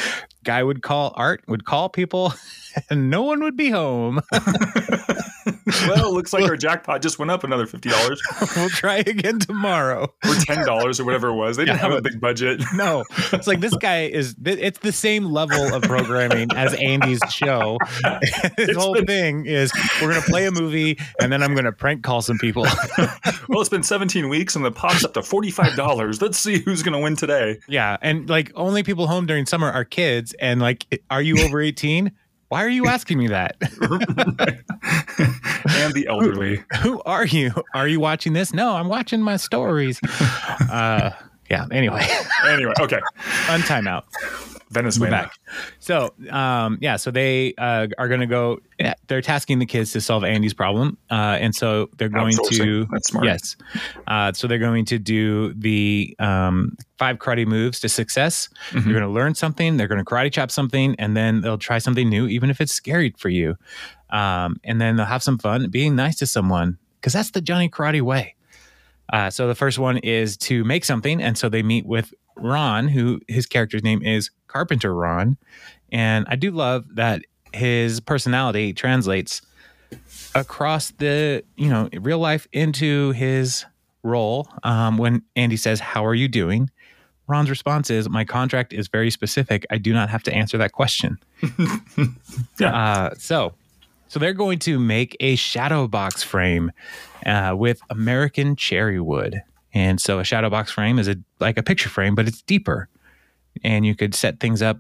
guy 0.45 0.63
would 0.63 0.83
call 0.83 1.13
Art 1.17 1.43
would 1.49 1.65
call 1.65 1.89
people, 1.89 2.33
and 2.91 3.11
no 3.11 3.23
one 3.23 3.41
would 3.43 3.57
be 3.57 3.71
home. 3.71 4.21
well, 4.33 6.09
it 6.09 6.13
looks 6.13 6.33
like 6.33 6.45
our 6.45 6.57
jackpot 6.57 7.03
just 7.03 7.19
went 7.19 7.31
up 7.31 7.45
another 7.45 7.67
fifty 7.67 7.89
dollars 7.89 8.21
we'll 8.57 8.69
try 8.71 8.97
again 8.97 9.39
tomorrow. 9.39 10.13
or 10.27 10.35
ten 10.35 10.65
dollars 10.67 11.01
or 11.01 11.05
whatever 11.05 11.29
it 11.29 11.35
was. 11.35 11.57
They 11.57 11.65
didn't 11.65 11.79
Yeah, 11.79 11.89
have 11.89 11.93
a 11.99 12.03
big 12.03 12.21
budget. 12.21 12.63
No, 12.75 13.05
it's 13.33 13.47
like 13.47 13.61
this 13.61 13.75
guy 13.77 14.03
is. 14.05 14.35
It's 14.45 14.79
the 14.81 14.93
same 14.93 15.25
level 15.27 15.75
of 15.75 15.83
programming 15.83 16.49
as 16.55 16.75
Andy's 16.75 17.21
show. 17.31 17.79
His 18.57 18.77
whole 18.77 18.95
been- 18.95 19.07
thing 19.07 19.47
is 19.47 19.73
we're 20.01 20.09
gonna 20.13 20.23
play 20.23 20.47
a 20.47 20.51
movie 20.51 20.99
and 21.21 21.33
then 21.33 21.43
I'm 21.43 21.55
gonna 21.55 21.73
prank 21.73 22.03
call 22.03 22.23
some 22.23 22.39
people. 22.39 22.63
well, 23.49 23.61
it's 23.61 23.69
been 23.69 23.83
seventeen 23.83 24.29
weeks 24.29 24.57
and 24.57 24.65
the 24.65 24.73
pop's 24.73 25.05
up 25.05 25.15
to 25.15 25.23
forty 25.23 25.51
five 25.51 25.75
dollars. 25.77 26.21
Let's 26.23 26.39
see 26.39 26.59
who's 26.59 26.83
going 26.83 26.93
to 26.93 26.99
win 26.99 27.17
today. 27.17 27.59
yeah, 27.69 27.97
and 28.03 28.29
like 28.29 28.53
only 28.55 28.83
people 28.83 29.07
home 29.07 29.27
during 29.27 29.47
summer 29.47 29.71
are 29.71 29.85
kids. 29.85 30.35
And 30.41 30.61
like, 30.61 30.87
are 31.11 31.23
you 31.23 31.43
over 31.45 31.61
eighteen? 31.61 32.13
Why 32.51 32.65
are 32.65 32.69
you 32.69 32.89
asking 32.89 33.19
me 33.19 33.29
that? 33.29 33.57
and 33.61 33.71
the 35.95 36.07
elderly. 36.09 36.65
Who 36.83 37.01
are 37.03 37.25
you? 37.25 37.53
Are 37.75 37.87
you 37.87 38.01
watching 38.01 38.33
this? 38.33 38.53
No, 38.53 38.75
I'm 38.75 38.89
watching 38.89 39.23
my 39.23 39.37
stories. 39.37 40.01
Uh, 40.71 41.11
yeah. 41.51 41.67
Anyway, 41.73 42.07
Anyway, 42.47 42.73
okay. 42.81 43.01
on 43.49 43.61
timeout. 43.63 44.05
Venezuela. 44.71 45.11
back. 45.11 45.33
So, 45.79 46.15
um, 46.31 46.79
yeah, 46.81 46.97
so 46.97 47.11
they 47.11 47.55
uh, 47.59 47.89
are 47.99 48.09
going 48.09 48.21
to 48.21 48.27
go. 48.27 48.61
They're 49.09 49.21
tasking 49.21 49.59
the 49.59 49.67
kids 49.67 49.93
to 49.93 50.01
solve 50.01 50.25
Andy's 50.25 50.55
problem, 50.55 50.97
uh, 51.11 51.39
and 51.41 51.55
so 51.55 51.89
they're 51.99 52.09
going 52.09 52.35
to. 52.51 52.87
That's 52.91 53.09
smart. 53.09 53.27
Yes, 53.27 53.57
uh, 54.07 54.33
so 54.33 54.47
they're 54.47 54.59
going 54.59 54.85
to 54.87 54.99
do 54.99 55.53
the 55.55 56.15
um, 56.19 56.77
five 56.99 57.19
karate 57.19 57.47
moves 57.47 57.81
to 57.81 57.89
success. 57.89 58.49
Mhm. 58.71 58.85
They're 58.85 58.93
going 58.93 59.05
to 59.05 59.09
learn 59.11 59.35
something. 59.35 59.77
They're 59.77 59.89
going 59.89 60.03
to 60.03 60.05
karate 60.05 60.33
chop 60.33 60.51
something, 60.51 60.95
and 60.99 61.17
then 61.17 61.41
they'll 61.41 61.59
try 61.59 61.79
something 61.79 62.09
new, 62.09 62.27
even 62.27 62.49
if 62.51 62.61
it's 62.61 62.73
scary 62.73 63.15
for 63.19 63.29
you. 63.29 63.57
Um, 64.11 64.57
and 64.65 64.81
then 64.81 64.97
they'll 64.97 65.07
have 65.07 65.23
some 65.23 65.39
fun 65.39 65.69
being 65.71 65.95
nice 65.97 66.17
to 66.19 66.27
someone 66.27 66.79
because 67.01 67.13
that's 67.13 67.31
the 67.31 67.41
Johnny 67.41 67.69
Karate 67.69 68.03
way. 68.03 68.35
Uh, 69.13 69.29
so 69.31 69.49
the 69.49 69.55
first 69.55 69.79
one 69.79 69.99
is 69.99 70.37
to 70.37 70.63
make 70.65 70.85
something, 70.85 71.21
and 71.23 71.37
so 71.37 71.49
they 71.49 71.63
meet 71.63 71.85
with 71.87 72.15
Ron, 72.41 72.89
who 72.89 73.21
his 73.29 73.47
character's 73.47 73.83
name 73.83 74.03
is 74.03 74.31
Carpenter 74.49 74.95
Ron, 74.95 75.37
and 75.93 76.27
I 76.29 76.37
do 76.37 76.51
love 76.51 76.85
that 76.95 77.23
his 77.53 78.01
personality 78.01 78.73
translates 78.73 79.43
across 80.35 80.91
the 80.93 81.43
you 81.57 81.69
know 81.69 81.89
real 82.01 82.19
life 82.19 82.47
into 82.53 83.11
his 83.13 83.65
role. 84.03 84.49
Um, 84.63 84.99
when 84.99 85.23
Andy 85.37 85.57
says, 85.57 85.81
"How 85.81 86.05
are 86.07 86.15
you 86.15 86.29
doing?" 86.29 86.71
Ron's 87.27 87.51
response 87.51 87.91
is, 87.91 88.09
"My 88.09 88.25
contract 88.25 88.73
is 88.73 88.89
very 88.89 89.11
specific. 89.11 89.65
I 89.71 89.79
do 89.79 89.93
not 89.93 90.09
have 90.11 90.23
to 90.25 90.33
answer 90.35 90.59
that 90.59 90.73
question." 90.73 91.19
Yeah. 92.59 92.75
Uh, 92.75 93.15
so 93.19 93.55
So 94.09 94.19
they're 94.19 94.35
going 94.35 94.59
to 94.61 94.79
make 94.79 95.17
a 95.21 95.37
shadow 95.37 95.87
box 95.87 96.23
frame 96.23 96.73
uh, 97.25 97.55
with 97.57 97.81
American 97.91 98.57
cherry 98.57 99.01
wood. 99.01 99.43
And 99.73 100.01
so 100.01 100.19
a 100.19 100.25
shadow 100.25 100.51
box 100.51 100.71
frame 100.73 100.99
is 100.99 101.09
a 101.09 101.17
like 101.39 101.59
a 101.59 101.63
picture 101.63 101.89
frame, 101.89 102.15
but 102.15 102.27
it's 102.27 102.43
deeper. 102.43 102.89
And 103.65 103.85
you 103.87 103.95
could 103.95 104.15
set 104.15 104.41
things 104.41 104.63
up 104.63 104.79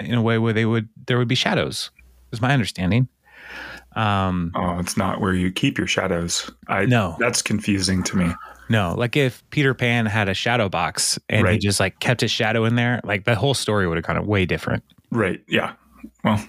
in 0.00 0.14
a 0.14 0.22
way 0.22 0.38
where 0.38 0.52
they 0.52 0.66
would 0.66 0.88
there 1.06 1.18
would 1.18 1.28
be 1.28 1.34
shadows. 1.34 1.90
Is 2.32 2.40
my 2.40 2.52
understanding. 2.52 3.08
Um, 3.94 4.52
Oh, 4.54 4.78
it's 4.78 4.96
not 4.96 5.20
where 5.20 5.32
you 5.32 5.50
keep 5.50 5.78
your 5.78 5.86
shadows. 5.86 6.50
I 6.68 6.84
No. 6.84 7.16
That's 7.18 7.40
confusing 7.40 8.02
to 8.04 8.16
me. 8.16 8.30
no, 8.68 8.94
like 8.96 9.16
if 9.16 9.42
Peter 9.50 9.72
Pan 9.74 10.04
had 10.06 10.28
a 10.28 10.34
shadow 10.34 10.68
box 10.68 11.18
and 11.30 11.46
he 11.48 11.58
just 11.58 11.80
like 11.80 11.98
kept 12.00 12.20
his 12.20 12.30
shadow 12.30 12.64
in 12.64 12.74
there, 12.74 13.00
like 13.04 13.24
the 13.24 13.34
whole 13.34 13.54
story 13.54 13.86
would 13.88 13.96
have 13.96 14.04
gone 14.04 14.26
way 14.26 14.44
different. 14.44 14.82
Right. 15.10 15.40
Yeah. 15.48 15.74
Well, 16.24 16.44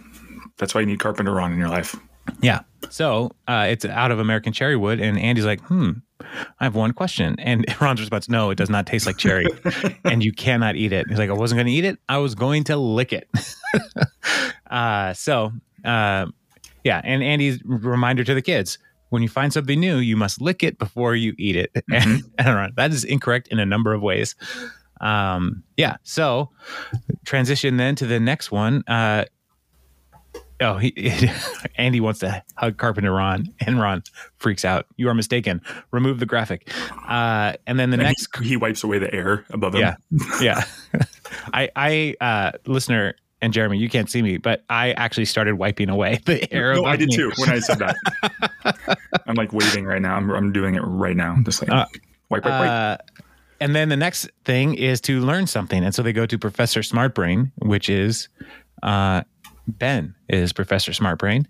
that's 0.57 0.73
why 0.75 0.81
you 0.81 0.87
need 0.87 0.99
Carpenter 0.99 1.33
Ron 1.33 1.53
in 1.53 1.59
your 1.59 1.69
life. 1.69 1.95
Yeah. 2.41 2.61
So 2.89 3.31
uh, 3.47 3.67
it's 3.69 3.85
out 3.85 4.11
of 4.11 4.19
American 4.19 4.53
cherry 4.53 4.75
wood, 4.75 4.99
and 4.99 5.19
Andy's 5.19 5.45
like, 5.45 5.61
"Hmm, 5.61 5.91
I 6.59 6.63
have 6.63 6.75
one 6.75 6.93
question." 6.93 7.35
And 7.39 7.65
Ron's 7.81 7.99
response, 7.99 8.29
"No, 8.29 8.49
it 8.49 8.55
does 8.55 8.69
not 8.69 8.87
taste 8.87 9.05
like 9.05 9.17
cherry, 9.17 9.47
and 10.05 10.23
you 10.23 10.31
cannot 10.31 10.75
eat 10.75 10.93
it." 10.93 11.07
He's 11.09 11.17
like, 11.17 11.29
"I 11.29 11.33
wasn't 11.33 11.57
going 11.57 11.67
to 11.67 11.73
eat 11.73 11.85
it. 11.85 11.99
I 12.07 12.17
was 12.17 12.35
going 12.35 12.63
to 12.65 12.77
lick 12.77 13.13
it." 13.13 13.29
uh, 14.71 15.13
so, 15.13 15.51
uh, 15.83 16.27
yeah, 16.83 17.01
and 17.03 17.23
Andy's 17.23 17.59
reminder 17.65 18.23
to 18.23 18.33
the 18.33 18.41
kids: 18.41 18.77
when 19.09 19.21
you 19.21 19.29
find 19.29 19.51
something 19.51 19.79
new, 19.79 19.97
you 19.97 20.15
must 20.15 20.41
lick 20.41 20.63
it 20.63 20.77
before 20.77 21.15
you 21.15 21.33
eat 21.37 21.55
it. 21.55 21.71
And 21.91 22.23
I 22.39 22.43
don't 22.43 22.75
that 22.75 22.91
is 22.91 23.03
incorrect 23.03 23.47
in 23.49 23.59
a 23.59 23.65
number 23.65 23.93
of 23.93 24.01
ways. 24.01 24.35
Um, 25.01 25.63
yeah. 25.77 25.97
So, 26.03 26.49
transition 27.25 27.77
then 27.77 27.95
to 27.95 28.05
the 28.05 28.19
next 28.19 28.51
one. 28.51 28.83
Oh, 30.59 30.77
he, 30.77 31.21
Andy 31.75 31.99
wants 31.99 32.19
to 32.21 32.43
hug 32.55 32.77
Carpenter 32.77 33.11
Ron, 33.11 33.53
and 33.59 33.79
Ron 33.79 34.01
freaks 34.37 34.65
out. 34.65 34.87
You 34.97 35.07
are 35.09 35.13
mistaken. 35.13 35.61
Remove 35.91 36.19
the 36.19 36.25
graphic. 36.25 36.71
Uh, 37.07 37.53
and 37.67 37.79
then 37.79 37.91
the 37.91 37.95
And 37.95 38.03
next, 38.03 38.35
he, 38.37 38.49
he 38.49 38.57
wipes 38.57 38.83
away 38.83 38.97
the 38.99 39.13
air 39.13 39.45
above 39.51 39.75
him. 39.75 39.81
yeah, 39.81 39.95
yeah. 40.41 40.63
I, 41.53 41.69
I, 41.75 42.15
uh, 42.21 42.51
listener 42.65 43.13
and 43.39 43.53
Jeremy, 43.53 43.77
you 43.77 43.87
can't 43.87 44.09
see 44.09 44.23
me, 44.23 44.37
but 44.37 44.63
I 44.67 44.93
actually 44.93 45.25
started 45.25 45.55
wiping 45.55 45.89
away 45.89 46.21
the 46.25 46.51
air. 46.51 46.73
No, 46.73 46.85
I 46.85 46.95
did 46.95 47.09
me. 47.09 47.15
too 47.15 47.31
when 47.37 47.49
I 47.51 47.59
said 47.59 47.77
that. 47.77 47.95
I'm 49.27 49.35
like 49.35 49.53
waving 49.53 49.85
right 49.85 50.01
now. 50.01 50.15
I'm, 50.15 50.29
I'm 50.31 50.51
doing 50.51 50.73
it 50.73 50.81
right 50.81 51.15
now. 51.15 51.37
Just 51.43 51.61
like 51.61 51.69
Uh, 51.69 51.85
wipe, 52.29 52.43
wipe, 52.45 52.53
wipe. 52.59 52.69
Uh, 52.69 52.97
and 53.59 53.75
then 53.75 53.89
the 53.89 53.97
next 53.97 54.27
thing 54.45 54.73
is 54.73 55.01
to 55.01 55.19
learn 55.21 55.45
something, 55.45 55.83
and 55.83 55.93
so 55.93 56.01
they 56.01 56.13
go 56.13 56.25
to 56.25 56.37
Professor 56.39 56.79
Smartbrain, 56.81 57.51
which 57.57 57.89
is 57.89 58.27
uh, 58.83 59.21
Ben 59.67 60.15
is 60.29 60.53
Professor 60.53 60.91
Smartbrain, 60.91 61.45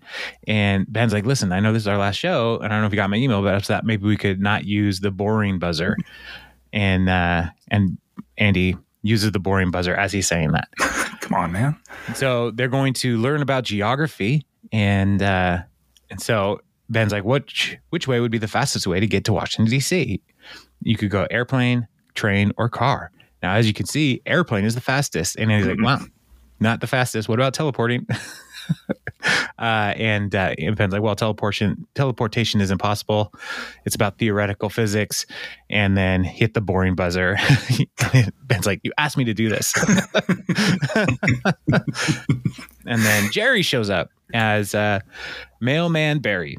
and 0.46 0.90
Ben's 0.92 1.12
like, 1.12 1.24
"Listen, 1.24 1.52
I 1.52 1.60
know 1.60 1.72
this 1.72 1.82
is 1.82 1.88
our 1.88 1.98
last 1.98 2.16
show, 2.16 2.56
and 2.56 2.66
I 2.66 2.68
don't 2.68 2.80
know 2.80 2.86
if 2.86 2.92
you 2.92 2.96
got 2.96 3.10
my 3.10 3.16
email, 3.16 3.42
but 3.42 3.54
after 3.54 3.68
that, 3.68 3.84
maybe 3.84 4.06
we 4.06 4.16
could 4.16 4.40
not 4.40 4.64
use 4.64 5.00
the 5.00 5.10
boring 5.10 5.58
buzzer." 5.58 5.96
And 6.70 7.08
uh, 7.08 7.44
and 7.68 7.96
Andy 8.36 8.76
uses 9.02 9.32
the 9.32 9.38
boring 9.38 9.70
buzzer 9.70 9.94
as 9.94 10.12
he's 10.12 10.26
saying 10.26 10.52
that. 10.52 10.68
Come 11.20 11.32
on, 11.32 11.50
man. 11.50 11.76
So 12.14 12.50
they're 12.50 12.68
going 12.68 12.92
to 12.94 13.16
learn 13.16 13.40
about 13.40 13.64
geography, 13.64 14.44
and 14.70 15.22
uh, 15.22 15.60
and 16.10 16.20
so 16.20 16.60
Ben's 16.88 17.12
like, 17.12 17.24
which 17.24 17.78
which 17.90 18.06
way 18.08 18.20
would 18.20 18.30
be 18.30 18.38
the 18.38 18.48
fastest 18.48 18.86
way 18.86 19.00
to 19.00 19.06
get 19.06 19.24
to 19.24 19.32
Washington 19.32 19.70
D.C.? 19.70 20.20
You 20.82 20.96
could 20.96 21.10
go 21.10 21.26
airplane, 21.30 21.86
train, 22.14 22.52
or 22.56 22.68
car. 22.68 23.10
Now, 23.42 23.54
as 23.54 23.66
you 23.66 23.74
can 23.74 23.86
see, 23.86 24.20
airplane 24.26 24.64
is 24.64 24.74
the 24.74 24.80
fastest, 24.80 25.36
and 25.36 25.50
he's 25.50 25.66
like, 25.66 25.78
well, 25.82 26.04
not 26.60 26.80
the 26.80 26.86
fastest. 26.86 27.28
What 27.28 27.38
about 27.38 27.54
teleporting? 27.54 28.06
uh, 29.58 29.94
and 29.96 30.34
uh, 30.34 30.54
Ben's 30.76 30.92
like, 30.92 31.02
well, 31.02 31.16
teleportation 31.16 31.86
teleportation 31.94 32.60
is 32.60 32.70
impossible. 32.70 33.32
It's 33.84 33.94
about 33.94 34.18
theoretical 34.18 34.68
physics. 34.68 35.26
And 35.70 35.96
then 35.96 36.24
hit 36.24 36.54
the 36.54 36.60
boring 36.60 36.94
buzzer. 36.94 37.36
Ben's 38.44 38.66
like, 38.66 38.80
you 38.82 38.92
asked 38.98 39.16
me 39.16 39.24
to 39.24 39.34
do 39.34 39.48
this. 39.48 39.74
and 42.86 43.02
then 43.02 43.30
Jerry 43.32 43.62
shows 43.62 43.90
up 43.90 44.10
as 44.34 44.74
uh, 44.74 45.00
mailman 45.60 46.18
Barry, 46.20 46.58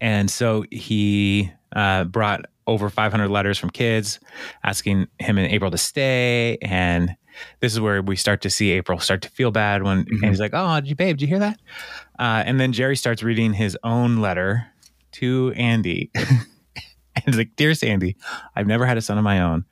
and 0.00 0.30
so 0.30 0.64
he 0.70 1.50
uh, 1.74 2.04
brought 2.04 2.46
over 2.66 2.90
500 2.90 3.28
letters 3.28 3.58
from 3.58 3.70
kids 3.70 4.20
asking 4.62 5.06
him 5.18 5.38
and 5.38 5.50
April 5.50 5.70
to 5.70 5.78
stay, 5.78 6.58
and 6.62 7.16
this 7.60 7.72
is 7.72 7.80
where 7.80 8.00
we 8.02 8.16
start 8.16 8.40
to 8.42 8.50
see 8.50 8.70
April 8.72 8.98
start 9.00 9.22
to 9.22 9.28
feel 9.30 9.50
bad 9.50 9.82
when 9.82 10.04
Mhm. 10.04 10.22
and 10.22 10.24
he's 10.26 10.40
like, 10.40 10.52
"Oh, 10.54 10.80
did 10.80 10.88
you, 10.88 10.94
babe? 10.96 11.16
Did 11.16 11.22
you 11.22 11.28
hear 11.28 11.38
that?" 11.40 11.58
Uh, 12.18 12.42
and 12.46 12.58
then 12.60 12.72
Jerry 12.72 12.96
starts 12.96 13.22
reading 13.22 13.52
his 13.52 13.76
own 13.84 14.18
letter 14.18 14.66
to 15.12 15.52
Andy, 15.56 16.10
and 16.14 17.24
he's 17.24 17.36
like, 17.36 17.56
"Dear 17.56 17.74
Sandy, 17.74 18.16
I've 18.56 18.66
never 18.66 18.86
had 18.86 18.96
a 18.96 19.00
son 19.02 19.18
of 19.18 19.24
my 19.24 19.40
own, 19.40 19.64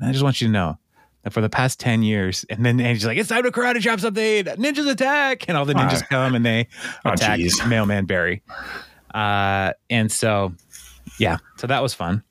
and 0.00 0.08
I 0.08 0.12
just 0.12 0.24
want 0.24 0.40
you 0.40 0.46
to 0.48 0.52
know." 0.52 0.78
that 1.24 1.32
For 1.32 1.40
the 1.40 1.48
past 1.48 1.80
10 1.80 2.04
years, 2.04 2.44
and 2.48 2.64
then 2.64 2.78
Andy's 2.80 3.04
like, 3.04 3.18
it's 3.18 3.28
time 3.28 3.42
to 3.42 3.50
karate 3.50 3.80
chop 3.80 3.98
something, 3.98 4.44
ninjas 4.44 4.88
attack. 4.88 5.48
And 5.48 5.56
all 5.58 5.64
the 5.64 5.74
ninjas 5.74 6.08
come 6.08 6.36
and 6.36 6.46
they 6.46 6.68
Oh, 7.04 7.10
attack 7.14 7.38
geez. 7.38 7.60
Mailman 7.66 8.06
Barry. 8.06 8.42
Uh, 9.12 9.72
and 9.90 10.12
so, 10.12 10.52
yeah, 11.18 11.38
so 11.56 11.66
that 11.66 11.82
was 11.82 11.94
fun. 11.94 12.22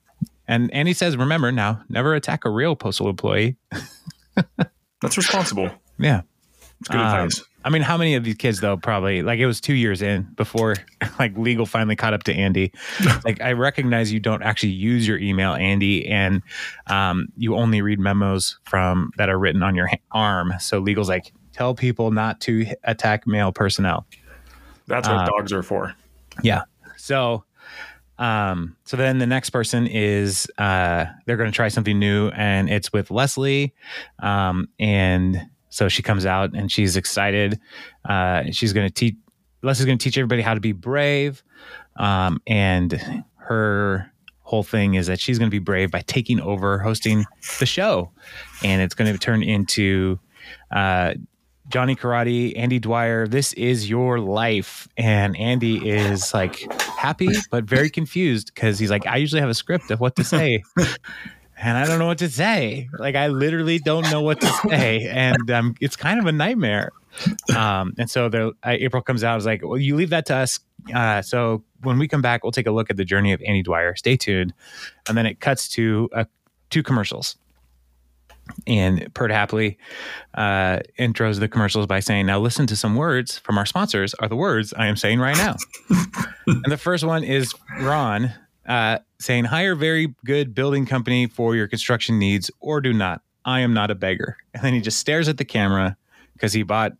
And 0.47 0.73
Andy 0.73 0.93
says, 0.93 1.17
remember 1.17 1.51
now, 1.51 1.81
never 1.89 2.13
attack 2.15 2.45
a 2.45 2.49
real 2.49 2.77
postal 2.77 3.09
employee. 3.09 3.57
That's 5.01 5.17
responsible. 5.17 5.69
Yeah. 5.97 6.21
It's 6.79 6.89
good 6.89 6.99
Um, 6.99 7.05
advice. 7.05 7.43
I 7.63 7.69
mean, 7.69 7.81
how 7.81 7.97
many 7.97 8.13
of 8.13 8.23
these 8.23 8.35
kids 8.35 8.59
though? 8.59 8.77
Probably 8.77 9.23
like 9.23 9.39
it 9.39 9.47
was 9.47 9.59
two 9.59 9.73
years 9.73 10.03
in 10.03 10.23
before 10.35 10.75
like 11.19 11.35
legal 11.35 11.65
finally 11.65 11.95
caught 11.95 12.13
up 12.13 12.23
to 12.23 12.33
Andy. 12.33 12.71
like 13.25 13.41
I 13.41 13.53
recognize 13.53 14.13
you 14.13 14.19
don't 14.19 14.43
actually 14.43 14.73
use 14.73 15.07
your 15.07 15.17
email, 15.17 15.53
Andy, 15.53 16.07
and 16.07 16.43
um, 16.87 17.27
you 17.37 17.55
only 17.55 17.81
read 17.81 17.99
memos 17.99 18.59
from 18.65 19.11
that 19.17 19.29
are 19.29 19.39
written 19.39 19.63
on 19.63 19.73
your 19.73 19.89
arm. 20.11 20.53
So 20.59 20.77
legal's 20.79 21.09
like 21.09 21.33
tell 21.53 21.73
people 21.73 22.11
not 22.11 22.39
to 22.41 22.67
attack 22.83 23.25
male 23.25 23.51
personnel. 23.51 24.05
That's 24.87 25.07
what 25.07 25.17
uh, 25.17 25.25
dogs 25.25 25.51
are 25.51 25.63
for. 25.63 25.95
Yeah. 26.43 26.63
So, 26.97 27.43
um, 28.17 28.75
so 28.85 28.95
then 28.97 29.17
the 29.17 29.27
next 29.27 29.49
person 29.49 29.87
is 29.87 30.47
uh, 30.57 31.05
they're 31.25 31.37
going 31.37 31.51
to 31.51 31.55
try 31.55 31.67
something 31.67 31.99
new, 31.99 32.29
and 32.29 32.69
it's 32.69 32.93
with 32.93 33.11
Leslie, 33.11 33.73
um, 34.19 34.69
and 34.79 35.49
so 35.69 35.89
she 35.89 36.01
comes 36.01 36.25
out 36.25 36.53
and 36.53 36.71
she's 36.71 36.95
excited. 36.95 37.59
Uh, 38.07 38.43
she's 38.51 38.71
going 38.71 38.87
to 38.87 38.93
teach 38.93 39.15
Leslie's 39.61 39.85
going 39.85 39.97
to 39.97 40.03
teach 40.03 40.17
everybody 40.17 40.41
how 40.41 40.53
to 40.53 40.59
be 40.59 40.71
brave, 40.71 41.43
um, 41.97 42.41
and 42.47 43.23
her 43.35 44.09
whole 44.41 44.63
thing 44.63 44.93
is 44.93 45.07
that 45.07 45.19
she's 45.19 45.39
going 45.39 45.49
to 45.49 45.55
be 45.55 45.59
brave 45.59 45.91
by 45.91 46.01
taking 46.01 46.39
over 46.39 46.77
hosting 46.79 47.25
the 47.59 47.65
show, 47.65 48.11
and 48.63 48.81
it's 48.81 48.95
going 48.95 49.11
to 49.11 49.19
turn 49.19 49.43
into. 49.43 50.19
Uh, 50.71 51.15
Johnny 51.69 51.95
Karate, 51.95 52.53
Andy 52.57 52.79
Dwyer, 52.79 53.27
this 53.27 53.53
is 53.53 53.89
your 53.89 54.19
life. 54.19 54.87
And 54.97 55.35
Andy 55.37 55.89
is 55.89 56.33
like 56.33 56.71
happy, 56.81 57.29
but 57.49 57.65
very 57.65 57.89
confused 57.89 58.51
because 58.53 58.77
he's 58.79 58.91
like, 58.91 59.07
I 59.07 59.17
usually 59.17 59.41
have 59.41 59.49
a 59.49 59.55
script 59.55 59.89
of 59.91 59.99
what 59.99 60.15
to 60.17 60.23
say. 60.23 60.63
And 61.57 61.77
I 61.77 61.85
don't 61.85 61.99
know 61.99 62.07
what 62.07 62.17
to 62.17 62.29
say. 62.29 62.89
Like, 62.99 63.15
I 63.15 63.27
literally 63.27 63.79
don't 63.79 64.09
know 64.11 64.21
what 64.21 64.41
to 64.41 64.47
say. 64.69 65.07
And 65.09 65.49
um, 65.49 65.75
it's 65.79 65.95
kind 65.95 66.19
of 66.19 66.25
a 66.25 66.31
nightmare. 66.33 66.91
Um, 67.55 67.93
and 67.97 68.09
so 68.09 68.27
the, 68.27 68.47
uh, 68.61 68.71
April 68.71 69.01
comes 69.01 69.23
out, 69.23 69.37
is 69.37 69.45
like, 69.45 69.61
Well, 69.63 69.77
you 69.77 69.95
leave 69.95 70.09
that 70.09 70.25
to 70.25 70.35
us. 70.35 70.59
Uh, 70.93 71.21
so 71.21 71.63
when 71.81 71.97
we 71.97 72.09
come 72.09 72.21
back, 72.21 72.43
we'll 72.43 72.51
take 72.51 72.67
a 72.67 72.71
look 72.71 72.89
at 72.89 72.97
the 72.97 73.05
journey 73.05 73.31
of 73.31 73.41
Andy 73.41 73.63
Dwyer. 73.63 73.95
Stay 73.95 74.17
tuned. 74.17 74.53
And 75.07 75.17
then 75.17 75.25
it 75.25 75.39
cuts 75.39 75.69
to 75.69 76.09
uh, 76.13 76.25
two 76.69 76.83
commercials. 76.83 77.37
And 78.67 79.13
Perd 79.13 79.31
Hapley 79.31 79.77
uh, 80.33 80.79
intros 80.99 81.39
the 81.39 81.47
commercials 81.47 81.87
by 81.87 81.99
saying, 81.99 82.25
Now 82.25 82.39
listen 82.39 82.67
to 82.67 82.75
some 82.75 82.95
words 82.95 83.39
from 83.39 83.57
our 83.57 83.65
sponsors, 83.65 84.13
are 84.15 84.27
the 84.27 84.35
words 84.35 84.73
I 84.77 84.87
am 84.87 84.95
saying 84.95 85.19
right 85.19 85.37
now. 85.37 85.55
and 86.47 86.65
the 86.71 86.77
first 86.77 87.03
one 87.03 87.23
is 87.23 87.53
Ron 87.79 88.31
uh, 88.67 88.99
saying, 89.19 89.45
Hire 89.45 89.75
very 89.75 90.13
good 90.25 90.53
building 90.53 90.85
company 90.85 91.27
for 91.27 91.55
your 91.55 91.67
construction 91.67 92.19
needs 92.19 92.51
or 92.59 92.81
do 92.81 92.93
not. 92.93 93.21
I 93.45 93.59
am 93.59 93.73
not 93.73 93.91
a 93.91 93.95
beggar. 93.95 94.37
And 94.53 94.63
then 94.63 94.73
he 94.73 94.81
just 94.81 94.99
stares 94.99 95.27
at 95.27 95.37
the 95.37 95.45
camera 95.45 95.97
because 96.33 96.53
he 96.53 96.63
bought 96.63 96.93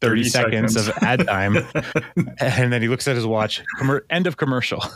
30, 0.00 0.24
30 0.24 0.28
seconds, 0.28 0.74
seconds. 0.74 0.96
of 0.96 1.02
ad 1.02 1.26
time. 1.26 1.56
and 2.40 2.72
then 2.72 2.82
he 2.82 2.88
looks 2.88 3.06
at 3.06 3.16
his 3.16 3.26
watch, 3.26 3.62
Commer- 3.78 4.02
end 4.10 4.26
of 4.26 4.36
commercial. 4.36 4.82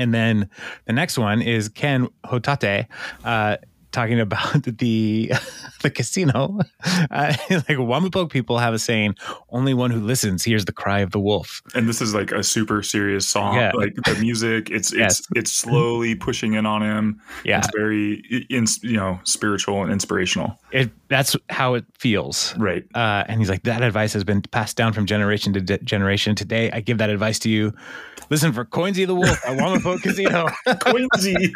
And 0.00 0.14
then 0.14 0.48
the 0.84 0.92
next 0.92 1.18
one 1.18 1.42
is 1.42 1.68
Ken 1.68 2.08
Hotate 2.24 2.86
uh, 3.24 3.56
talking 3.98 4.20
about 4.20 4.62
the 4.78 5.32
the 5.82 5.90
casino. 5.90 6.60
Uh, 7.10 7.32
like 7.50 7.78
Wamapoke 7.78 8.30
people 8.30 8.58
have 8.58 8.74
a 8.74 8.78
saying: 8.78 9.14
"Only 9.50 9.72
one 9.74 9.90
who 9.90 10.00
listens 10.00 10.44
hears 10.44 10.64
the 10.64 10.72
cry 10.72 11.00
of 11.00 11.10
the 11.10 11.18
wolf." 11.20 11.62
And 11.74 11.88
this 11.88 12.00
is 12.00 12.12
like 12.14 12.32
a 12.32 12.42
super 12.42 12.82
serious 12.82 13.26
song. 13.26 13.54
Yeah. 13.56 13.72
Like 13.74 13.94
the 13.94 14.16
music, 14.20 14.70
it's 14.70 14.92
Yes. 14.98 15.20
it's 15.20 15.28
it's 15.34 15.52
slowly 15.52 16.14
pushing 16.14 16.54
in 16.54 16.66
on 16.66 16.82
him. 16.82 17.20
Yeah, 17.44 17.58
It's 17.58 17.68
very 17.76 18.46
in, 18.50 18.66
you 18.82 18.96
know 18.96 19.18
spiritual 19.24 19.82
and 19.82 19.90
inspirational. 19.92 20.58
it, 20.72 20.90
that's 21.08 21.36
how 21.50 21.74
it 21.74 21.84
feels. 21.98 22.54
Right. 22.58 22.84
Uh, 22.94 23.24
and 23.28 23.40
he's 23.40 23.48
like, 23.50 23.62
that 23.62 23.82
advice 23.82 24.12
has 24.12 24.24
been 24.24 24.42
passed 24.42 24.76
down 24.76 24.92
from 24.92 25.06
generation 25.06 25.52
to 25.54 25.60
de- 25.60 25.78
generation. 25.78 26.34
Today, 26.34 26.70
I 26.72 26.80
give 26.80 26.98
that 26.98 27.10
advice 27.10 27.38
to 27.40 27.48
you. 27.50 27.72
Listen 28.30 28.52
for 28.52 28.64
Coinsy 28.66 29.06
the 29.06 29.14
Wolf 29.14 29.38
at 29.46 29.56
Wamapoke 29.58 30.02
Casino. 30.02 30.48
Quincy. 30.80 31.54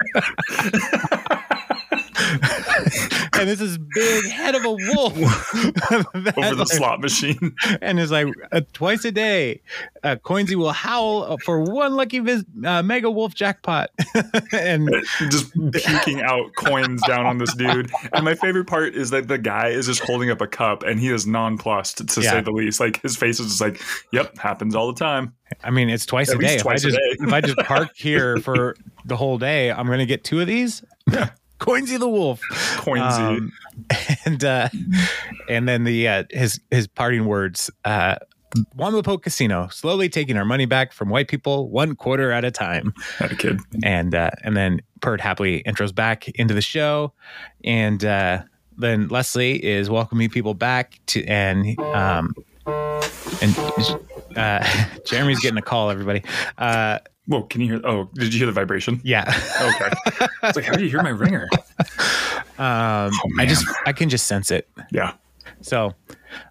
and 3.39 3.49
this 3.49 3.61
is 3.61 3.79
big 3.79 4.25
head 4.31 4.55
of 4.55 4.65
a 4.65 4.71
wolf 4.71 5.15
That, 5.15 6.35
over 6.37 6.55
the 6.55 6.57
like, 6.61 6.69
slot 6.69 7.01
machine. 7.01 7.55
and 7.83 7.99
it's 8.01 8.13
like 8.13 8.29
uh, 8.53 8.61
twice 8.73 9.05
a 9.05 9.13
day, 9.13 9.61
uh, 10.03 10.17
Coinsy 10.17 10.55
will 10.55 10.73
howl 10.73 11.37
for 11.45 11.61
one 11.61 11.95
lucky 11.97 12.19
vis- 12.19 12.45
uh, 12.65 12.83
mega 12.83 13.11
wolf 13.11 13.35
jackpot. 13.35 13.91
and 14.53 14.89
just 15.31 15.53
puking 15.73 16.23
out 16.23 16.51
coins 16.57 17.03
down 17.07 17.27
on 17.27 17.39
this 17.39 17.55
dude. 17.55 17.91
And 18.13 18.25
my 18.25 18.35
favorite 18.35 18.67
part 18.67 18.95
is 18.95 19.11
that 19.11 19.29
the 19.29 19.39
guy 19.39 19.69
is 19.69 19.87
just 19.87 20.01
holding 20.01 20.31
up 20.31 20.41
a 20.41 20.47
cup 20.47 20.83
and 20.83 21.01
he 21.01 21.09
is 21.09 21.27
nonplussed 21.27 22.07
to 22.09 22.21
Yeah. 22.21 22.31
say 22.31 22.41
the 22.43 22.51
least. 22.53 22.81
Like 22.81 23.01
his 23.03 23.17
face 23.17 23.41
is 23.41 23.47
just 23.49 23.61
like, 23.61 23.81
yep, 24.13 24.37
happens 24.39 24.75
all 24.75 24.93
the 24.93 24.99
time. 24.99 25.35
I 25.63 25.71
mean, 25.71 25.91
it's 25.91 26.07
twice 26.07 26.31
At 26.31 26.37
a 26.37 26.39
day. 26.39 26.55
If 26.55 26.61
I 26.61 26.63
twice 26.63 26.83
just 26.83 26.99
if 27.01 27.33
I 27.33 27.41
just 27.43 27.57
park 27.59 27.91
here 27.95 28.39
for 28.39 28.75
the 29.05 29.17
whole 29.17 29.37
day, 29.39 29.71
I'm 29.71 29.87
going 29.87 29.99
to 29.99 30.07
get 30.07 30.25
two 30.25 30.41
of 30.41 30.47
these. 30.47 30.83
Yeah. 31.11 31.31
Coinsy 31.63 31.99
the 31.99 32.09
wolf. 32.09 32.41
Coinsy. 32.51 33.39
Um, 33.39 33.53
and 34.25 34.45
uh, 34.45 34.69
and 35.49 35.69
then 35.69 35.85
the 35.85 36.09
uh, 36.09 36.25
his 36.31 36.61
his 36.71 36.87
parting 36.87 37.25
words. 37.27 37.71
Uh, 37.85 38.17
Wamapoke 38.77 39.23
Casino, 39.23 39.69
slowly 39.69 40.11
taking 40.11 40.37
our 40.37 40.45
money 40.45 40.67
back 40.67 40.93
from 40.93 41.09
white 41.09 41.27
people 41.29 41.71
one 41.71 41.95
quarter 41.97 42.33
at 42.33 42.45
a 42.45 42.51
time, 42.51 42.93
Had 43.19 43.33
a 43.33 43.37
kid. 43.37 43.61
and 43.83 44.15
uh, 44.15 44.31
and 44.45 44.55
then 44.57 44.81
Perd 45.01 45.21
Hapley 45.21 45.63
intros 45.65 45.95
back 45.95 46.29
into 46.31 46.53
the 46.53 46.61
show, 46.61 47.15
and 47.65 48.05
uh, 48.05 48.43
then 48.77 49.09
Leslie 49.09 49.65
is 49.65 49.89
welcoming 49.89 50.29
people 50.29 50.53
back 50.53 51.01
to 51.07 51.25
and 51.27 51.79
um 51.81 52.35
and 53.41 53.57
uh, 54.37 54.85
Jeremy's 55.07 55.41
getting 55.41 55.59
a 55.59 55.63
call. 55.63 55.91
Everybody, 55.91 56.23
uh, 56.59 56.99
Whoa, 57.33 57.45
can 57.45 57.63
you 57.63 57.69
hear? 57.69 57.81
Oh, 57.87 58.11
did 58.13 58.35
you 58.35 58.39
hear 58.41 58.47
the 58.47 58.53
vibration? 58.53 59.01
yeah. 59.05 59.23
Okay. 59.63 59.91
It's 60.43 60.55
like, 60.57 60.67
how 60.67 60.75
do 60.75 60.85
you 60.85 60.91
hear 60.91 61.03
my 61.03 61.09
ringer? 61.11 61.49
Um, 62.59 63.11
I 63.41 63.47
just 63.47 63.67
I 63.87 63.93
can 63.93 64.09
just 64.11 64.27
sense 64.27 64.51
it. 64.51 64.69
Yeah. 64.93 65.15
So, 65.63 65.95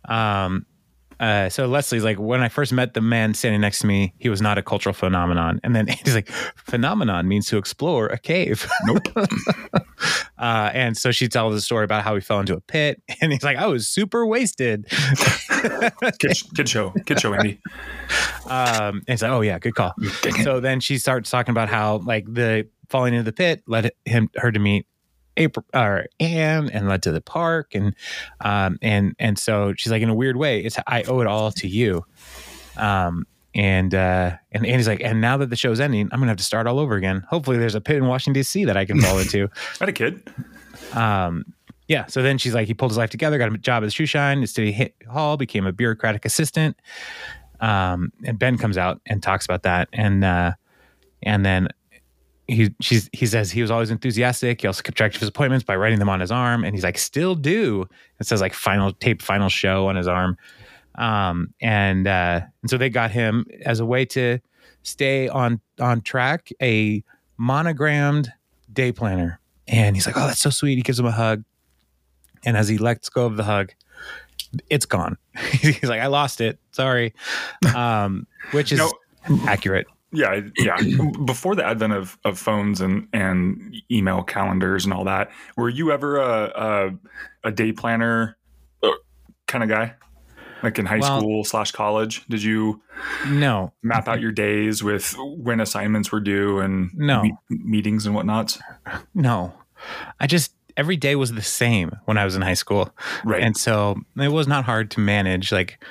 um, 0.06 0.66
uh, 1.22 1.50
so 1.50 1.68
Leslie's 1.68 2.04
like, 2.04 2.18
when 2.20 2.42
I 2.42 2.50
first 2.50 2.74
met 2.74 2.96
the 2.96 3.02
man 3.02 3.36
standing 3.36 3.62
next 3.62 3.80
to 3.80 3.88
me, 3.88 4.16
he 4.18 4.28
was 4.28 4.42
not 4.42 4.58
a 4.58 4.64
cultural 4.64 4.92
phenomenon. 4.92 5.60
And 5.64 5.76
then 5.76 5.88
he's 6.04 6.16
like, 6.16 6.30
phenomenon 6.30 7.28
means 7.28 7.48
to 7.50 7.58
explore 7.58 8.08
a 8.08 8.18
cave. 8.18 8.68
Nope. 8.86 9.08
Uh, 10.40 10.72
and 10.74 10.98
so 10.98 11.12
she 11.12 11.28
tells 11.28 11.54
the 11.54 11.62
story 11.62 11.86
about 11.86 12.04
how 12.04 12.16
he 12.16 12.20
fell 12.20 12.40
into 12.40 12.56
a 12.56 12.62
pit, 12.62 13.00
and 13.22 13.32
he's 13.32 13.44
like, 13.44 13.58
I 13.58 13.68
was 13.68 13.88
super 13.88 14.26
wasted. 14.26 14.88
kid, 16.18 16.36
kid 16.56 16.68
show. 16.68 16.92
Kid 17.06 17.20
show, 17.20 17.36
Andy. 17.36 17.60
Um, 18.48 18.96
and 18.96 19.10
it's 19.10 19.22
like, 19.22 19.30
oh 19.30 19.42
yeah, 19.42 19.60
good 19.60 19.76
call. 19.76 19.94
So 20.42 20.60
then 20.60 20.80
she 20.80 20.98
starts 20.98 21.30
talking 21.30 21.52
about 21.52 21.70
how 21.70 21.98
like 22.00 22.26
the 22.26 22.68
falling 22.90 23.14
into 23.14 23.24
the 23.24 23.34
pit 23.34 23.62
led 23.68 23.92
him 24.06 24.30
her 24.38 24.52
to 24.52 24.60
meet 24.60 24.88
April 25.38 25.66
or 25.74 26.06
Anne 26.20 26.70
and 26.70 26.88
led 26.90 27.04
to 27.04 27.12
the 27.12 27.22
park 27.22 27.74
and 27.74 27.96
um 28.42 28.78
and 28.82 29.16
and 29.20 29.40
so 29.40 29.74
she's 29.78 29.92
like 29.92 30.02
in 30.02 30.10
a 30.10 30.14
weird 30.16 30.36
way 30.36 30.60
it's 30.62 30.78
I 30.88 31.04
owe 31.04 31.22
it 31.22 31.28
all 31.28 31.52
to 31.54 31.68
you. 31.68 32.06
Um 32.78 33.26
and 33.56 33.94
uh 33.96 34.32
and 34.52 34.66
Andy's 34.66 34.88
like 34.88 35.02
and 35.02 35.22
now 35.22 35.38
that 35.38 35.50
the 35.50 35.56
show's 35.56 35.80
ending 35.80 36.10
I'm 36.12 36.20
gonna 36.20 36.32
have 36.32 36.38
to 36.38 36.44
start 36.44 36.68
all 36.68 36.80
over 36.80 36.96
again. 36.96 37.24
Hopefully 37.30 37.58
there's 37.58 37.76
a 37.76 37.82
pit 37.82 37.98
in 37.98 38.08
Washington 38.08 38.42
DC 38.42 38.66
that 38.66 38.78
I 38.78 38.86
can 38.86 39.00
fall 39.02 39.20
into. 39.20 39.50
I 39.82 39.86
Had 39.86 39.90
a 39.90 39.94
kid. 39.94 40.30
um 40.94 41.46
yeah 41.88 42.06
so 42.08 42.22
then 42.22 42.38
she's 42.38 42.54
like 42.54 42.68
he 42.68 42.74
pulled 42.74 42.92
his 42.92 42.98
life 42.98 43.10
together 43.10 43.38
got 43.38 43.52
a 43.54 43.58
job 43.58 43.84
at 43.84 43.88
the 43.88 43.92
shoe 43.92 44.06
shine 44.06 44.42
at 44.44 44.50
city 44.50 44.94
hall 45.10 45.38
became 45.38 45.66
a 45.66 45.72
bureaucratic 45.72 46.26
assistant. 46.26 46.78
Um 47.60 48.12
and 48.26 48.38
ben 48.40 48.58
comes 48.58 48.78
out 48.78 49.02
and 49.06 49.22
talks 49.24 49.46
about 49.46 49.64
that 49.64 49.88
and 49.94 50.24
uh 50.24 50.54
and 51.24 51.46
then 51.46 51.68
he 52.48 52.74
she's 52.82 53.10
he 53.14 53.26
says 53.26 53.52
he 53.52 53.62
was 53.62 53.72
always 53.72 53.92
enthusiastic. 53.92 54.62
He 54.62 54.68
also 54.68 54.82
kept 54.82 54.98
track 54.98 55.14
of 55.14 55.20
his 55.22 55.30
appointments 55.30 55.64
by 55.64 55.76
writing 55.76 56.00
them 56.00 56.10
on 56.10 56.20
his 56.20 56.32
arm 56.32 56.64
and 56.64 56.76
he's 56.76 56.84
like 56.84 56.98
still 56.98 57.36
do. 57.36 57.88
It 58.20 58.26
says 58.28 58.42
like 58.42 58.54
final 58.54 58.92
tape 58.94 59.22
final 59.22 59.48
show 59.50 59.88
on 59.88 59.96
his 59.96 60.08
arm. 60.08 60.38
Um 60.96 61.54
and 61.62 62.08
uh 62.08 62.42
and 62.62 62.70
so 62.70 62.78
they 62.78 62.90
got 62.90 63.12
him 63.12 63.46
as 63.66 63.80
a 63.80 63.86
way 63.86 64.06
to 64.06 64.40
stay 64.84 65.30
on 65.30 65.62
on 65.80 66.02
track 66.02 66.50
a 66.62 67.04
monogrammed 67.38 68.32
day 68.74 68.92
planner. 68.92 69.40
And 69.68 69.96
he's 69.96 70.06
like 70.06 70.18
oh 70.18 70.28
that's 70.28 70.42
so 70.42 70.50
sweet. 70.50 70.76
He 70.76 70.82
gives 70.82 71.00
him 71.00 71.06
a 71.06 71.12
hug. 71.12 71.44
And 72.44 72.58
as 72.58 72.68
he 72.68 72.78
lets 72.78 73.08
go 73.10 73.26
of 73.26 73.38
the 73.38 73.44
hug 73.44 73.72
it's 74.70 74.86
gone. 74.86 75.18
He's 75.52 75.84
like 75.84 76.02
i 76.02 76.08
lost 76.08 76.42
it. 76.42 76.60
Sorry. 76.72 77.14
Um 77.74 78.28
which 78.52 78.74
is 78.74 78.80
No. 78.80 78.92
accurate 79.48 79.88
Yeah, 80.14 80.42
yeah. 80.58 80.78
Before 81.26 81.56
the 81.56 81.66
advent 81.66 81.94
of, 81.94 82.18
of 82.26 82.38
phones 82.38 82.82
and, 82.82 83.08
and 83.14 83.76
email 83.90 84.24
calendars 84.24 84.84
and 84.86 84.94
all 84.94 85.06
that, 85.06 85.32
were 85.56 85.70
you 85.70 85.92
ever 85.92 86.18
a 86.18 86.52
a, 87.44 87.48
a 87.50 87.52
day 87.52 87.72
planner 87.72 88.38
uh, 88.84 88.90
kind 89.48 89.64
of 89.64 89.70
guy? 89.70 89.96
Like 90.64 90.78
in 90.78 90.86
high 90.86 91.00
Well- 91.00 91.20
school 91.20 91.44
slash 91.44 91.72
college, 91.72 92.26
did 92.28 92.44
you 92.44 92.82
no 93.28 93.74
map 93.82 94.08
out 94.08 94.22
your 94.22 94.32
days 94.32 94.84
with 94.84 95.16
when 95.18 95.60
assignments 95.60 96.12
were 96.12 96.20
due 96.20 96.60
and 96.60 96.92
No. 96.94 97.24
me- 97.24 97.34
meetings 97.50 98.06
and 98.06 98.14
whatnots? 98.16 98.60
No, 99.16 99.54
I 100.20 100.28
just 100.28 100.54
every 100.78 100.98
day 100.98 101.16
was 101.16 101.32
the 101.32 101.42
same 101.42 101.92
when 102.06 102.18
I 102.18 102.26
was 102.26 102.36
in 102.36 102.42
high 102.44 102.54
school, 102.54 102.94
Right. 103.26 103.42
and 103.42 103.58
so 103.58 103.96
it 104.18 104.28
was 104.32 104.48
not 104.48 104.66
hard 104.66 104.92
to 104.92 105.00
manage. 105.00 105.52
Like, 105.52 105.84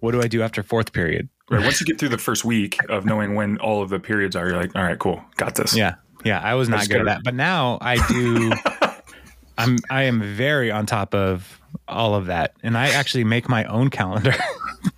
what 0.00 0.10
do 0.12 0.20
I 0.20 0.26
do 0.28 0.42
after 0.42 0.62
fourth 0.64 0.92
period? 0.92 1.28
Right. 1.50 1.62
Once 1.64 1.80
you 1.80 1.86
get 1.86 1.98
through 1.98 2.08
the 2.10 2.18
first 2.18 2.44
week 2.44 2.78
of 2.88 3.04
knowing 3.04 3.34
when 3.34 3.58
all 3.58 3.82
of 3.82 3.90
the 3.90 3.98
periods 3.98 4.36
are, 4.36 4.46
you're 4.48 4.56
like, 4.56 4.74
all 4.74 4.82
right, 4.82 4.98
cool, 4.98 5.22
got 5.36 5.54
this. 5.54 5.76
Yeah, 5.76 5.96
yeah, 6.24 6.40
I 6.42 6.54
was 6.54 6.68
not 6.68 6.80
just 6.80 6.90
good 6.90 7.00
at 7.00 7.06
that, 7.06 7.24
but 7.24 7.34
now 7.34 7.78
I 7.80 7.96
do. 8.08 8.52
I'm 9.58 9.78
I 9.90 10.02
am 10.02 10.20
very 10.36 10.70
on 10.70 10.86
top 10.86 11.14
of 11.14 11.60
all 11.88 12.14
of 12.14 12.26
that, 12.26 12.54
and 12.62 12.76
I 12.76 12.90
actually 12.90 13.24
make 13.24 13.48
my 13.48 13.64
own 13.64 13.90
calendar. 13.90 14.34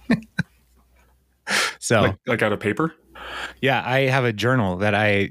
so 1.78 2.02
Like, 2.02 2.16
like 2.26 2.42
out 2.42 2.52
of 2.52 2.60
paper. 2.60 2.94
yeah, 3.60 3.82
I 3.84 4.00
have 4.00 4.24
a 4.24 4.32
journal 4.32 4.76
that 4.78 4.94
I 4.94 5.30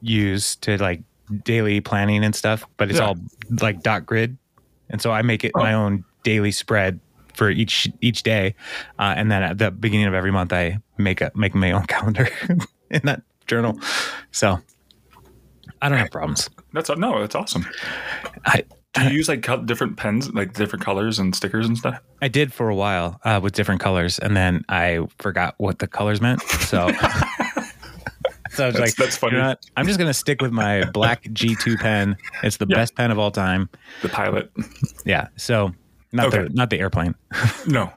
use 0.00 0.56
to 0.56 0.76
like 0.78 1.02
daily 1.44 1.80
planning 1.80 2.24
and 2.24 2.34
stuff, 2.34 2.66
but 2.76 2.90
it's 2.90 2.98
Yeah. 2.98 3.06
all 3.06 3.16
like 3.60 3.82
dot 3.82 4.06
grid, 4.06 4.36
and 4.90 5.00
so 5.00 5.12
I 5.12 5.22
make 5.22 5.44
it 5.44 5.52
oh. 5.54 5.60
my 5.60 5.74
own 5.74 6.04
daily 6.24 6.50
spread 6.52 7.00
for 7.34 7.50
each 7.50 7.88
each 8.00 8.22
day, 8.22 8.54
uh, 8.98 9.14
and 9.16 9.30
then 9.30 9.42
at 9.42 9.58
the 9.58 9.70
beginning 9.70 10.06
of 10.06 10.14
every 10.14 10.30
month 10.32 10.52
I 10.52 10.78
make 10.98 11.20
a 11.20 11.30
make 11.34 11.54
my 11.54 11.72
own 11.72 11.86
calendar 11.86 12.28
in 12.90 13.00
that 13.04 13.22
journal. 13.46 13.78
So 14.30 14.58
I 15.80 15.88
don't 15.88 15.98
have 15.98 16.10
problems. 16.10 16.48
That's 16.72 16.90
no, 16.90 17.20
that's 17.20 17.34
awesome. 17.34 17.66
I 18.46 18.64
Do 18.94 19.04
you 19.04 19.10
use 19.10 19.28
like 19.28 19.46
different 19.66 19.96
pens, 19.96 20.32
like 20.32 20.52
different 20.52 20.84
colors 20.84 21.18
and 21.18 21.34
stickers 21.34 21.66
and 21.66 21.76
stuff? 21.78 22.00
I 22.20 22.28
did 22.28 22.52
for 22.52 22.68
a 22.68 22.74
while 22.74 23.20
uh, 23.24 23.40
with 23.42 23.54
different 23.54 23.80
colors, 23.80 24.18
and 24.18 24.36
then 24.36 24.64
I 24.68 25.00
forgot 25.18 25.54
what 25.58 25.78
the 25.78 25.86
colors 25.88 26.20
meant. 26.20 26.42
So. 26.42 26.90
So 28.54 28.64
I 28.64 28.66
was 28.66 28.74
That's- 28.74 28.90
like, 28.90 28.96
that's 28.96 29.16
funny. 29.16 29.36
You 29.36 29.42
know? 29.44 29.54
I'm 29.78 29.86
just 29.86 29.98
gonna 29.98 30.12
stick 30.12 30.42
with 30.42 30.52
my 30.52 30.84
black 30.90 31.22
G2 31.24 31.78
pen. 31.80 32.18
It's 32.42 32.58
the 32.58 32.66
Yeah. 32.68 32.76
best 32.76 32.94
pen 32.94 33.10
of 33.10 33.18
all 33.18 33.30
time. 33.30 33.70
The 34.02 34.10
pilot? 34.10 34.52
Yeah. 35.06 35.28
So 35.36 35.72
not 36.12 36.26
Okay. 36.28 36.44
the 36.44 36.48
not 36.50 36.70
the 36.70 36.78
airplane. 36.80 37.14
No. 37.66 37.92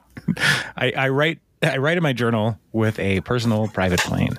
I, 0.76 0.92
I 0.96 1.08
write 1.10 1.38
I 1.62 1.76
write 1.78 1.96
in 1.96 2.02
my 2.02 2.12
journal 2.12 2.58
with 2.72 2.98
a 2.98 3.20
personal 3.22 3.68
private 3.68 4.00
plane. 4.00 4.38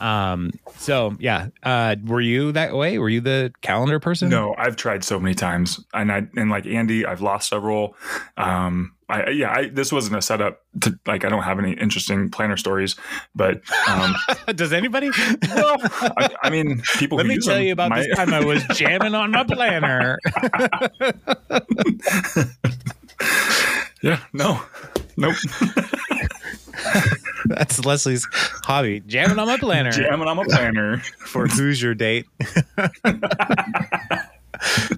Um. 0.00 0.50
So 0.78 1.16
yeah. 1.20 1.48
Uh. 1.62 1.96
Were 2.04 2.20
you 2.20 2.52
that 2.52 2.74
way? 2.74 2.98
Were 2.98 3.08
you 3.08 3.20
the 3.20 3.52
calendar 3.62 4.00
person? 4.00 4.28
No, 4.28 4.54
I've 4.58 4.76
tried 4.76 5.04
so 5.04 5.18
many 5.20 5.34
times, 5.34 5.84
and 5.94 6.10
I 6.12 6.26
and 6.36 6.50
like 6.50 6.66
Andy, 6.66 7.06
I've 7.06 7.20
lost 7.20 7.48
several. 7.48 7.94
Um, 8.36 8.94
I 9.08 9.30
yeah, 9.30 9.52
I, 9.52 9.68
this 9.68 9.92
wasn't 9.92 10.16
a 10.16 10.22
setup 10.22 10.62
to 10.80 10.98
like. 11.06 11.24
I 11.24 11.28
don't 11.28 11.42
have 11.42 11.58
any 11.60 11.72
interesting 11.72 12.30
planner 12.30 12.56
stories, 12.56 12.96
but 13.34 13.60
um, 13.88 14.14
Does 14.56 14.72
anybody? 14.72 15.10
well, 15.54 15.76
I, 16.16 16.30
I 16.42 16.50
mean, 16.50 16.82
people. 16.98 17.16
Let 17.18 17.26
me 17.26 17.38
tell 17.38 17.54
them 17.54 17.64
you 17.64 17.72
about 17.72 17.90
might- 17.90 18.06
this 18.08 18.16
time 18.16 18.32
I 18.34 18.44
was 18.44 18.64
jamming 18.74 19.14
on 19.14 19.30
my 19.30 19.44
planner. 19.44 20.18
Yeah, 24.02 24.20
no, 24.32 24.60
nope. 25.16 25.36
That's 27.46 27.84
Leslie's 27.84 28.26
hobby, 28.64 29.00
jamming 29.06 29.38
on 29.38 29.46
my 29.46 29.56
planner. 29.58 29.92
Jamming 29.92 30.26
on 30.28 30.36
my 30.36 30.44
planner. 30.44 30.98
for 31.18 31.46
who's 31.48 31.80
your 31.80 31.94
date. 31.94 32.26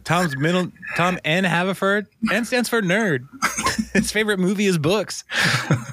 Tom's 0.04 0.36
middle 0.36 0.70
Tom 0.96 1.18
N 1.24 1.44
Haverford. 1.44 2.06
N 2.30 2.44
stands 2.44 2.68
for 2.68 2.82
nerd. 2.82 3.26
His 3.92 4.10
favorite 4.10 4.38
movie 4.38 4.66
is 4.66 4.78
books. 4.78 5.24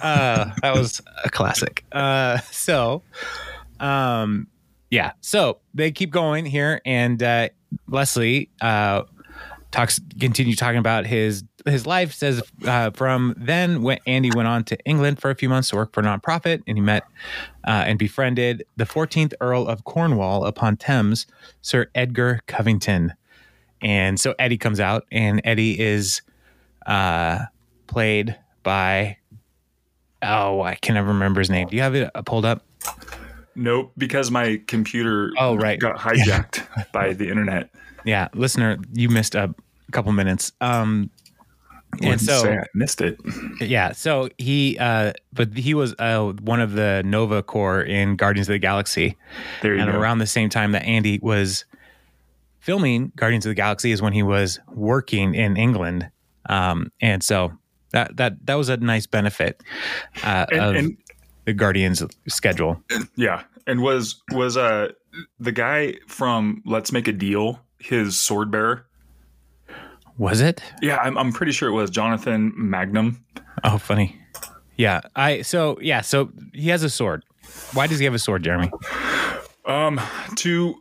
Uh, 0.01 0.51
that 0.61 0.73
was 0.75 1.01
a 1.23 1.29
classic. 1.29 1.85
Uh, 1.91 2.39
so, 2.51 3.03
um, 3.79 4.47
yeah. 4.89 5.13
So 5.21 5.59
they 5.73 5.91
keep 5.91 6.11
going 6.11 6.45
here, 6.45 6.81
and 6.85 7.21
uh, 7.23 7.49
Leslie 7.87 8.49
uh, 8.59 9.03
talks 9.71 9.99
continue 10.19 10.55
talking 10.55 10.77
about 10.79 11.05
his 11.05 11.43
his 11.65 11.85
life. 11.87 12.13
Says 12.13 12.41
uh, 12.65 12.91
from 12.91 13.33
then 13.37 13.81
when 13.81 13.99
Andy 14.05 14.29
went 14.35 14.47
on 14.47 14.63
to 14.65 14.77
England 14.85 15.19
for 15.21 15.29
a 15.31 15.35
few 15.35 15.49
months 15.49 15.69
to 15.69 15.75
work 15.75 15.93
for 15.93 16.01
a 16.01 16.03
nonprofit, 16.03 16.61
and 16.67 16.77
he 16.77 16.81
met 16.81 17.03
uh, 17.65 17.83
and 17.87 17.97
befriended 17.97 18.63
the 18.77 18.83
14th 18.85 19.33
Earl 19.41 19.67
of 19.67 19.83
Cornwall 19.83 20.45
upon 20.45 20.77
Thames, 20.77 21.25
Sir 21.61 21.87
Edgar 21.95 22.41
Covington. 22.47 23.13
And 23.81 24.19
so 24.19 24.35
Eddie 24.37 24.57
comes 24.59 24.79
out, 24.79 25.05
and 25.11 25.41
Eddie 25.43 25.79
is 25.79 26.21
uh, 26.85 27.45
played 27.87 28.37
by 28.63 29.17
oh 30.23 30.61
I 30.61 30.75
can 30.75 30.95
never 30.95 31.07
remember 31.09 31.39
his 31.41 31.49
name. 31.49 31.67
Do 31.67 31.75
you 31.75 31.81
have 31.81 31.95
it 31.95 32.11
uh, 32.13 32.21
pulled 32.21 32.45
up? 32.45 32.63
Nope, 33.55 33.91
because 33.97 34.31
my 34.31 34.61
computer 34.67 35.31
Oh, 35.37 35.55
right. 35.55 35.79
got 35.79 35.97
hijacked 35.97 36.91
by 36.93 37.13
the 37.13 37.27
internet. 37.29 37.69
Yeah, 38.05 38.27
listener, 38.33 38.77
you 38.93 39.09
missed 39.09 39.35
a 39.35 39.53
couple 39.91 40.11
minutes. 40.11 40.51
Um, 40.61 41.09
and 42.01 42.21
so 42.21 42.49
I 42.49 42.63
missed 42.73 43.01
it. 43.01 43.19
yeah, 43.59 43.91
so 43.91 44.29
he 44.37 44.77
uh, 44.79 45.13
but 45.33 45.55
he 45.57 45.73
was 45.73 45.93
uh, 45.99 46.31
one 46.41 46.61
of 46.61 46.73
the 46.73 47.01
Nova 47.05 47.43
Corps 47.43 47.81
in 47.81 48.15
Guardians 48.15 48.47
of 48.47 48.53
the 48.53 48.59
Galaxy, 48.59 49.17
There 49.61 49.75
you 49.75 49.81
and 49.81 49.91
go. 49.91 49.97
around 49.99 50.19
the 50.19 50.27
same 50.27 50.49
time 50.49 50.71
that 50.71 50.83
Andy 50.83 51.19
was 51.21 51.65
filming 52.59 53.11
Guardians 53.15 53.45
of 53.45 53.49
the 53.49 53.55
Galaxy 53.55 53.91
is 53.91 54.01
when 54.01 54.13
he 54.13 54.23
was 54.23 54.59
working 54.73 55.35
in 55.35 55.57
England, 55.57 56.09
um, 56.47 56.91
and 57.01 57.21
so 57.21 57.51
that 57.91 58.15
that 58.17 58.45
that 58.45 58.55
was 58.55 58.69
a 58.69 58.77
nice 58.77 59.05
benefit 59.05 59.61
uh, 60.23 60.45
and, 60.51 60.61
of 60.61 60.75
and 60.75 60.97
the 61.45 61.53
Guardians 61.53 62.01
schedule. 62.29 62.81
yeah, 63.17 63.43
and 63.67 63.81
was 63.81 64.21
was 64.31 64.55
uh 64.55 64.89
the 65.39 65.51
guy 65.51 65.95
from 66.07 66.61
Let's 66.65 66.93
Make 66.93 67.09
a 67.09 67.11
Deal 67.13 67.59
his 67.81 68.17
sword 68.19 68.51
bearer? 68.51 68.85
Was 70.17 70.41
it? 70.41 70.61
Yeah, 70.81 70.97
I'm 70.97 71.17
I'm 71.17 71.31
pretty 71.31 71.51
sure 71.51 71.69
it 71.69 71.73
was 71.73 71.89
Jonathan 71.89 72.53
Mangum. 72.55 73.23
Oh, 73.63 73.77
funny. 73.77 74.17
Yeah, 74.77 75.01
I 75.15 75.41
so 75.41 75.77
yeah, 75.81 76.01
so 76.01 76.31
he 76.53 76.69
has 76.69 76.83
a 76.83 76.89
sword. 76.89 77.23
Why 77.73 77.87
does 77.87 77.99
he 77.99 78.05
have 78.05 78.13
a 78.13 78.19
sword, 78.19 78.43
Jeremy? 78.43 78.71
Um, 79.65 79.99
to 80.37 80.75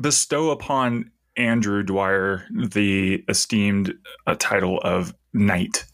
bestow 0.00 0.50
upon 0.50 1.10
Andrew 1.36 1.82
Dwyer 1.82 2.46
the 2.50 3.24
esteemed 3.28 3.94
uh, 4.26 4.36
title 4.38 4.80
of 4.80 5.14
knight. 5.32 5.84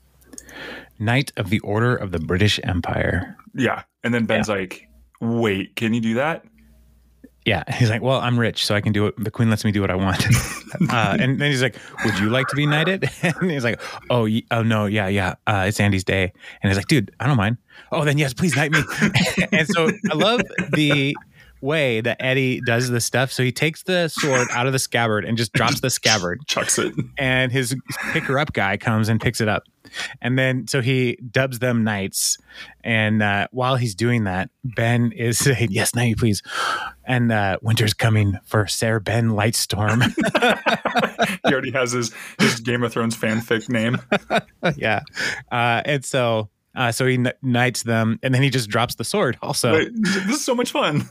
Knight 0.99 1.33
of 1.37 1.51
the 1.51 1.61
Order 1.61 1.95
of 1.95 2.11
the 2.11 2.19
British 2.19 2.59
Empire. 2.65 3.37
Yeah, 3.55 3.85
and 4.03 4.13
then 4.13 4.27
Ben's 4.27 4.49
like, 4.49 4.89
"Wait, 5.21 5.77
can 5.77 5.95
you 5.95 6.01
do 6.01 6.15
that?" 6.15 6.45
Yeah, 7.49 7.65
he's 7.75 7.91
like, 7.91 8.03
well, 8.03 8.21
I'm 8.21 8.39
rich, 8.39 8.65
so 8.67 8.75
I 8.75 8.81
can 8.81 8.93
do 8.93 9.07
it. 9.07 9.15
The 9.23 9.31
queen 9.31 9.49
lets 9.51 9.65
me 9.65 9.73
do 9.73 9.81
what 9.81 9.91
I 9.91 9.95
want. 9.95 10.25
uh, 10.91 11.17
and 11.19 11.41
then 11.41 11.51
he's 11.51 11.63
like, 11.63 11.77
would 12.05 12.19
you 12.19 12.29
like 12.31 12.47
to 12.49 12.57
be 12.57 12.67
knighted? 12.67 13.09
And 13.23 13.51
he's 13.51 13.65
like, 13.65 13.81
oh, 14.11 14.25
y- 14.25 14.43
oh 14.51 14.63
no, 14.63 14.87
yeah, 14.87 15.09
yeah, 15.09 15.35
uh, 15.47 15.65
it's 15.67 15.81
Andy's 15.81 16.05
day. 16.05 16.33
And 16.63 16.71
he's 16.71 16.77
like, 16.77 16.87
dude, 16.89 17.11
I 17.21 17.27
don't 17.27 17.37
mind. 17.37 17.57
Oh, 17.93 18.05
then 18.05 18.19
yes, 18.19 18.35
please 18.35 18.55
knight 18.57 18.71
me. 18.73 18.81
and 19.53 19.67
so 19.69 19.89
I 20.11 20.15
love 20.15 20.43
the 20.75 21.17
way 21.61 22.01
that 22.01 22.17
Eddie 22.21 22.61
does 22.61 22.91
this 22.91 23.05
stuff. 23.05 23.33
So 23.33 23.43
he 23.43 23.51
takes 23.51 23.83
the 23.83 24.09
sword 24.09 24.49
out 24.53 24.67
of 24.67 24.73
the 24.73 24.79
scabbard 24.79 25.25
and 25.25 25.37
just 25.37 25.53
drops 25.53 25.81
the 25.81 25.91
scabbard. 25.91 26.41
Chucks 26.47 26.79
it. 26.79 26.95
and 27.19 27.51
his 27.51 27.75
picker 28.13 28.39
up 28.39 28.53
guy 28.53 28.77
comes 28.77 29.09
and 29.09 29.21
picks 29.21 29.41
it 29.41 29.49
up. 29.49 29.65
And 30.21 30.39
then 30.39 30.67
so 30.67 30.81
he 30.81 31.19
dubs 31.31 31.59
them 31.59 31.85
knights. 31.85 32.39
And 32.83 33.23
uh, 33.23 33.49
while 33.51 33.77
he's 33.77 33.95
doing 33.95 34.25
that, 34.25 34.51
Ben 34.65 35.13
is 35.13 35.39
saying, 35.45 35.69
Yes, 35.71 35.95
knight, 35.95 36.09
you 36.09 36.17
please. 36.17 36.43
And 37.05 37.33
uh, 37.33 37.59
winter's 37.63 37.95
coming 37.95 38.39
for 38.45 38.67
Sir 38.67 39.01
Ben 39.01 39.31
Lightstorm. 39.31 40.03
he 41.47 41.53
already 41.53 41.73
has 41.73 41.93
his 41.93 42.13
his 42.39 42.61
Game 42.61 42.83
of 42.83 42.93
Thrones 42.93 43.17
fanfic 43.17 43.69
name. 43.69 43.99
yeah. 44.77 45.01
Uh, 45.51 45.83
and 45.85 46.05
so. 46.05 46.51
Uh, 46.75 46.93
so 46.93 47.07
he 47.07 47.17
kn- 47.17 47.33
knights 47.43 47.83
them, 47.83 48.21
and 48.23 48.33
then 48.33 48.41
he 48.41 48.51
just 48.51 48.69
drops 48.69 48.95
the 48.95 49.03
sword. 49.03 49.37
Also, 49.43 49.73
Wait, 49.73 49.91
this 49.97 50.37
is 50.37 50.45
so 50.45 50.55
much 50.55 50.71
fun. 50.71 51.09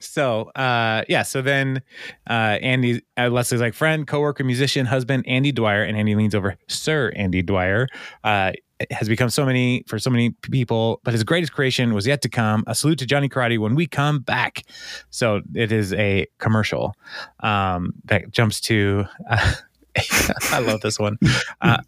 So 0.00 0.50
uh 0.56 1.02
yeah 1.08 1.22
so 1.22 1.42
then 1.42 1.82
uh 2.28 2.58
andy 2.60 3.02
uh, 3.16 3.28
leslie's 3.28 3.60
like 3.60 3.74
friend 3.74 4.06
coworker 4.06 4.44
musician 4.44 4.86
husband 4.86 5.24
andy 5.26 5.52
dwyer 5.52 5.82
and 5.82 5.96
andy 5.96 6.14
leans 6.14 6.34
over 6.34 6.56
sir 6.68 7.12
andy 7.16 7.42
dwyer 7.42 7.88
uh 8.24 8.52
has 8.90 9.08
become 9.08 9.28
so 9.28 9.44
many 9.44 9.82
for 9.86 9.98
so 9.98 10.10
many 10.10 10.30
people 10.42 11.00
but 11.04 11.12
his 11.12 11.24
greatest 11.24 11.52
creation 11.52 11.94
was 11.94 12.06
yet 12.06 12.22
to 12.22 12.28
come 12.28 12.62
a 12.66 12.74
salute 12.74 12.98
to 12.98 13.06
johnny 13.06 13.28
karate 13.28 13.58
when 13.58 13.74
we 13.74 13.86
come 13.86 14.20
back. 14.20 14.62
So 15.10 15.42
it 15.54 15.72
is 15.72 15.92
a 15.94 16.26
commercial 16.38 16.94
um 17.40 17.92
that 18.04 18.30
jumps 18.30 18.60
to 18.62 19.04
uh, 19.28 19.54
i 20.52 20.60
love 20.60 20.80
this 20.80 20.98
one. 20.98 21.18
Uh 21.60 21.78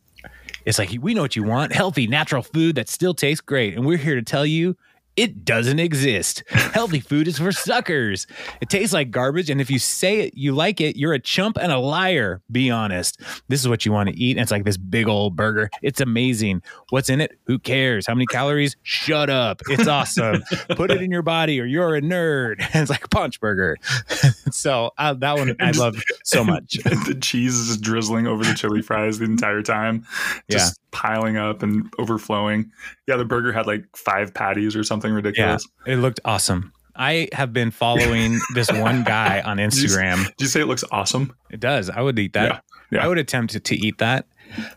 it's 0.67 0.79
like 0.79 0.95
we 1.01 1.15
know 1.15 1.23
what 1.23 1.37
you 1.37 1.43
want 1.43 1.73
healthy 1.73 2.07
natural 2.07 2.43
food 2.43 2.75
that 2.75 2.89
still 2.89 3.15
tastes 3.15 3.41
great 3.41 3.75
and 3.75 3.87
we're 3.87 3.97
here 3.97 4.15
to 4.15 4.23
tell 4.23 4.45
you 4.45 4.77
it 5.21 5.45
doesn't 5.45 5.79
exist. 5.79 6.43
Healthy 6.49 7.01
food 7.01 7.29
is 7.29 7.37
for 7.37 7.53
suckers. 7.53 8.27
It 8.63 8.71
tastes 8.71 8.95
like 8.95 9.11
garbage. 9.11 9.51
And 9.51 9.61
if 9.61 9.71
you 9.71 9.79
say 9.79 10.21
it, 10.21 10.35
you 10.35 10.55
like 10.55 10.81
it, 10.81 10.97
you're 10.97 11.13
a 11.13 11.19
chump 11.19 11.59
and 11.61 11.71
a 11.71 11.79
liar. 11.79 12.41
Be 12.51 12.71
honest. 12.71 13.21
This 13.49 13.61
is 13.61 13.69
what 13.69 13.85
you 13.85 13.93
want 13.93 14.09
to 14.09 14.17
eat. 14.17 14.39
And 14.39 14.41
it's 14.41 14.51
like 14.51 14.65
this 14.65 14.79
big 14.79 15.09
old 15.09 15.37
burger. 15.37 15.69
It's 15.83 16.01
amazing. 16.01 16.63
What's 16.89 17.11
in 17.11 17.21
it? 17.21 17.39
Who 17.45 17.59
cares? 17.59 18.07
How 18.07 18.15
many 18.15 18.25
calories? 18.25 18.77
Shut 18.83 19.29
up. 19.29 19.61
It's 19.69 19.87
awesome. 19.87 20.43
Put 20.71 20.91
it 20.91 21.03
in 21.03 21.11
your 21.11 21.21
body 21.21 21.61
or 21.61 21.67
you're 21.67 21.95
a 21.97 22.01
nerd. 22.01 22.63
And 22.73 22.75
it's 22.83 22.91
like 22.91 23.11
punch 23.11 23.41
burger. 23.41 23.77
so 24.51 24.91
uh, 24.97 25.13
that 25.13 25.37
one 25.37 25.55
I 25.61 25.73
love 25.73 26.03
so 26.25 26.43
much. 26.43 26.79
the 26.83 27.19
cheese 27.21 27.57
is 27.57 27.77
drizzling 27.77 28.27
over 28.27 28.43
the 28.43 28.55
chili 28.55 28.81
fries 28.81 29.19
the 29.19 29.27
entire 29.27 29.61
time, 29.63 30.07
just 30.51 30.81
piling 30.91 31.37
up 31.37 31.63
and 31.63 31.93
overflowing. 31.99 32.71
Yeah, 33.07 33.17
the 33.17 33.25
burger 33.25 33.53
had 33.53 33.67
like 33.67 33.85
five 33.97 34.35
patties 34.35 34.77
or 34.77 34.85
something 34.85 35.13
ridiculous. 35.13 35.67
Yeah, 35.87 35.95
it 35.95 35.97
looked 35.97 36.21
awesome. 36.25 36.73
I 36.97 37.29
have 37.33 37.53
been 37.53 37.71
following 37.71 38.39
this 38.55 38.71
one 38.71 39.05
guy 39.05 39.41
on 39.41 39.59
Instagram. 39.59 40.25
Did 40.25 40.35
you 40.41 40.47
say 40.47 40.61
it 40.61 40.67
looks 40.67 40.85
awesome? 40.91 41.35
It 41.51 41.61
does. 41.61 41.89
I 41.89 42.03
would 42.03 42.19
eat 42.19 42.35
that. 42.35 42.63
Yeah, 42.91 42.99
yeah. 42.99 43.05
I 43.05 43.09
would 43.09 43.19
attempt 43.19 43.53
to, 43.53 43.61
to 43.61 43.77
eat 43.77 43.99
that. 43.99 44.27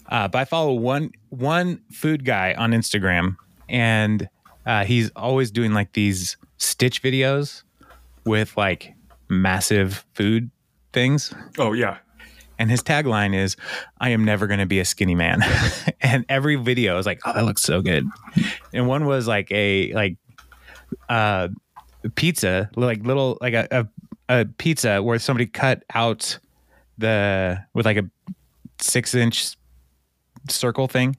Uh, 0.07 0.27
but 0.27 0.39
I 0.39 0.45
follow 0.45 0.73
one 0.73 1.11
one 1.29 1.81
food 1.91 2.25
guy 2.25 2.53
on 2.53 2.71
Instagram, 2.71 3.37
and 3.67 4.29
uh, 4.65 4.85
he's 4.85 5.09
always 5.15 5.51
doing 5.51 5.73
like 5.73 5.93
these 5.93 6.37
stitch 6.57 7.01
videos 7.01 7.63
with 8.25 8.55
like 8.55 8.93
massive 9.29 10.05
food 10.13 10.51
things. 10.93 11.33
Oh 11.57 11.73
yeah, 11.73 11.97
And 12.63 12.71
his 12.71 12.81
tagline 12.81 13.35
is, 13.35 13.57
"I 13.99 14.11
am 14.11 14.23
never 14.23 14.47
going 14.47 14.61
to 14.61 14.65
be 14.65 14.79
a 14.79 14.85
skinny 14.85 15.15
man." 15.15 15.41
and 16.01 16.25
every 16.29 16.55
video 16.55 16.97
is 16.97 17.05
like, 17.05 17.19
"Oh, 17.25 17.33
that 17.33 17.43
looks 17.43 17.61
so 17.61 17.81
good." 17.81 18.07
And 18.71 18.87
one 18.87 19.03
was 19.03 19.27
like 19.27 19.51
a 19.51 19.91
like 19.91 20.15
uh 21.09 21.49
pizza, 22.15 22.69
like 22.77 23.05
little 23.05 23.37
like 23.41 23.53
a, 23.53 23.67
a 23.69 23.87
a 24.29 24.45
pizza 24.45 25.03
where 25.03 25.19
somebody 25.19 25.45
cut 25.45 25.83
out 25.93 26.39
the 26.97 27.61
with 27.73 27.85
like 27.85 27.97
a 27.97 28.09
six 28.79 29.13
inch 29.13 29.57
circle 30.47 30.87
thing, 30.87 31.17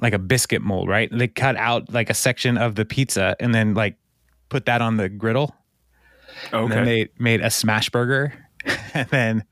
like 0.00 0.14
a 0.14 0.18
biscuit 0.18 0.62
mold, 0.62 0.88
right? 0.88 1.10
They 1.12 1.28
cut 1.28 1.56
out 1.56 1.92
like 1.92 2.08
a 2.08 2.14
section 2.14 2.56
of 2.56 2.76
the 2.76 2.86
pizza 2.86 3.36
and 3.40 3.54
then 3.54 3.74
like 3.74 3.96
put 4.48 4.64
that 4.64 4.80
on 4.80 4.96
the 4.96 5.10
griddle. 5.10 5.54
Okay. 6.50 6.62
And 6.62 6.72
then 6.72 6.84
they 6.86 7.08
made 7.18 7.42
a 7.42 7.50
smash 7.50 7.90
burger, 7.90 8.32
and 8.94 9.06
then 9.10 9.44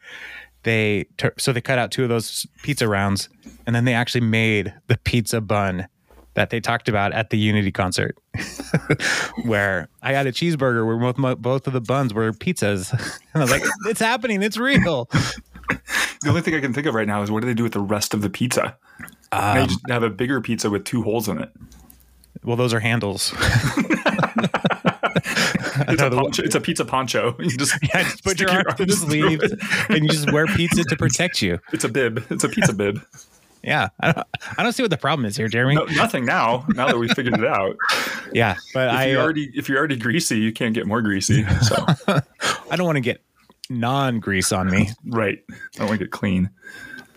they 0.64 1.06
tur- 1.16 1.34
so 1.38 1.52
they 1.52 1.60
cut 1.60 1.78
out 1.78 1.90
two 1.90 2.02
of 2.02 2.08
those 2.08 2.46
pizza 2.62 2.88
rounds, 2.88 3.28
and 3.66 3.74
then 3.74 3.84
they 3.84 3.94
actually 3.94 4.22
made 4.22 4.74
the 4.88 4.98
pizza 5.04 5.40
bun 5.40 5.86
that 6.34 6.50
they 6.50 6.60
talked 6.60 6.88
about 6.88 7.12
at 7.12 7.30
the 7.30 7.38
Unity 7.38 7.70
concert, 7.70 8.16
where 9.44 9.88
I 10.02 10.12
got 10.12 10.26
a 10.26 10.30
cheeseburger 10.30 10.84
where 10.84 10.98
both 10.98 11.16
my, 11.16 11.34
both 11.34 11.66
of 11.66 11.72
the 11.72 11.80
buns 11.80 12.12
were 12.12 12.32
pizzas, 12.32 12.92
and 13.34 13.36
I 13.36 13.38
was 13.40 13.50
like, 13.50 13.62
"It's 13.86 14.00
happening! 14.00 14.42
It's 14.42 14.56
real!" 14.56 15.08
the 15.10 16.28
only 16.28 16.40
thing 16.40 16.54
I 16.54 16.60
can 16.60 16.72
think 16.72 16.86
of 16.86 16.94
right 16.94 17.06
now 17.06 17.22
is 17.22 17.30
what 17.30 17.40
do 17.40 17.46
they 17.46 17.54
do 17.54 17.62
with 17.62 17.72
the 17.72 17.80
rest 17.80 18.14
of 18.14 18.20
the 18.22 18.30
pizza? 18.30 18.76
Um, 19.32 19.68
just 19.68 19.80
have 19.88 20.02
a 20.02 20.10
bigger 20.10 20.40
pizza 20.40 20.70
with 20.70 20.84
two 20.84 21.02
holes 21.02 21.28
in 21.28 21.40
it. 21.40 21.50
well, 22.42 22.56
those 22.56 22.74
are 22.74 22.80
handles. 22.80 23.32
It's 25.88 26.02
a, 26.02 26.10
poncho, 26.10 26.42
it's 26.42 26.54
a 26.54 26.60
pizza 26.60 26.84
poncho. 26.84 27.36
You 27.40 27.56
just, 27.56 27.76
Yeah, 27.82 28.02
just 28.04 28.24
put 28.24 28.40
your 28.40 28.50
arms 28.50 28.74
to 28.76 28.86
the 28.86 28.92
through 28.92 28.94
sleeves, 28.94 29.54
and 29.88 30.04
you 30.04 30.08
just 30.08 30.32
wear 30.32 30.46
pizza 30.46 30.84
to 30.84 30.96
protect 30.98 31.42
you. 31.42 31.58
It's 31.72 31.84
a 31.84 31.88
bib. 31.88 32.24
It's 32.30 32.44
a 32.44 32.48
pizza 32.48 32.72
bib. 32.72 33.00
Yeah, 33.62 33.88
I 34.00 34.12
don't, 34.12 34.26
I 34.58 34.62
don't 34.62 34.72
see 34.72 34.82
what 34.82 34.90
the 34.90 34.98
problem 34.98 35.24
is 35.24 35.36
here, 35.36 35.48
Jeremy. 35.48 35.76
No, 35.76 35.84
nothing 35.84 36.26
now. 36.26 36.66
Now 36.74 36.86
that 36.86 36.98
we 36.98 37.08
figured 37.08 37.38
it 37.38 37.46
out, 37.46 37.76
Yeah, 38.32 38.56
but 38.74 38.88
if 38.88 38.94
I 38.94 39.04
you 39.06 39.18
uh, 39.18 39.22
already 39.22 39.50
if 39.54 39.68
you're 39.68 39.78
already 39.78 39.96
greasy, 39.96 40.38
you 40.38 40.52
can't 40.52 40.74
get 40.74 40.86
more 40.86 41.00
greasy. 41.00 41.44
So 41.62 41.76
I 42.06 42.76
don't 42.76 42.84
want 42.86 42.96
to 42.96 43.00
get 43.00 43.22
non 43.70 44.20
grease 44.20 44.52
on 44.52 44.70
me. 44.70 44.90
Right. 45.06 45.38
I 45.78 45.84
want 45.84 45.92
to 45.92 46.04
get 46.04 46.10
clean. 46.10 46.50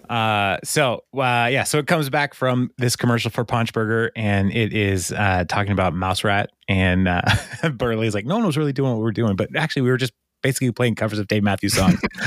Uh, 0.09 0.57
so 0.63 1.03
uh, 1.15 1.49
yeah, 1.51 1.63
so 1.63 1.77
it 1.79 1.87
comes 1.87 2.09
back 2.09 2.33
from 2.33 2.71
this 2.77 2.95
commercial 2.95 3.31
for 3.31 3.43
Punch 3.45 3.73
Burger, 3.73 4.11
and 4.15 4.51
it 4.51 4.73
is 4.73 5.11
uh, 5.11 5.45
talking 5.47 5.71
about 5.71 5.93
Mouse 5.93 6.23
Rat, 6.23 6.49
and 6.67 7.07
uh, 7.07 7.21
Burly's 7.73 8.13
like, 8.13 8.25
no 8.25 8.35
one 8.35 8.45
was 8.45 8.57
really 8.57 8.73
doing 8.73 8.91
what 8.91 8.97
we 8.97 9.03
were 9.03 9.11
doing, 9.11 9.35
but 9.35 9.55
actually 9.55 9.83
we 9.83 9.89
were 9.89 9.97
just 9.97 10.13
basically 10.41 10.71
playing 10.71 10.95
covers 10.95 11.19
of 11.19 11.27
Dave 11.27 11.43
Matthews 11.43 11.75
songs. 11.75 11.99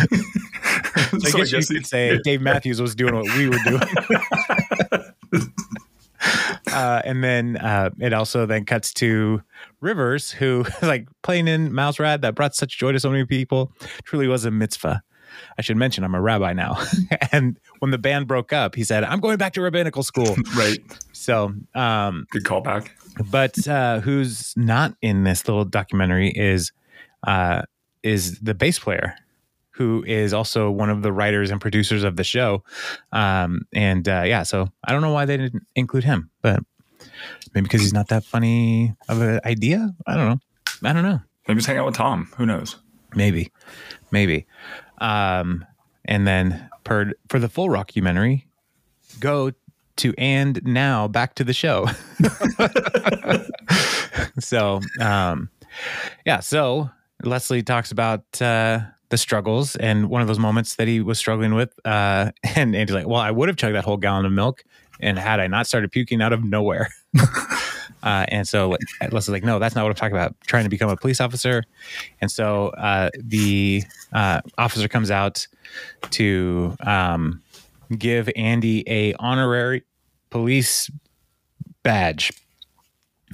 so 1.18 1.18
I 1.24 1.30
guess 1.30 1.52
you 1.52 1.76
could 1.76 1.86
say 1.86 2.18
Dave 2.24 2.40
Matthews 2.40 2.80
was 2.80 2.94
doing 2.94 3.14
what 3.14 3.24
we 3.36 3.48
were 3.48 3.58
doing. 3.64 3.82
Uh, 6.72 7.02
and 7.04 7.24
then 7.24 7.56
uh, 7.56 7.90
it 7.98 8.12
also 8.12 8.46
then 8.46 8.64
cuts 8.64 8.92
to 8.92 9.42
Rivers, 9.80 10.30
who 10.30 10.64
like 10.82 11.08
playing 11.22 11.48
in 11.48 11.72
Mouse 11.72 11.98
Rat 11.98 12.20
that 12.20 12.34
brought 12.34 12.54
such 12.54 12.78
joy 12.78 12.92
to 12.92 13.00
so 13.00 13.10
many 13.10 13.24
people. 13.24 13.72
Truly 14.04 14.28
was 14.28 14.44
a 14.44 14.50
mitzvah. 14.50 15.02
I 15.58 15.62
should 15.62 15.76
mention 15.76 16.04
I'm 16.04 16.14
a 16.14 16.20
rabbi 16.20 16.52
now. 16.52 16.76
and 17.32 17.58
when 17.80 17.90
the 17.90 17.98
band 17.98 18.26
broke 18.26 18.52
up, 18.52 18.74
he 18.74 18.84
said, 18.84 19.04
"I'm 19.04 19.20
going 19.20 19.36
back 19.38 19.52
to 19.54 19.60
rabbinical 19.60 20.02
school." 20.02 20.36
right. 20.56 20.78
So, 21.12 21.52
um, 21.74 22.26
Good 22.30 22.44
callback. 22.44 22.88
but 23.30 23.66
uh, 23.68 24.00
who's 24.00 24.54
not 24.56 24.94
in 25.02 25.24
this 25.24 25.46
little 25.46 25.64
documentary 25.64 26.30
is 26.30 26.72
uh, 27.26 27.62
is 28.02 28.38
the 28.40 28.54
bass 28.54 28.78
player, 28.78 29.14
who 29.72 30.02
is 30.06 30.32
also 30.32 30.70
one 30.70 30.88
of 30.90 31.02
the 31.02 31.12
writers 31.12 31.50
and 31.50 31.60
producers 31.60 32.04
of 32.04 32.16
the 32.16 32.24
show. 32.24 32.62
Um, 33.12 33.62
and 33.74 34.08
uh, 34.08 34.22
yeah, 34.24 34.42
so 34.44 34.68
I 34.84 34.92
don't 34.92 35.02
know 35.02 35.12
why 35.12 35.26
they 35.26 35.36
didn't 35.36 35.62
include 35.74 36.04
him, 36.04 36.30
but 36.42 36.60
maybe 37.54 37.64
because 37.64 37.82
he's 37.82 37.92
not 37.92 38.08
that 38.08 38.24
funny 38.24 38.94
of 39.08 39.20
an 39.20 39.40
idea. 39.44 39.94
I 40.06 40.16
don't 40.16 40.28
know. 40.28 40.40
I 40.88 40.92
don't 40.94 41.02
know. 41.02 41.20
Maybe 41.48 41.58
just 41.58 41.66
hang 41.66 41.76
out 41.78 41.86
with 41.86 41.94
Tom. 41.96 42.30
Who 42.36 42.46
knows? 42.46 42.76
Maybe, 43.14 43.50
maybe. 44.12 44.46
Um, 45.00 45.64
and 46.04 46.26
then 46.26 46.68
per 46.84 47.12
for 47.28 47.38
the 47.38 47.48
full 47.48 47.68
documentary, 47.72 48.46
go 49.18 49.52
to 49.96 50.14
and 50.18 50.60
now 50.64 51.08
back 51.08 51.34
to 51.36 51.44
the 51.44 51.52
show. 51.52 51.86
so, 54.40 54.80
um, 55.00 55.50
yeah. 56.24 56.40
So 56.40 56.90
Leslie 57.22 57.62
talks 57.62 57.92
about 57.92 58.24
uh, 58.40 58.80
the 59.10 59.18
struggles 59.18 59.76
and 59.76 60.08
one 60.08 60.22
of 60.22 60.28
those 60.28 60.38
moments 60.38 60.76
that 60.76 60.88
he 60.88 61.00
was 61.00 61.18
struggling 61.18 61.54
with. 61.54 61.72
Uh, 61.84 62.32
and 62.56 62.74
Andy's 62.74 62.94
like, 62.94 63.06
"Well, 63.06 63.20
I 63.20 63.30
would 63.30 63.48
have 63.48 63.56
chugged 63.56 63.76
that 63.76 63.84
whole 63.84 63.98
gallon 63.98 64.24
of 64.24 64.32
milk, 64.32 64.64
and 65.00 65.18
had 65.18 65.40
I 65.40 65.46
not 65.46 65.66
started 65.66 65.92
puking 65.92 66.22
out 66.22 66.32
of 66.32 66.44
nowhere." 66.44 66.88
Uh, 68.02 68.24
and 68.28 68.46
so 68.48 68.76
Leslie's 69.10 69.28
like, 69.28 69.44
no, 69.44 69.58
that's 69.58 69.74
not 69.74 69.82
what 69.82 69.90
I'm 69.90 69.94
talking 69.94 70.16
about. 70.16 70.34
trying 70.42 70.64
to 70.64 70.70
become 70.70 70.90
a 70.90 70.96
police 70.96 71.20
officer. 71.20 71.64
And 72.20 72.30
so 72.30 72.68
uh, 72.68 73.10
the 73.18 73.82
uh, 74.12 74.40
officer 74.58 74.88
comes 74.88 75.10
out 75.10 75.46
to 76.10 76.76
um, 76.80 77.42
give 77.96 78.30
Andy 78.36 78.84
a 78.88 79.14
honorary 79.14 79.84
police 80.30 80.90
badge. 81.82 82.32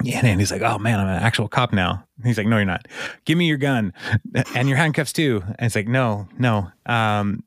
Yeah, 0.02 0.18
and 0.18 0.26
Andy's 0.26 0.50
like, 0.50 0.62
oh 0.62 0.78
man, 0.78 1.00
I'm 1.00 1.08
an 1.08 1.22
actual 1.22 1.48
cop 1.48 1.72
now. 1.72 2.04
He's 2.22 2.36
like, 2.36 2.46
no, 2.46 2.56
you're 2.56 2.66
not. 2.66 2.86
Give 3.24 3.38
me 3.38 3.46
your 3.46 3.56
gun 3.56 3.94
and 4.54 4.68
your 4.68 4.76
handcuffs 4.76 5.12
too. 5.12 5.42
And 5.44 5.66
it's 5.66 5.76
like, 5.76 5.88
no, 5.88 6.28
no. 6.38 6.70
Um, 6.84 7.44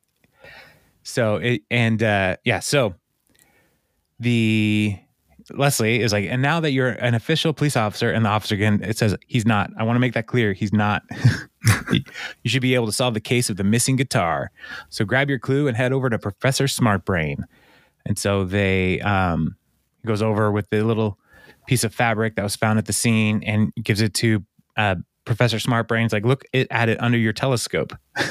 so 1.04 1.38
it 1.38 1.62
and 1.70 2.02
uh, 2.02 2.38
yeah, 2.44 2.60
so 2.60 2.96
the 4.20 4.98
Leslie 5.52 6.02
is 6.02 6.12
like, 6.12 6.26
and 6.30 6.42
now 6.42 6.60
that 6.60 6.72
you're 6.72 6.90
an 6.90 7.14
official 7.14 7.54
police 7.54 7.76
officer, 7.76 8.12
and 8.12 8.26
the 8.26 8.30
officer 8.30 8.56
again, 8.56 8.82
it 8.84 8.98
says 8.98 9.16
he's 9.28 9.46
not. 9.46 9.72
I 9.78 9.84
want 9.84 9.96
to 9.96 10.00
make 10.00 10.14
that 10.14 10.28
clear. 10.28 10.54
He's 10.54 10.74
not. 10.74 11.04
you 11.92 12.04
should 12.50 12.62
be 12.62 12.76
able 12.76 12.86
to 12.86 12.92
solve 12.92 13.14
the 13.14 13.20
case 13.20 13.50
of 13.50 13.58
the 13.58 13.64
missing 13.64 13.96
guitar. 13.96 14.52
So 14.90 15.06
grab 15.06 15.30
your 15.30 15.40
clue 15.40 15.68
and 15.68 15.76
head 15.76 15.94
over 15.94 16.10
to 16.10 16.20
Professor 16.20 16.66
Smartbrain. 16.66 17.44
And 18.06 18.18
so 18.18 18.44
they 18.44 19.02
um, 19.02 19.56
goes 20.06 20.22
over 20.22 20.52
with 20.52 20.70
the 20.70 20.84
little 20.84 21.18
piece 21.68 21.84
of 21.84 21.94
fabric 21.94 22.36
that 22.36 22.44
was 22.44 22.56
found 22.56 22.80
at 22.80 22.86
the 22.86 22.94
scene 22.94 23.44
and 23.44 23.72
gives 23.84 24.02
it 24.02 24.14
to 24.16 24.44
uh, 24.78 24.96
Professor 25.26 25.58
Smartbrain. 25.58 26.06
It's 26.06 26.14
like, 26.14 26.26
look 26.26 26.46
it, 26.54 26.68
at 26.72 26.90
it 26.90 27.02
under 27.02 27.18
your 27.18 27.34
telescope, 27.34 27.94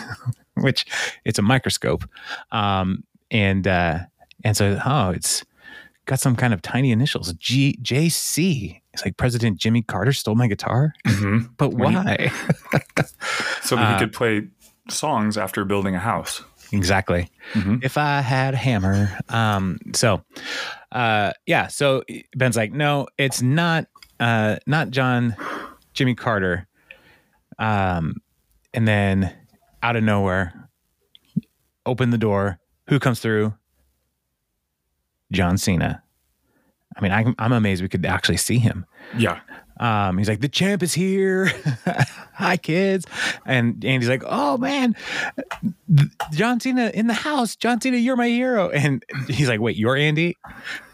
which 0.54 0.86
it's 1.24 1.38
a 1.38 1.42
microscope. 1.42 2.04
Um, 2.50 3.04
and 3.30 3.66
uh, 3.68 4.00
and 4.44 4.56
so 4.56 4.80
oh, 4.84 5.10
it's 5.10 5.44
got 6.08 6.18
some 6.18 6.34
kind 6.34 6.52
of 6.52 6.60
tiny 6.62 6.90
initials 6.90 7.32
G 7.34 7.78
J 7.82 8.08
C. 8.08 8.82
It's 8.92 9.04
like 9.04 9.16
President 9.16 9.58
Jimmy 9.58 9.82
Carter 9.82 10.12
stole 10.12 10.34
my 10.34 10.48
guitar, 10.48 10.92
hmm 11.06 11.38
but 11.56 11.74
why? 11.74 12.32
So 13.62 13.76
that 13.76 13.82
Uh, 13.84 13.92
he 13.94 13.98
could 14.04 14.12
play 14.12 14.48
songs 14.88 15.36
after 15.36 15.64
building 15.64 15.94
a 15.94 15.98
house. 16.00 16.42
exactly. 16.72 17.28
Mhm. 17.52 17.84
If 17.84 17.96
I 17.98 18.20
had 18.22 18.54
a 18.54 18.56
hammer. 18.56 19.16
Um. 19.28 19.78
So, 19.94 20.22
uh, 20.92 21.32
yeah. 21.46 21.66
So 21.68 22.02
Ben's 22.36 22.56
like, 22.56 22.72
no, 22.72 23.06
it's 23.18 23.40
not. 23.42 23.86
Uh, 24.20 24.56
not 24.66 24.90
John, 24.90 25.36
Jimmy 25.94 26.14
Carter. 26.16 26.66
Um, 27.58 28.16
and 28.74 28.86
then 28.88 29.32
out 29.82 29.94
of 29.96 30.02
nowhere, 30.02 30.68
open 31.86 32.10
the 32.10 32.18
door. 32.18 32.58
Who 32.88 32.98
comes 32.98 33.20
through? 33.20 33.54
John 35.32 35.58
Cena. 35.58 36.02
I 36.96 37.00
mean, 37.00 37.12
I'm, 37.12 37.34
I'm 37.38 37.52
amazed 37.52 37.82
we 37.82 37.88
could 37.88 38.04
actually 38.06 38.38
see 38.38 38.58
him. 38.58 38.84
Yeah. 39.16 39.40
Um, 39.78 40.18
he's 40.18 40.28
like, 40.28 40.40
the 40.40 40.48
champ 40.48 40.82
is 40.82 40.92
here. 40.92 41.52
Hi, 42.34 42.56
kids. 42.56 43.06
And 43.46 43.84
Andy's 43.84 44.08
like, 44.08 44.24
oh 44.26 44.58
man, 44.58 44.96
John 46.32 46.58
Cena 46.58 46.90
in 46.92 47.06
the 47.06 47.14
house. 47.14 47.54
John 47.54 47.80
Cena, 47.80 47.96
you're 47.96 48.16
my 48.16 48.26
hero. 48.28 48.70
And 48.70 49.04
he's 49.28 49.48
like, 49.48 49.60
wait, 49.60 49.76
you're 49.76 49.96
Andy? 49.96 50.36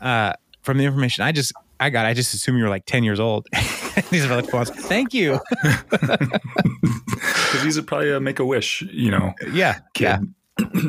Uh, 0.03 0.35
from 0.63 0.77
the 0.79 0.85
information 0.85 1.25
I 1.25 1.33
just 1.33 1.53
I 1.81 1.91
got, 1.91 2.05
I 2.07 2.13
just 2.15 2.35
assume 2.35 2.57
you're 2.59 2.69
like 2.69 2.85
10 2.87 3.05
years 3.05 3.19
old. 3.21 3.47
These 4.11 4.27
are 4.27 4.41
like, 4.43 4.51
thank 4.69 5.15
you. 5.15 5.39
Because 5.91 7.63
he's 7.63 7.81
probably 7.83 8.13
a 8.13 8.21
make 8.21 8.39
a 8.39 8.45
wish, 8.45 8.83
you 8.93 9.11
know, 9.11 9.33
Yeah. 9.53 9.79
kid. 9.95 10.05
Yeah. 10.05 10.19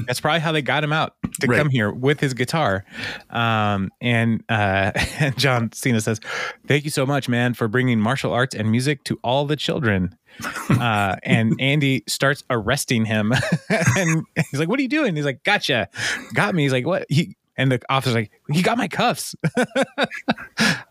That's 0.06 0.20
probably 0.22 0.42
how 0.42 0.52
they 0.52 0.62
got 0.62 0.84
him 0.84 0.94
out 0.94 1.16
to 1.42 1.48
Right. 1.48 1.58
come 1.58 1.70
here 1.70 1.92
with 1.92 2.20
his 2.20 2.34
guitar. 2.36 2.86
Um, 3.32 3.90
and 4.00 4.44
uh, 4.50 4.92
John 5.38 5.72
Cena 5.72 6.02
says, 6.02 6.20
"Thank 6.68 6.84
you 6.86 6.92
so 6.92 7.06
much, 7.06 7.28
man, 7.28 7.54
for 7.56 7.68
bringing 7.68 8.00
martial 8.00 8.32
arts 8.32 8.54
and 8.56 8.70
music 8.70 9.04
to 9.06 9.20
all 9.24 9.46
the 9.46 9.56
children." 9.56 10.16
Uh, 10.70 11.16
and 11.24 11.56
Andy 11.62 12.04
starts 12.08 12.44
arresting 12.50 13.06
him, 13.06 13.32
and 13.98 14.24
he's 14.52 14.60
like, 14.60 14.68
"What 14.68 14.78
are 14.80 14.82
you 14.82 14.90
doing?" 14.90 15.16
He's 15.16 15.24
like, 15.24 15.44
"Gotcha, 15.44 15.88
got 16.34 16.54
me." 16.54 16.64
He's 16.64 16.74
like, 16.74 16.86
"What?" 16.86 17.06
He 17.10 17.38
and 17.56 17.72
the 17.72 17.80
officer's 17.90 18.16
like, 18.16 18.32
"He 18.52 18.62
got 18.62 18.78
my 18.78 18.90
cuffs." 18.90 19.34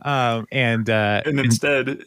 um, 0.02 0.46
and 0.50 0.88
uh, 0.88 1.22
And 1.26 1.38
instead, 1.40 2.02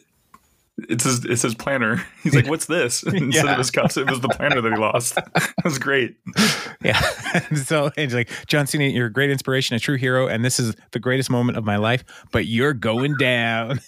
it's 0.88 1.04
his 1.04 1.24
it's 1.24 1.42
his 1.42 1.54
planner. 1.54 2.04
He's 2.22 2.34
like, 2.34 2.46
"What's 2.48 2.66
this?" 2.66 3.02
Instead 3.04 3.44
Yeah. 3.44 3.52
of 3.52 3.58
his 3.58 3.70
cuffs, 3.70 3.96
it 3.96 4.08
was 4.08 4.20
the 4.20 4.28
planner 4.28 4.60
that 4.60 4.72
he 4.72 4.78
lost. 4.78 5.18
It 5.36 5.64
was 5.64 5.78
great. 5.78 6.16
Yeah. 6.82 6.98
so 7.56 7.86
and 7.86 7.96
he's 7.96 8.14
like, 8.14 8.30
John 8.46 8.66
Cena, 8.66 8.84
you're 8.84 9.06
a 9.06 9.12
great 9.12 9.30
inspiration, 9.30 9.74
a 9.76 9.80
true 9.80 9.96
hero, 9.96 10.28
and 10.28 10.44
this 10.44 10.58
is 10.60 10.74
the 10.92 11.00
greatest 11.00 11.30
moment 11.30 11.58
of 11.58 11.64
my 11.64 11.76
life, 11.76 12.04
but 12.32 12.46
you're 12.46 12.72
going 12.74 13.14
down. 13.18 13.80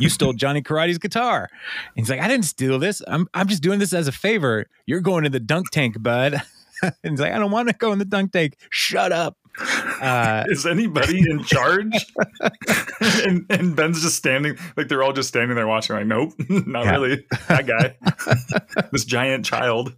you 0.00 0.08
stole 0.08 0.32
Johnny 0.32 0.62
Karate's 0.62 0.98
guitar. 0.98 1.48
And 1.96 2.06
he's 2.06 2.08
like, 2.10 2.20
I 2.20 2.28
didn't 2.28 2.46
steal 2.46 2.78
this. 2.78 3.02
I'm 3.08 3.26
I'm 3.34 3.48
just 3.48 3.62
doing 3.62 3.78
this 3.80 3.92
as 3.92 4.08
a 4.08 4.12
favor. 4.12 4.66
You're 4.86 5.00
going 5.00 5.24
to 5.24 5.30
the 5.30 5.40
dunk 5.40 5.70
tank, 5.70 6.00
bud. 6.02 6.40
and 6.82 6.94
he's 7.02 7.20
like, 7.20 7.32
I 7.32 7.38
don't 7.38 7.50
want 7.50 7.68
to 7.68 7.74
go 7.74 7.92
in 7.92 7.98
the 7.98 8.04
dunk 8.04 8.32
tank. 8.32 8.56
Shut 8.70 9.12
up. 9.12 9.36
Uh, 9.60 10.44
Is 10.48 10.66
anybody 10.66 11.18
in 11.18 11.42
charge? 11.44 12.06
and, 13.00 13.44
and 13.50 13.74
Ben's 13.76 14.02
just 14.02 14.16
standing, 14.16 14.56
like 14.76 14.88
they're 14.88 15.02
all 15.02 15.12
just 15.12 15.28
standing 15.28 15.56
there 15.56 15.66
watching. 15.66 15.96
Like, 15.96 16.06
nope, 16.06 16.32
not 16.48 16.84
Yeah. 16.84 16.90
really. 16.92 17.26
That 17.48 17.66
guy, 17.66 18.86
this 18.92 19.04
giant 19.04 19.44
child 19.44 19.94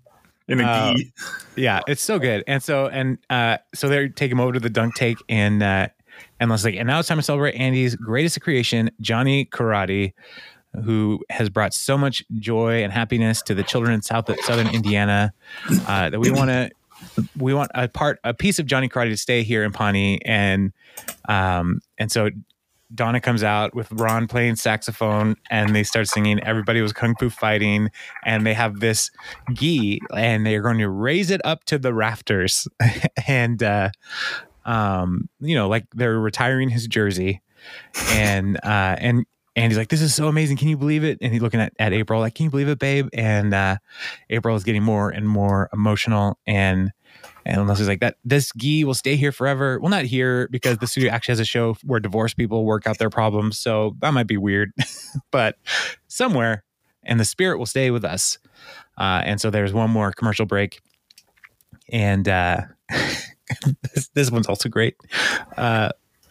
in 0.48 0.60
a 0.60 0.64
Uh, 0.64 0.94
gi. 0.94 1.12
yeah, 1.56 1.80
it's 1.86 2.02
so 2.02 2.18
good. 2.18 2.42
And 2.46 2.62
so 2.62 2.86
and 2.88 3.18
uh 3.28 3.58
so 3.74 3.88
they 3.88 4.08
take 4.08 4.30
him 4.32 4.40
over 4.40 4.52
to 4.52 4.60
the 4.60 4.70
dunk 4.70 4.94
take 4.94 5.18
and 5.28 5.62
uh 5.62 5.88
and 6.38 6.50
like, 6.50 6.74
and 6.74 6.86
now 6.86 6.98
it's 6.98 7.08
time 7.08 7.18
to 7.18 7.22
celebrate 7.22 7.52
Andy's 7.54 7.94
greatest 7.96 8.40
creation, 8.40 8.90
Johnny 9.00 9.44
Karate, 9.46 10.12
who 10.84 11.20
has 11.30 11.48
brought 11.50 11.74
so 11.74 11.96
much 11.98 12.24
joy 12.38 12.82
and 12.82 12.92
happiness 12.92 13.42
to 13.42 13.54
the 13.54 13.62
children 13.62 13.92
in 13.94 14.02
South 14.02 14.28
Southern 14.44 14.68
Indiana 14.68 15.32
uh, 15.86 16.10
that 16.10 16.18
we 16.20 16.30
want 16.30 16.48
to 16.50 16.70
we 17.38 17.54
want 17.54 17.70
a 17.74 17.88
part 17.88 18.18
a 18.24 18.34
piece 18.34 18.58
of 18.58 18.66
Johnny 18.66 18.88
Karate 18.88 19.10
to 19.10 19.16
stay 19.16 19.42
here 19.42 19.64
in 19.64 19.72
Pawnee. 19.72 20.20
And 20.24 20.72
um 21.28 21.80
and 21.98 22.10
so 22.10 22.30
Donna 22.92 23.20
comes 23.20 23.44
out 23.44 23.74
with 23.74 23.90
Ron 23.92 24.26
playing 24.26 24.56
saxophone 24.56 25.36
and 25.48 25.76
they 25.76 25.84
start 25.84 26.08
singing 26.08 26.42
Everybody 26.42 26.80
Was 26.80 26.92
Kung 26.92 27.14
Fu 27.14 27.30
Fighting. 27.30 27.90
And 28.24 28.44
they 28.44 28.54
have 28.54 28.80
this 28.80 29.10
gi 29.52 30.00
and 30.14 30.44
they're 30.44 30.62
going 30.62 30.78
to 30.78 30.88
raise 30.88 31.30
it 31.30 31.40
up 31.44 31.64
to 31.64 31.78
the 31.78 31.94
rafters. 31.94 32.66
And 33.28 33.62
uh 33.62 33.90
um 34.64 35.28
you 35.40 35.54
know 35.54 35.68
like 35.68 35.86
they're 35.94 36.18
retiring 36.18 36.68
his 36.68 36.86
jersey. 36.86 37.40
And 38.10 38.56
uh 38.58 38.96
and 38.98 39.24
and 39.56 39.70
he's 39.70 39.78
like, 39.78 39.88
"This 39.88 40.02
is 40.02 40.14
so 40.14 40.28
amazing! 40.28 40.56
Can 40.56 40.68
you 40.68 40.76
believe 40.76 41.04
it?" 41.04 41.18
And 41.20 41.32
he's 41.32 41.42
looking 41.42 41.60
at, 41.60 41.72
at 41.78 41.92
April, 41.92 42.20
like, 42.20 42.34
"Can 42.34 42.44
you 42.44 42.50
believe 42.50 42.68
it, 42.68 42.78
babe?" 42.78 43.08
And 43.12 43.52
uh, 43.52 43.76
April 44.30 44.56
is 44.56 44.64
getting 44.64 44.82
more 44.82 45.10
and 45.10 45.28
more 45.28 45.68
emotional, 45.72 46.38
and 46.46 46.92
and 47.44 47.66
Leslie's 47.66 47.88
like, 47.88 48.00
"That 48.00 48.16
this 48.24 48.52
gi 48.56 48.84
will 48.84 48.94
stay 48.94 49.16
here 49.16 49.32
forever." 49.32 49.78
Well, 49.80 49.90
not 49.90 50.04
here 50.04 50.48
because 50.50 50.78
the 50.78 50.86
studio 50.86 51.10
actually 51.10 51.32
has 51.32 51.40
a 51.40 51.44
show 51.44 51.76
where 51.84 52.00
divorced 52.00 52.36
people 52.36 52.64
work 52.64 52.86
out 52.86 52.98
their 52.98 53.10
problems, 53.10 53.58
so 53.58 53.96
that 54.00 54.12
might 54.14 54.26
be 54.26 54.36
weird, 54.36 54.72
but 55.30 55.56
somewhere, 56.08 56.64
and 57.02 57.18
the 57.18 57.24
spirit 57.24 57.58
will 57.58 57.66
stay 57.66 57.90
with 57.90 58.04
us. 58.04 58.38
Uh, 58.98 59.22
and 59.24 59.40
so 59.40 59.50
there's 59.50 59.72
one 59.72 59.90
more 59.90 60.12
commercial 60.12 60.46
break, 60.46 60.80
and 61.90 62.28
uh, 62.28 62.62
this, 63.94 64.10
this 64.14 64.30
one's 64.30 64.46
also 64.46 64.68
great. 64.68 64.96
Uh, 65.56 65.90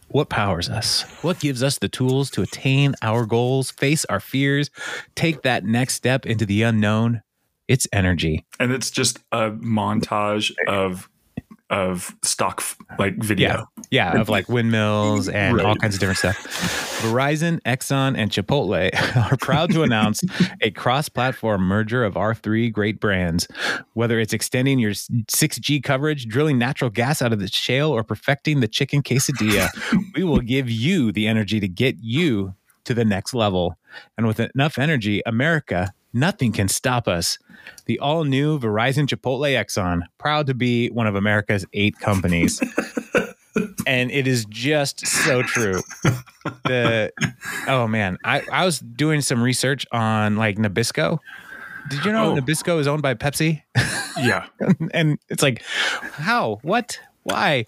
what 0.09 0.29
powers 0.29 0.69
us? 0.69 1.03
What 1.21 1.39
gives 1.39 1.63
us 1.63 1.77
the 1.77 1.87
tools 1.87 2.29
to 2.31 2.41
attain 2.41 2.95
our 3.01 3.25
goals, 3.25 3.71
face 3.71 4.05
our 4.05 4.19
fears, 4.19 4.69
take 5.15 5.43
that 5.43 5.63
next 5.63 5.95
step 5.95 6.25
into 6.25 6.45
the 6.45 6.63
unknown? 6.63 7.21
It's 7.67 7.87
energy. 7.93 8.45
And 8.59 8.71
it's 8.71 8.89
just 8.89 9.19
a 9.31 9.51
montage 9.51 10.51
of 10.67 11.09
of 11.69 12.15
stock 12.23 12.63
like 12.97 13.15
video. 13.17 13.65
Yeah, 13.91 14.19
of 14.19 14.29
like 14.29 14.49
windmills 14.49 15.29
and 15.29 15.57
Right. 15.57 15.65
all 15.65 15.75
kinds 15.75 15.95
of 15.95 15.99
different 15.99 16.19
stuff. 16.19 16.37
Verizon, 17.01 17.61
Exxon, 17.63 18.17
and 18.17 18.29
Chipotle 18.31 18.89
are 19.31 19.37
proud 19.37 19.71
to 19.71 19.83
announce 19.83 20.21
a 20.61 20.71
cross-platform 20.71 21.61
merger 21.61 22.03
of 22.03 22.17
our 22.17 22.33
three 22.35 22.69
great 22.69 22.99
brands. 22.99 23.47
Whether 23.93 24.19
it's 24.19 24.33
extending 24.33 24.79
your 24.79 24.91
6G 24.93 25.81
coverage, 25.83 26.27
drilling 26.27 26.57
natural 26.57 26.89
gas 26.89 27.21
out 27.21 27.33
of 27.33 27.39
the 27.39 27.47
shale, 27.47 27.89
or 27.91 28.03
perfecting 28.03 28.59
the 28.59 28.67
chicken 28.67 29.01
quesadilla, 29.01 29.69
we 30.15 30.23
will 30.23 30.41
give 30.41 30.69
you 30.69 31.11
the 31.11 31.27
energy 31.27 31.59
to 31.59 31.67
get 31.67 31.95
you 31.99 32.53
to 32.85 32.93
the 32.93 33.05
next 33.05 33.33
level. 33.33 33.75
And 34.17 34.27
with 34.27 34.39
enough 34.39 34.77
energy, 34.77 35.21
America, 35.25 35.93
nothing 36.13 36.51
can 36.51 36.67
stop 36.67 37.07
us. 37.07 37.37
The 37.85 37.99
all 37.99 38.23
new 38.23 38.59
Verizon 38.59 39.07
Chipotle 39.07 39.51
Exxon, 39.53 40.01
proud 40.17 40.47
to 40.47 40.53
be 40.53 40.89
one 40.89 41.07
of 41.07 41.15
America's 41.15 41.65
eight 41.73 41.99
companies. 41.99 42.61
and 43.87 44.11
it 44.11 44.27
is 44.27 44.45
just 44.45 45.05
so 45.05 45.41
true. 45.41 45.81
The 46.65 47.11
oh 47.67 47.87
man, 47.87 48.17
I, 48.23 48.41
I 48.51 48.65
was 48.65 48.79
doing 48.79 49.21
some 49.21 49.41
research 49.41 49.85
on 49.91 50.35
like 50.37 50.57
Nabisco. 50.57 51.19
Did 51.89 52.05
you 52.05 52.11
know 52.11 52.31
Oh. 52.31 52.35
Nabisco 52.35 52.79
is 52.79 52.87
owned 52.87 53.01
by 53.01 53.15
Pepsi? 53.15 53.63
Yeah. 54.17 54.45
and 54.93 55.17
it's 55.29 55.41
like, 55.41 55.63
how? 55.63 56.59
What? 56.61 56.99
Why? 57.23 57.65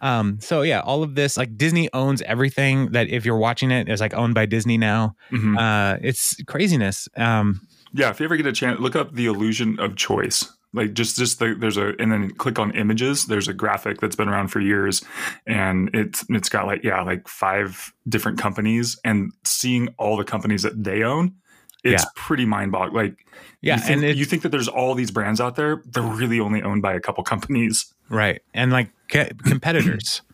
Um, 0.00 0.38
so 0.40 0.62
yeah, 0.62 0.80
all 0.80 1.02
of 1.02 1.14
this 1.14 1.36
like 1.36 1.56
Disney 1.56 1.88
owns 1.92 2.22
everything 2.22 2.92
that 2.92 3.08
if 3.08 3.24
you're 3.24 3.38
watching 3.38 3.70
it 3.70 3.88
is 3.88 4.00
like 4.00 4.14
owned 4.14 4.34
by 4.34 4.46
Disney 4.46 4.78
now. 4.78 5.14
Mhm. 5.32 5.58
Uh, 5.58 5.98
it's 6.02 6.40
craziness. 6.44 7.08
Um, 7.16 7.60
Yeah, 7.94 8.10
if 8.10 8.20
you 8.20 8.24
ever 8.24 8.36
get 8.36 8.46
a 8.46 8.52
chance, 8.52 8.78
look 8.80 8.94
up 8.96 9.14
the 9.14 9.26
illusion 9.26 9.78
of 9.80 9.96
choice. 9.96 10.44
Like 10.74 10.92
just 10.92 11.16
just 11.16 11.38
the, 11.38 11.54
there's 11.58 11.78
a 11.78 11.94
and 11.98 12.12
then 12.12 12.30
click 12.34 12.58
on 12.58 12.72
images. 12.76 13.24
There's 13.24 13.48
a 13.48 13.54
graphic 13.54 14.00
that's 14.02 14.14
been 14.16 14.28
around 14.28 14.48
for 14.48 14.60
years, 14.60 15.02
and 15.46 15.88
it's 15.94 16.24
it's 16.28 16.50
got 16.50 16.66
like 16.66 16.84
yeah 16.84 17.00
like 17.02 17.26
five 17.26 17.92
different 18.06 18.38
companies, 18.38 18.98
and 19.02 19.32
seeing 19.44 19.88
all 19.98 20.18
the 20.18 20.24
companies 20.24 20.62
that 20.64 20.84
they 20.84 21.02
own, 21.02 21.32
it's 21.84 22.02
Yeah. 22.02 22.08
pretty 22.16 22.44
mind 22.44 22.70
boggling. 22.72 23.06
Like 23.06 23.26
yeah, 23.60 23.76
you 23.76 23.82
think, 23.82 24.02
and 24.04 24.16
you 24.18 24.24
think 24.24 24.42
that 24.42 24.50
there's 24.50 24.68
all 24.68 24.94
these 24.94 25.10
brands 25.10 25.40
out 25.40 25.56
there, 25.56 25.82
they're 25.86 26.02
really 26.02 26.40
only 26.40 26.62
owned 26.62 26.82
by 26.82 26.94
a 26.94 27.00
couple 27.00 27.22
companies. 27.24 27.92
right, 28.08 28.40
and 28.54 28.70
like 28.72 28.90
ca- 29.10 29.30
competitors. 29.44 30.22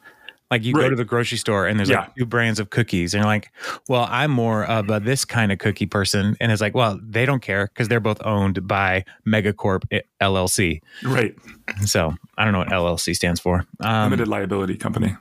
Like 0.51 0.63
you 0.63 0.73
go 0.75 0.89
to 0.89 0.95
the 0.95 1.07
grocery 1.07 1.39
store 1.39 1.67
and 1.67 1.79
there's 1.81 1.89
Yeah. 1.89 2.01
like 2.01 2.15
two 2.15 2.27
brands 2.27 2.61
of 2.61 2.71
cookies, 2.71 3.13
and 3.13 3.23
you're 3.23 3.27
like, 3.27 3.51
"Well, 3.89 4.07
I'm 4.09 4.31
more 4.31 4.63
of 4.65 4.89
a 4.89 5.01
this 5.01 5.25
kind 5.25 5.51
of 5.51 5.59
cookie 5.59 5.87
person," 5.87 6.37
and 6.39 6.53
it's 6.53 6.61
like, 6.61 6.75
"Well, 6.77 7.01
they 7.03 7.27
don't 7.27 7.41
care 7.43 7.67
because 7.67 7.89
they're 7.89 7.99
both 7.99 8.25
owned 8.25 8.69
by 8.69 9.05
Megacorp 9.27 9.85
eh, 9.91 10.03
LLC." 10.21 10.81
Right, 11.03 11.35
So 11.87 12.15
I 12.39 12.45
don't 12.45 12.53
know 12.53 12.61
what 12.61 12.69
LLC 12.69 13.17
stands 13.17 13.41
for. 13.41 13.65
Um, 13.81 14.05
limited 14.11 14.29
liability 14.29 14.77
company. 14.77 15.17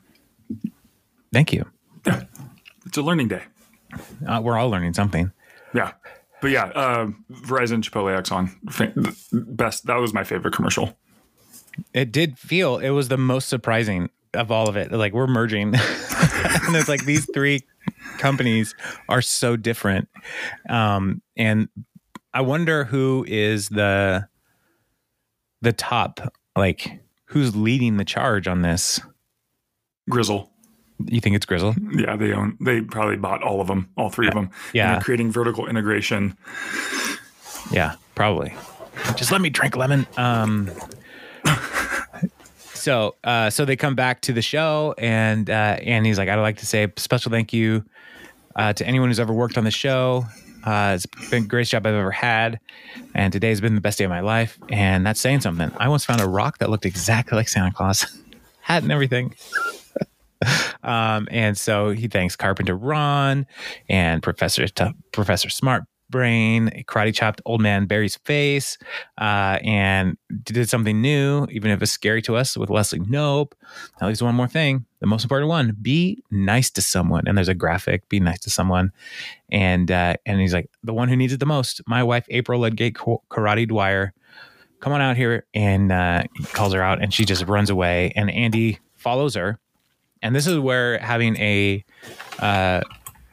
thank 1.32 1.54
you. 1.54 1.66
Yeah, 2.06 2.24
it's 2.86 2.97
a 2.97 3.01
learning 3.01 3.30
day. 3.30 3.43
Uh, 4.28 4.41
we're 4.43 4.58
all 4.58 4.70
learning 4.70 4.93
something. 4.93 5.32
Yeah, 5.74 5.93
but 6.43 6.51
yeah, 6.51 6.65
uh, 6.75 7.07
Verizon, 7.31 7.81
Chipotle, 7.81 8.21
Exxon, 8.21 9.55
best. 9.55 9.85
That 9.85 9.95
was 9.95 10.13
my 10.13 10.25
favorite 10.25 10.53
commercial. 10.53 10.97
It 11.93 12.11
did 12.11 12.37
feel 12.37 12.79
it 12.79 12.89
was 12.89 13.07
the 13.07 13.17
most 13.17 13.47
surprising 13.47 14.09
of 14.33 14.51
all 14.51 14.67
of 14.67 14.75
it. 14.75 14.91
Like 14.91 15.13
we're 15.13 15.25
merging, 15.25 15.67
and 15.73 16.75
it's 16.75 16.89
like 16.89 17.05
these 17.05 17.25
three 17.33 17.61
companies 18.17 18.75
are 19.07 19.21
so 19.21 19.55
different. 19.55 20.09
Um, 20.67 21.21
and 21.37 21.69
I 22.33 22.41
wonder 22.41 22.83
who 22.83 23.23
is 23.25 23.69
the 23.69 24.27
the 25.61 25.71
top, 25.71 26.19
like 26.57 26.99
who's 27.27 27.55
leading 27.55 27.95
the 27.95 28.03
charge 28.03 28.49
on 28.49 28.63
this. 28.63 28.99
Grizzle. 30.09 30.51
You 31.05 31.19
think 31.21 31.35
it's 31.35 31.45
Grizzle? 31.45 31.75
Yeah, 31.95 32.15
they 32.15 32.33
own. 32.33 32.57
They 32.59 32.81
probably 32.81 33.17
bought 33.17 33.43
all 33.43 33.61
of 33.61 33.67
them, 33.67 33.89
all 33.97 34.09
three 34.09 34.27
of 34.27 34.33
them. 34.33 34.49
Yeah. 34.73 34.95
And 34.95 35.03
creating 35.03 35.31
vertical 35.31 35.67
integration. 35.67 36.35
Yeah, 37.71 37.95
probably. 38.15 38.53
Just 39.15 39.31
let 39.31 39.41
me 39.41 39.49
drink 39.49 39.75
lemon. 39.75 40.05
Um 40.17 40.71
so 42.57 43.15
uh 43.23 43.49
so 43.49 43.65
they 43.65 43.75
come 43.75 43.95
back 43.95 44.21
to 44.21 44.33
the 44.33 44.41
show 44.41 44.93
and 44.97 45.49
uh 45.49 45.77
and 45.81 46.05
he's 46.05 46.17
like, 46.17 46.29
I'd 46.29 46.39
like 46.39 46.57
to 46.57 46.65
say 46.65 46.83
a 46.83 46.91
special 46.97 47.31
thank 47.31 47.53
you 47.53 47.83
uh 48.55 48.73
to 48.73 48.85
anyone 48.85 49.09
who's 49.09 49.19
ever 49.19 49.33
worked 49.33 49.57
on 49.57 49.63
the 49.63 49.71
show. 49.71 50.25
Uh 50.63 50.93
it's 50.95 51.05
been 51.29 51.43
the 51.43 51.49
greatest 51.49 51.71
job 51.71 51.85
I've 51.85 51.93
ever 51.95 52.11
had. 52.11 52.59
And 53.15 53.31
today's 53.33 53.61
been 53.61 53.75
the 53.75 53.81
best 53.81 53.97
day 53.97 54.03
of 54.05 54.09
my 54.09 54.21
life. 54.21 54.57
And 54.69 55.05
that's 55.05 55.19
saying 55.19 55.41
something. 55.41 55.71
I 55.77 55.89
once 55.89 56.05
found 56.05 56.21
a 56.21 56.27
rock 56.27 56.57
that 56.59 56.69
looked 56.69 56.85
exactly 56.85 57.35
like 57.35 57.49
Santa 57.49 57.71
Claus. 57.71 58.05
Hat 58.61 58.81
and 58.83 58.91
everything. 58.91 59.35
Um, 60.83 61.29
and 61.31 61.57
so 61.57 61.91
he 61.91 62.09
thanks 62.09 62.35
Carpenter 62.35 62.75
Ron 62.75 63.47
and 63.87 64.21
Professor 64.21 64.67
T- 64.67 64.91
Professor 65.13 65.49
Smart 65.49 65.85
Brain, 66.09 66.83
karate 66.87 67.11
chopped 67.11 67.41
old 67.43 67.59
man 67.59 67.85
Barry's 67.87 68.17
face, 68.17 68.77
uh, 69.17 69.57
and 69.63 70.15
did 70.43 70.69
something 70.69 71.01
new, 71.01 71.47
even 71.49 71.71
if 71.71 71.81
it's 71.81 71.91
scary 71.91 72.21
to 72.21 72.35
us 72.35 72.55
with 72.55 72.69
Leslie 72.69 72.99
Knope. 72.99 73.53
Now 73.99 74.07
there's 74.07 74.21
one 74.21 74.35
more 74.35 74.47
thing, 74.47 74.85
the 74.99 75.07
most 75.07 75.23
important 75.23 75.49
one: 75.49 75.75
be 75.81 76.21
nice 76.29 76.69
to 76.71 76.81
someone. 76.83 77.27
And 77.27 77.35
there's 77.35 77.49
a 77.49 77.55
graphic: 77.55 78.07
be 78.09 78.19
nice 78.19 78.41
to 78.41 78.51
someone. 78.51 78.91
And 79.51 79.89
uh, 79.89 80.17
and 80.25 80.39
he's 80.39 80.53
like, 80.53 80.69
the 80.83 80.93
one 80.93 81.09
who 81.09 81.15
needs 81.15 81.33
it 81.33 81.39
the 81.39 81.47
most, 81.47 81.81
my 81.87 82.03
wife 82.03 82.25
April 82.29 82.59
Ludgate 82.59 82.93
Karate 82.93 83.67
Dwyer. 83.67 84.13
Come 84.81 84.93
on 84.93 85.01
out 85.01 85.17
here, 85.17 85.47
and 85.55 85.91
uh, 85.91 86.23
he 86.35 86.43
calls 86.43 86.73
her 86.73 86.83
out, 86.83 87.01
and 87.01 87.11
she 87.11 87.25
just 87.25 87.47
runs 87.47 87.71
away. 87.71 88.11
And 88.15 88.29
Andy 88.29 88.79
follows 88.97 89.33
her, 89.33 89.57
and 90.24 90.36
this 90.36 90.47
is 90.47 90.57
where 90.57 90.97
having 90.99 91.38
a 91.38 91.86
uh, 92.39 92.82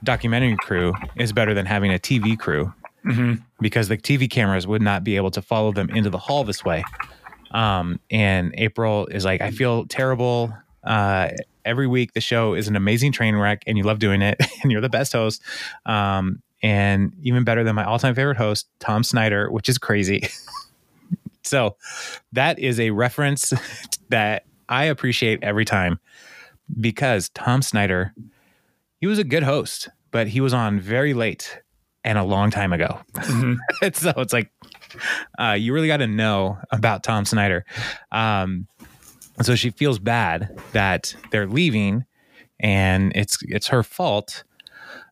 documentary 0.05 0.57
crew 0.59 0.93
is 1.16 1.32
better 1.32 1.55
than 1.55 1.64
having 1.64 1.93
a 1.93 1.99
TV 1.99 2.38
crew 2.38 2.72
hmm 3.03 3.34
because 3.61 3.88
the 3.88 3.97
TV 3.97 4.28
cameras 4.30 4.66
would 4.66 4.82
not 4.82 5.05
be 5.05 5.16
able 5.16 5.30
to 5.30 5.43
follow 5.43 5.72
them 5.72 5.91
into 5.91 6.09
the 6.09 6.18
hall 6.18 6.45
this 6.45 6.64
way. 6.64 6.82
Um, 7.51 8.01
and 8.11 8.55
April 8.57 9.07
is 9.07 9.24
like, 9.24 9.43
I 9.43 9.51
feel 9.51 9.86
terrible. 9.86 10.53
Uh, 10.82 11.28
every 11.64 11.86
week 11.86 12.14
the 12.14 12.22
show 12.22 12.55
is 12.55 12.68
an 12.68 12.76
amazing 12.76 13.12
train 13.12 13.36
wreck 13.36 13.62
and 13.66 13.76
you 13.76 13.84
love 13.84 13.99
doing 13.99 14.22
it 14.22 14.41
and 14.62 14.72
you're 14.72 14.80
the 14.80 14.88
best 14.88 15.12
host. 15.12 15.43
Um, 15.84 16.43
and 16.62 17.12
even 17.22 17.45
better 17.45 17.64
than 17.64 17.74
my 17.74 17.84
all 17.84 17.99
time 17.99 18.14
favorite 18.14 18.38
host, 18.38 18.66
Tom 18.78 19.03
Snyder, 19.03 19.51
which 19.51 19.68
is 19.68 19.78
crazy. 19.78 20.28
so 21.43 21.76
that 22.32 22.59
is 22.59 22.80
a 22.80 22.91
reference 22.91 23.53
that 24.09 24.45
I 24.68 24.84
appreciate 24.84 25.43
every 25.43 25.64
time 25.64 25.99
because 26.79 27.29
Tom 27.31 27.62
Snyder, 27.62 28.14
he 29.01 29.07
was 29.07 29.18
a 29.18 29.25
good 29.25 29.43
host, 29.43 29.89
but 30.11 30.29
he 30.29 30.41
was 30.41 30.53
on 30.53 30.81
very 30.81 31.14
late 31.14 31.61
and 32.05 32.18
a 32.18 32.25
long 32.25 32.51
time 32.51 32.73
ago. 32.73 33.01
hmm 33.16 33.55
so 33.93 34.12
it's 34.16 34.33
like 34.33 34.51
uh, 35.39 35.53
you 35.53 35.73
really 35.73 35.89
got 35.89 35.99
to 35.99 36.07
know 36.07 36.59
about 36.71 37.03
Tom 37.03 37.25
Snyder. 37.25 37.64
Um, 38.11 38.66
so 39.43 39.55
she 39.55 39.71
feels 39.71 39.99
bad 39.99 40.59
that 40.73 41.14
they're 41.31 41.47
leaving, 41.47 42.05
and 42.59 43.12
it's 43.14 43.39
it's 43.43 43.68
her 43.68 43.83
fault. 43.83 44.45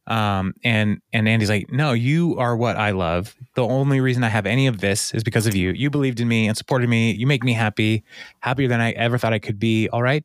Um, 0.06 0.54
and 0.64 1.00
and 1.12 1.28
Andy's 1.28 1.50
like, 1.50 1.70
no, 1.70 1.92
you 1.92 2.36
are 2.38 2.56
what 2.56 2.76
I 2.76 2.90
love. 2.92 3.36
The 3.54 3.62
only 3.62 4.00
reason 4.00 4.24
I 4.24 4.28
have 4.28 4.46
any 4.46 4.66
of 4.66 4.80
this 4.80 5.12
is 5.12 5.22
because 5.22 5.46
of 5.46 5.54
you. 5.54 5.70
You 5.70 5.90
believed 5.90 6.20
in 6.20 6.28
me 6.28 6.48
and 6.48 6.56
supported 6.56 6.88
me. 6.88 7.12
You 7.12 7.26
make 7.26 7.44
me 7.44 7.52
happy, 7.52 8.04
happier 8.40 8.68
than 8.68 8.80
I 8.80 8.92
ever 8.92 9.18
thought 9.18 9.32
I 9.34 9.38
could 9.38 9.58
be. 9.58 9.88
All 9.90 10.02
right, 10.02 10.24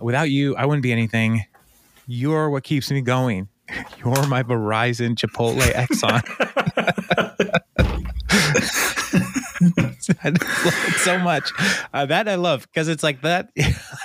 without 0.00 0.30
you, 0.30 0.56
I 0.56 0.66
wouldn't 0.66 0.82
be 0.82 0.92
anything. 0.92 1.44
You're 2.06 2.50
what 2.50 2.64
keeps 2.64 2.90
me 2.90 3.00
going. 3.00 3.48
You're 3.98 4.26
my 4.26 4.42
Verizon 4.42 5.14
Chipotle 5.14 5.60
Exxon. 5.72 6.22
I 10.22 10.28
love 10.30 10.88
it 10.88 10.94
so 11.00 11.18
much. 11.18 11.50
Uh, 11.92 12.06
that 12.06 12.28
I 12.28 12.36
love 12.36 12.66
because 12.72 12.88
it's 12.88 13.02
like 13.02 13.22
that. 13.22 13.50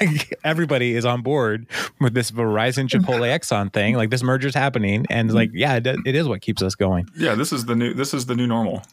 like 0.02 0.38
everybody 0.44 0.96
is 0.96 1.06
on 1.06 1.22
board 1.22 1.68
with 2.02 2.14
this 2.14 2.32
Verizon 2.32 2.90
Chipotle 2.90 3.22
Exxon 3.22 3.72
thing. 3.72 3.96
Like 3.96 4.10
this 4.10 4.24
merger's 4.24 4.56
happening, 4.56 5.06
and 5.10 5.34
like 5.34 5.52
yeah, 5.54 5.76
it, 5.76 5.88
it 5.88 6.16
is 6.16 6.28
what 6.28 6.42
keeps 6.42 6.62
us 6.62 6.76
going. 6.76 7.08
Yeah, 7.16 7.36
this 7.36 7.54
is 7.54 7.66
the 7.66 7.76
new 7.76 7.94
this 7.94 8.14
is 8.14 8.26
the 8.26 8.36
new 8.36 8.48
normal. 8.48 8.84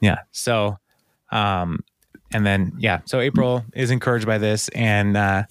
Yeah. 0.00 0.20
So, 0.30 0.78
um, 1.32 1.80
and 2.32 2.46
then 2.46 2.72
yeah, 2.78 3.00
so 3.04 3.20
April 3.20 3.64
is 3.74 3.90
encouraged 3.90 4.26
by 4.26 4.38
this, 4.38 4.68
and 4.68 5.16
uh, 5.16 5.44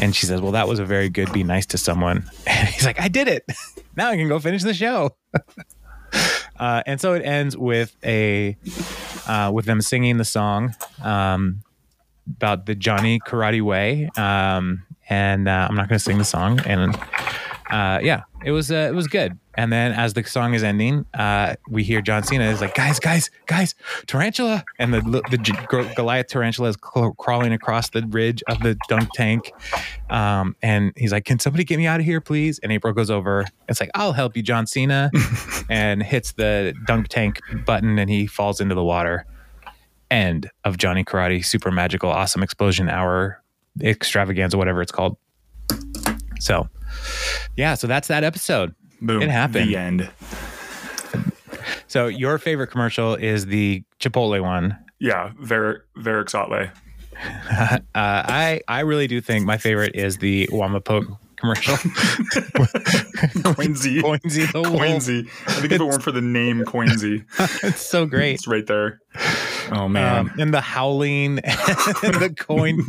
and 0.00 0.14
she 0.14 0.26
says, 0.26 0.40
"Well, 0.40 0.52
that 0.52 0.68
was 0.68 0.78
a 0.78 0.84
very 0.84 1.08
good. 1.08 1.32
Be 1.32 1.44
nice 1.44 1.66
to 1.66 1.78
someone." 1.78 2.28
And 2.46 2.68
he's 2.68 2.84
like, 2.84 3.00
"I 3.00 3.08
did 3.08 3.28
it. 3.28 3.44
now 3.96 4.08
I 4.08 4.16
can 4.16 4.28
go 4.28 4.38
finish 4.38 4.62
the 4.62 4.74
show." 4.74 5.14
uh, 6.58 6.82
and 6.86 7.00
so 7.00 7.14
it 7.14 7.24
ends 7.24 7.56
with 7.56 7.96
a 8.04 8.56
uh, 9.26 9.50
with 9.52 9.66
them 9.66 9.80
singing 9.80 10.16
the 10.16 10.24
song 10.24 10.74
um, 11.02 11.62
about 12.26 12.66
the 12.66 12.74
Johnny 12.74 13.20
Karate 13.20 13.62
Way. 13.62 14.08
Um, 14.16 14.84
and 15.08 15.48
uh, 15.48 15.66
I'm 15.68 15.74
not 15.74 15.88
going 15.88 15.98
to 15.98 16.04
sing 16.04 16.18
the 16.18 16.24
song. 16.24 16.60
And 16.60 16.94
uh, 17.70 18.00
yeah, 18.02 18.22
it 18.44 18.52
was 18.52 18.70
uh, 18.70 18.88
it 18.90 18.94
was 18.94 19.06
good. 19.06 19.38
And 19.54 19.72
then 19.72 19.92
as 19.92 20.14
the 20.14 20.22
song 20.22 20.54
is 20.54 20.62
ending, 20.62 21.04
uh, 21.14 21.56
we 21.68 21.82
hear 21.82 22.00
John 22.00 22.22
Cena 22.22 22.44
is 22.44 22.60
like, 22.60 22.74
"Guys, 22.74 23.00
guys, 23.00 23.30
guys, 23.46 23.74
tarantula!" 24.06 24.64
And 24.78 24.94
the 24.94 25.00
the 25.30 25.38
G- 25.38 25.52
Goliath 25.96 26.28
tarantula 26.28 26.68
is 26.70 26.76
cl- 26.76 27.12
crawling 27.14 27.52
across 27.52 27.90
the 27.90 28.06
ridge 28.06 28.42
of 28.48 28.60
the 28.60 28.76
dunk 28.88 29.08
tank. 29.14 29.52
Um, 30.10 30.54
and 30.62 30.92
he's 30.96 31.10
like, 31.12 31.24
"Can 31.24 31.38
somebody 31.38 31.64
get 31.64 31.78
me 31.78 31.86
out 31.86 31.98
of 32.00 32.06
here, 32.06 32.20
please?" 32.20 32.58
And 32.60 32.70
April 32.70 32.92
goes 32.92 33.10
over. 33.10 33.44
It's 33.68 33.80
like, 33.80 33.90
"I'll 33.94 34.12
help 34.12 34.36
you, 34.36 34.42
John 34.42 34.66
Cena," 34.66 35.10
and 35.68 36.02
hits 36.02 36.32
the 36.32 36.74
dunk 36.86 37.08
tank 37.08 37.40
button, 37.66 37.98
and 37.98 38.08
he 38.08 38.26
falls 38.26 38.60
into 38.60 38.74
the 38.74 38.84
water. 38.84 39.26
End 40.10 40.50
of 40.64 40.78
Johnny 40.78 41.04
Karate 41.04 41.44
Super 41.44 41.70
Magical 41.70 42.10
Awesome 42.10 42.42
Explosion 42.42 42.88
Hour 42.88 43.42
Extravaganza, 43.82 44.56
whatever 44.56 44.80
it's 44.80 44.92
called. 44.92 45.18
So, 46.40 46.68
yeah, 47.56 47.74
so 47.74 47.86
that's 47.86 48.08
that 48.08 48.24
episode. 48.24 48.74
Boom. 49.00 49.22
It 49.22 49.30
happened. 49.30 49.68
The 49.70 49.76
end. 49.76 50.10
So 51.86 52.06
your 52.06 52.38
favorite 52.38 52.68
commercial 52.68 53.14
is 53.14 53.46
the 53.46 53.82
Chipotle 54.00 54.42
one. 54.42 54.76
Yeah, 54.98 55.32
Ver 55.40 55.84
Sotley. 55.96 56.70
Uh, 57.20 57.82
I 57.94 58.60
I 58.68 58.80
really 58.80 59.08
do 59.08 59.20
think 59.20 59.44
my 59.44 59.56
favorite 59.58 59.96
is 59.96 60.18
the 60.18 60.46
Wamapoke 60.52 61.18
commercial. 61.34 61.74
Coinsy. 63.42 64.00
Coinsy. 64.02 64.44
Coinsy. 64.46 65.26
I 65.48 65.52
think 65.60 65.72
if 65.72 65.80
it 65.80 65.84
weren't 65.84 66.02
for 66.02 66.12
the 66.12 66.20
name 66.20 66.64
Coinsy, 66.64 67.24
It's 67.64 67.80
so 67.80 68.06
great. 68.06 68.34
it's 68.34 68.46
right 68.46 68.64
there. 68.68 69.00
Oh 69.70 69.88
man. 69.88 70.18
Um, 70.18 70.32
and 70.38 70.54
the 70.54 70.60
howling 70.60 71.38
and 71.44 72.14
the 72.14 72.34
coin 72.36 72.80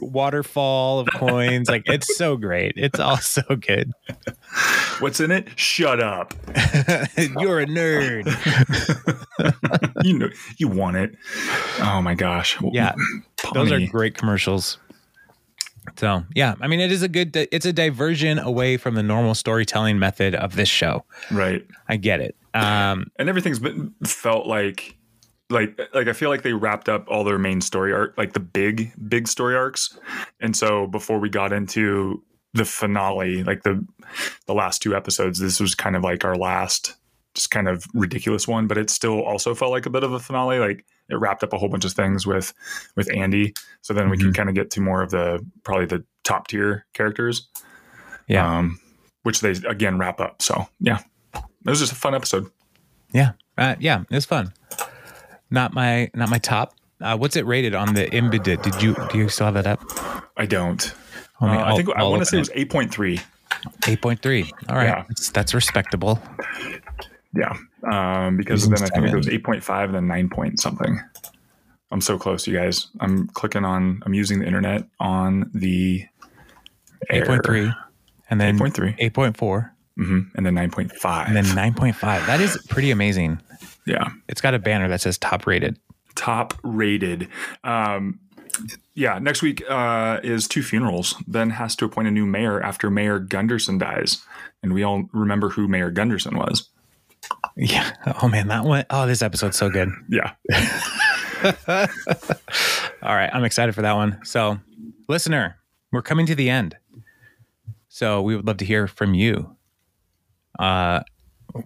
waterfall 0.00 1.00
of 1.00 1.08
coins. 1.14 1.68
Like 1.68 1.82
it's 1.86 2.16
so 2.16 2.36
great. 2.36 2.74
It's 2.76 2.98
all 2.98 3.18
so 3.18 3.42
good. 3.42 3.92
What's 4.98 5.20
in 5.20 5.30
it? 5.30 5.48
Shut 5.58 6.00
up. 6.00 6.34
You're 7.16 7.60
a 7.60 7.66
nerd. 7.66 8.26
you 10.04 10.18
know 10.18 10.28
you 10.58 10.68
want 10.68 10.96
it. 10.96 11.14
Oh 11.80 12.00
my 12.02 12.14
gosh. 12.14 12.56
Yeah. 12.72 12.94
Those 13.54 13.70
are 13.72 13.86
great 13.86 14.16
commercials. 14.16 14.78
So 15.96 16.24
yeah, 16.34 16.54
I 16.60 16.66
mean, 16.66 16.80
it 16.80 16.90
is 16.90 17.02
a 17.02 17.08
good. 17.08 17.36
It's 17.36 17.64
a 17.64 17.72
diversion 17.72 18.38
away 18.38 18.76
from 18.76 18.96
the 18.96 19.02
normal 19.04 19.34
storytelling 19.34 19.98
method 19.98 20.34
of 20.34 20.56
this 20.56 20.68
show. 20.68 21.04
right. 21.30 21.64
I 21.88 21.96
get 21.96 22.20
it. 22.20 22.34
Um, 22.54 23.10
and 23.18 23.28
everything's 23.28 23.58
been 23.58 23.94
felt 24.04 24.46
like 24.46 24.95
like 25.50 25.78
like 25.94 26.08
I 26.08 26.12
feel 26.12 26.30
like 26.30 26.42
they 26.42 26.52
wrapped 26.52 26.88
up 26.88 27.06
all 27.08 27.24
their 27.24 27.38
main 27.38 27.60
story 27.60 27.92
arc, 27.92 28.16
like 28.18 28.32
the 28.32 28.40
big 28.40 28.92
big 29.08 29.28
story 29.28 29.54
arcs. 29.54 29.98
And 30.40 30.56
so 30.56 30.86
before 30.86 31.18
we 31.18 31.28
got 31.28 31.52
into 31.52 32.22
the 32.54 32.64
finale, 32.64 33.44
like 33.44 33.62
the 33.62 33.84
the 34.46 34.54
last 34.54 34.82
two 34.82 34.96
episodes, 34.96 35.38
this 35.38 35.60
was 35.60 35.74
kind 35.74 35.96
of 35.96 36.02
like 36.02 36.24
our 36.24 36.36
last 36.36 36.94
just 37.34 37.50
kind 37.50 37.68
of 37.68 37.84
ridiculous 37.92 38.48
one, 38.48 38.66
but 38.66 38.78
it 38.78 38.88
still 38.88 39.22
also 39.22 39.54
felt 39.54 39.70
like 39.70 39.84
a 39.86 39.90
bit 39.90 40.02
of 40.02 40.12
a 40.12 40.18
finale. 40.18 40.58
Like 40.58 40.84
it 41.08 41.16
wrapped 41.16 41.44
up 41.44 41.52
a 41.52 41.58
whole 41.58 41.68
bunch 41.68 41.84
of 41.84 41.92
things 41.92 42.26
with 42.26 42.52
with 42.96 43.12
Andy. 43.14 43.54
So 43.82 43.94
then 43.94 44.10
we 44.10 44.18
can 44.18 44.32
kind 44.32 44.48
of 44.48 44.54
get 44.54 44.70
to 44.72 44.80
more 44.80 45.02
of 45.02 45.10
the 45.10 45.44
probably 45.62 45.86
the 45.86 46.04
top 46.24 46.48
tier 46.48 46.86
characters. 46.94 47.48
Yeah. 48.26 48.58
Um 48.58 48.80
which 49.22 49.40
they 49.40 49.50
again 49.68 49.98
wrap 49.98 50.20
up. 50.20 50.42
So 50.42 50.66
yeah. 50.80 51.00
It 51.34 51.70
was 51.70 51.80
just 51.80 51.90
a 51.92 51.96
fun 51.96 52.14
episode. 52.14 52.48
yeah, 53.12 53.32
uh, 53.58 53.74
yeah, 53.80 54.02
it 54.02 54.14
was 54.14 54.24
fun. 54.24 54.52
Not 55.50 55.72
my, 55.74 56.10
not 56.14 56.28
my 56.28 56.38
top. 56.38 56.74
Uh, 57.00 57.16
what's 57.16 57.36
it 57.36 57.46
rated 57.46 57.74
on 57.74 57.94
the 57.94 58.06
Imbidit? 58.06 58.62
Did 58.62 58.82
you 58.82 58.96
do 59.10 59.18
you 59.18 59.28
still 59.28 59.46
have 59.46 59.54
that 59.54 59.66
up? 59.66 59.82
I 60.36 60.46
don't. 60.46 60.92
Uh, 61.40 61.46
I 61.46 61.56
I'll- 61.68 61.76
think 61.76 61.88
I 61.94 62.02
want 62.02 62.22
to 62.22 62.26
say 62.26 62.38
it 62.38 62.40
was 62.40 62.50
eight 62.54 62.70
point 62.70 62.90
three. 62.92 63.20
Eight 63.86 64.00
point 64.00 64.22
three. 64.22 64.50
All 64.68 64.76
right, 64.76 64.86
Yeah. 64.86 65.04
that's, 65.08 65.30
that's 65.30 65.52
respectable. 65.54 66.20
Yeah, 67.34 67.54
um, 67.90 68.36
because 68.38 68.66
then 68.68 68.82
I 68.82 68.86
think 68.86 69.06
it 69.08 69.14
was 69.16 69.28
eight 69.28 69.44
point 69.44 69.62
five, 69.62 69.92
then 69.92 70.06
nine 70.06 70.28
point 70.30 70.58
something. 70.60 70.98
I'm 71.90 72.00
so 72.00 72.18
close, 72.18 72.46
you 72.46 72.54
guys. 72.56 72.88
I'm 73.00 73.28
clicking 73.28 73.64
on. 73.64 74.02
I'm 74.06 74.14
using 74.14 74.38
the 74.40 74.46
internet 74.46 74.84
on 74.98 75.50
the 75.54 76.06
Eight 77.10 77.26
point 77.26 77.44
three, 77.44 77.70
and 78.30 78.40
then 78.40 78.58
8.3. 78.58 78.94
eight 78.98 79.12
point 79.12 79.36
four, 79.36 79.72
hmm 79.96 80.20
and 80.34 80.46
then 80.46 80.54
nine 80.54 80.70
point 80.70 80.92
five. 80.92 81.28
and 81.28 81.36
then 81.36 81.54
nine 81.54 81.74
point 81.74 81.94
five. 81.94 82.26
That 82.26 82.40
is 82.40 82.56
pretty 82.70 82.90
amazing. 82.90 83.38
Yeah, 83.86 84.08
It's 84.28 84.40
got 84.40 84.54
a 84.54 84.58
banner 84.58 84.88
that 84.88 85.00
says 85.00 85.16
top 85.18 85.46
rated. 85.46 85.78
top 86.14 86.54
rated. 86.62 87.28
Um, 87.64 88.20
yeah, 88.94 89.18
next 89.18 89.42
week 89.42 89.62
uh, 89.68 90.18
is 90.22 90.48
two 90.48 90.62
funerals. 90.62 91.14
Ben 91.26 91.50
has 91.50 91.76
to 91.76 91.84
appoint 91.84 92.08
a 92.08 92.10
new 92.10 92.24
mayor 92.26 92.60
after 92.62 92.90
Mayor 92.90 93.18
Gunderson 93.18 93.76
dies, 93.78 94.24
and 94.62 94.72
we 94.72 94.82
all 94.82 95.04
remember 95.12 95.50
who 95.50 95.68
Mayor 95.68 95.90
Gunderson 95.90 96.36
was. 96.38 96.68
Yeah. 97.56 97.92
Oh 98.22 98.28
man, 98.28 98.48
that 98.48 98.64
one 98.64 98.84
oh 98.90 99.06
this 99.06 99.20
episode's 99.20 99.56
so 99.58 99.68
good. 99.68 99.90
Yeah, 100.08 100.32
All 103.02 103.14
right, 103.14 103.30
I'm 103.32 103.44
excited 103.44 103.74
for 103.74 103.82
that 103.82 103.94
one. 103.94 104.18
So, 104.24 104.58
listener, 105.08 105.56
we're 105.92 106.02
coming 106.02 106.26
to 106.26 106.34
the 106.34 106.48
end. 106.50 106.76
So, 107.88 108.22
we 108.22 108.34
would 108.36 108.46
love 108.46 108.56
to 108.58 108.64
hear 108.64 108.86
from 108.86 109.14
you. 109.14 109.54
Uh, 110.58 111.00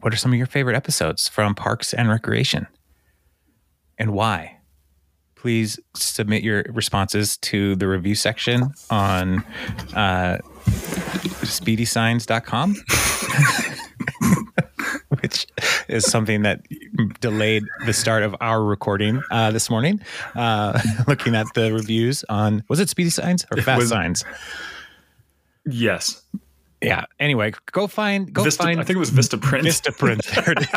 what 0.00 0.12
are 0.12 0.16
some 0.16 0.32
of 0.32 0.38
your 0.38 0.46
favorite 0.46 0.76
episodes 0.76 1.28
from 1.28 1.54
Parks 1.54 1.92
and 1.92 2.08
Recreation, 2.08 2.66
and 3.98 4.12
why? 4.12 4.56
Please 5.36 5.80
submit 5.94 6.42
your 6.42 6.64
responses 6.68 7.38
to 7.38 7.74
the 7.76 7.88
review 7.88 8.14
section 8.14 8.72
on 8.90 9.38
uh, 9.94 10.36
speedysigns.com, 11.46 12.76
which 15.22 15.46
is 15.88 16.04
something 16.04 16.42
that 16.42 16.60
delayed 17.20 17.62
the 17.86 17.92
start 17.94 18.22
of 18.22 18.36
our 18.40 18.62
recording 18.62 19.22
uh, 19.30 19.50
this 19.50 19.70
morning. 19.70 20.00
Uh, 20.34 20.78
looking 21.08 21.34
at 21.34 21.46
the 21.54 21.72
reviews 21.72 22.22
on 22.28 22.62
was 22.68 22.78
it 22.80 22.88
Speedy 22.90 23.10
Signs 23.10 23.46
or 23.50 23.62
Fast 23.62 23.78
was- 23.78 23.88
Signs? 23.88 24.24
yes. 25.66 26.22
Yeah. 26.82 27.04
Anyway, 27.18 27.52
go 27.72 27.86
find 27.86 28.32
go 28.32 28.42
Vista, 28.42 28.62
find 28.62 28.80
I 28.80 28.84
think 28.84 28.96
it 28.96 29.00
was 29.00 29.10
Vista 29.10 29.36
Print. 29.36 29.64
Vista 29.64 29.92
Print. 29.92 30.24
There 30.34 30.52
it 30.52 30.60
is. 30.60 30.70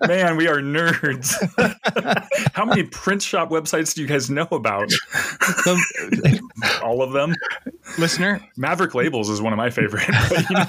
Man, 0.08 0.36
we 0.36 0.46
are 0.48 0.60
nerds. 0.60 1.32
How 2.52 2.66
many 2.66 2.82
print 2.84 3.22
shop 3.22 3.48
websites 3.50 3.94
do 3.94 4.02
you 4.02 4.06
guys 4.06 4.28
know 4.28 4.46
about? 4.50 4.90
So, 5.62 5.76
All 6.82 7.00
of 7.02 7.12
them. 7.12 7.34
listener, 7.98 8.40
Maverick 8.56 8.94
Labels 8.94 9.28
is 9.30 9.40
one 9.40 9.52
of 9.52 9.56
my 9.56 9.70
favorite. 9.70 10.04
But, 10.28 10.50
you 10.50 10.56
know, 10.56 10.66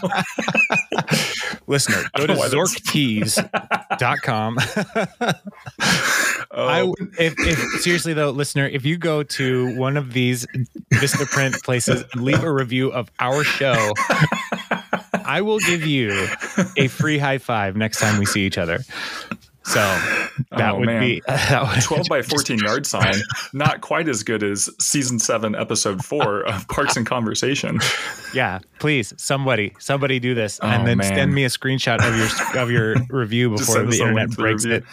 listener, 1.68 2.04
go 2.18 2.28
to 2.28 2.34
zorktees.com. 2.36 4.58
oh, 6.52 6.68
I 6.68 6.84
if, 7.20 7.34
if 7.40 7.82
seriously 7.82 8.14
though, 8.14 8.30
listener, 8.32 8.68
if 8.68 8.86
you 8.86 8.98
go 8.98 9.24
to 9.24 9.76
one 9.78 9.98
of 9.98 10.14
these 10.14 10.46
Vistaprint 10.94 11.62
places, 11.64 12.04
and 12.14 12.24
leave 12.24 12.44
a 12.44 12.52
review 12.52 12.92
of 12.92 13.10
our 13.20 13.44
show. 13.44 13.94
I 15.26 15.42
will 15.42 15.60
give 15.60 15.86
you 15.86 16.28
a 16.78 16.88
free 16.88 17.18
high 17.18 17.40
five 17.40 17.76
next 17.76 18.00
time 18.00 18.20
we 18.20 18.26
see 18.26 18.46
each 18.46 18.58
other. 18.58 18.80
So 19.66 19.80
that 20.52 20.74
Oh, 20.74 20.80
would 20.80 20.86
man. 20.86 21.02
be 21.02 21.22
that 21.28 21.64
would 21.74 21.82
12 21.84 22.08
by 22.08 22.22
14 22.22 22.60
yard 22.60 22.86
sign. 22.86 23.16
Not 23.54 23.82
quite 23.82 24.08
as 24.08 24.24
good 24.24 24.44
as 24.44 24.70
season 24.80 25.20
seven, 25.20 25.56
episode 25.56 26.04
four 26.06 26.42
of 26.46 26.68
Parks 26.68 26.96
and 26.98 27.06
Conversation. 27.06 27.80
Yeah, 28.34 28.60
please, 28.80 29.14
somebody, 29.18 29.74
somebody 29.80 30.20
do 30.20 30.36
this, 30.36 30.60
Oh, 30.62 30.68
and 30.68 30.86
then 30.88 30.98
man. 31.00 31.08
send 31.16 31.34
me 31.34 31.46
a 31.46 31.50
screenshot 31.50 31.98
of 32.06 32.16
your 32.18 32.62
of 32.62 32.70
your 32.72 32.96
review 33.10 33.50
before 33.50 33.84
the 33.84 33.98
internet 34.00 34.30
to 34.32 34.36
the 34.36 34.42
breaks 34.42 34.66
it. 34.66 34.84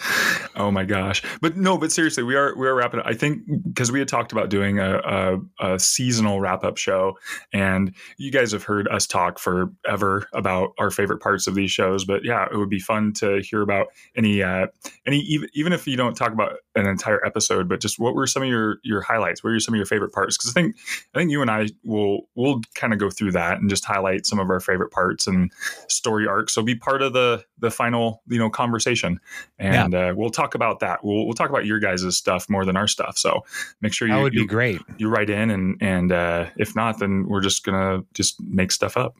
Oh 0.55 0.71
my 0.71 0.85
gosh! 0.85 1.21
But 1.41 1.57
no, 1.57 1.77
but 1.77 1.91
seriously, 1.91 2.23
we 2.23 2.35
are 2.35 2.55
we 2.55 2.67
are 2.67 2.73
wrapping. 2.75 2.99
up. 3.01 3.05
I 3.05 3.13
think 3.13 3.43
because 3.67 3.91
we 3.91 3.99
had 3.99 4.07
talked 4.07 4.31
about 4.31 4.49
doing 4.49 4.79
a, 4.79 5.39
a, 5.59 5.73
a 5.73 5.79
seasonal 5.79 6.39
wrap 6.39 6.63
up 6.63 6.77
show, 6.77 7.17
and 7.51 7.93
you 8.17 8.31
guys 8.31 8.51
have 8.53 8.63
heard 8.63 8.87
us 8.87 9.05
talk 9.05 9.39
forever 9.39 10.27
about 10.33 10.73
our 10.79 10.89
favorite 10.89 11.19
parts 11.19 11.45
of 11.47 11.53
these 11.55 11.71
shows. 11.71 12.05
But 12.05 12.23
yeah, 12.23 12.47
it 12.51 12.57
would 12.57 12.69
be 12.69 12.79
fun 12.79 13.13
to 13.13 13.41
hear 13.41 13.61
about 13.61 13.87
any 14.15 14.41
uh, 14.41 14.62
uh, 14.63 14.89
any 15.05 15.19
even 15.19 15.49
even 15.53 15.73
if 15.73 15.87
you 15.87 15.95
don't 15.97 16.15
talk 16.15 16.31
about 16.31 16.57
an 16.75 16.85
entire 16.87 17.23
episode, 17.25 17.67
but 17.69 17.79
just 17.79 17.99
what 17.99 18.15
were 18.15 18.27
some 18.27 18.43
of 18.43 18.49
your 18.49 18.77
your 18.83 19.01
highlights? 19.01 19.43
What 19.43 19.51
were 19.51 19.59
some 19.59 19.73
of 19.73 19.77
your 19.77 19.85
favorite 19.85 20.11
parts? 20.11 20.37
Because 20.37 20.51
I 20.51 20.53
think 20.53 20.75
I 21.13 21.19
think 21.19 21.31
you 21.31 21.41
and 21.41 21.51
I 21.51 21.67
will 21.83 22.29
will 22.35 22.61
kind 22.75 22.93
of 22.93 22.99
go 22.99 23.09
through 23.09 23.31
that 23.33 23.59
and 23.59 23.69
just 23.69 23.85
highlight 23.85 24.25
some 24.25 24.39
of 24.39 24.49
our 24.49 24.59
favorite 24.59 24.91
parts 24.91 25.27
and 25.27 25.51
story 25.87 26.27
arcs. 26.27 26.53
So 26.53 26.61
be 26.63 26.75
part 26.75 27.01
of 27.01 27.13
the 27.13 27.43
the 27.59 27.71
final 27.71 28.21
you 28.27 28.39
know 28.39 28.49
conversation, 28.49 29.19
and 29.59 29.95
uh, 29.95 30.13
we'll 30.15 30.29
talk 30.29 30.55
about 30.55 30.79
that. 30.79 31.03
We'll 31.03 31.25
we'll 31.25 31.33
talk 31.33 31.49
about 31.49 31.65
your 31.65 31.79
guys' 31.79 32.17
stuff 32.17 32.49
more 32.49 32.65
than 32.65 32.77
our 32.77 32.87
stuff. 32.87 33.17
So 33.17 33.45
make 33.81 33.93
sure 33.93 34.07
you 34.07 34.13
That 34.15 34.21
would 34.21 34.33
you, 34.33 34.41
be 34.41 34.47
great. 34.47 34.81
you 34.97 35.09
write 35.09 35.29
in, 35.29 35.49
and 35.49 35.77
and 35.81 36.11
uh, 36.11 36.45
if 36.57 36.75
not, 36.75 36.99
then 36.99 37.27
we're 37.27 37.41
just 37.41 37.63
gonna 37.63 38.03
just 38.13 38.41
make 38.41 38.71
stuff 38.71 38.97
up. 38.97 39.15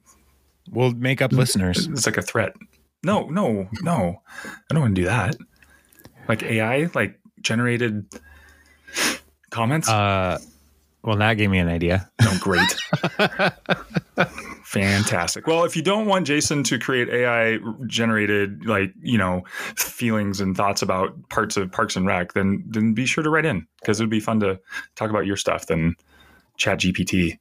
We'll 0.70 0.92
make 0.92 1.22
up 1.22 1.32
listeners. 1.34 1.88
It's 1.88 2.06
like 2.06 2.18
a 2.18 2.22
threat. 2.22 2.54
No, 3.04 3.28
no, 3.28 3.68
no. 3.82 4.22
I 4.46 4.74
don't 4.74 4.82
want 4.82 4.96
to 4.96 5.02
do 5.02 5.06
that. 5.08 5.36
Like 6.28 6.44
AI, 6.44 6.90
like 6.94 7.20
generated 7.42 8.06
comments. 9.50 9.90
Uh, 9.90 10.40
well, 11.04 11.18
that 11.18 11.34
gave 11.34 11.50
me 11.50 11.60
an 11.60 11.68
idea. 11.68 12.10
oh, 12.22 12.38
great. 12.40 12.72
Fantastic. 14.64 15.46
Well, 15.46 15.66
if 15.66 15.76
you 15.76 15.82
don't 15.82 16.06
want 16.06 16.26
Jason 16.26 16.64
to 16.64 16.80
create 16.80 17.10
AI 17.10 17.60
generated, 17.88 18.66
like, 18.66 18.94
you 19.02 19.18
know, 19.18 19.44
feelings 19.76 20.40
and 20.40 20.56
thoughts 20.56 20.82
about 20.82 21.30
parts 21.30 21.58
of 21.58 21.72
Parks 21.72 21.98
and 21.98 22.08
Rec, 22.08 22.34
then 22.34 22.64
then 22.68 22.94
be 22.94 23.06
sure 23.06 23.24
to 23.24 23.30
write 23.30 23.46
in 23.46 23.68
because 23.82 24.00
it 24.00 24.04
would 24.04 24.10
be 24.10 24.22
fun 24.22 24.40
to 24.40 24.60
talk 24.96 25.10
about 25.10 25.26
your 25.26 25.38
stuff 25.38 25.68
than 25.68 25.96
ChatGPT. 26.58 27.38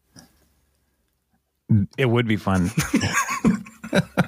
It 1.97 2.07
would 2.07 2.27
be 2.27 2.37
fun. 2.37 2.71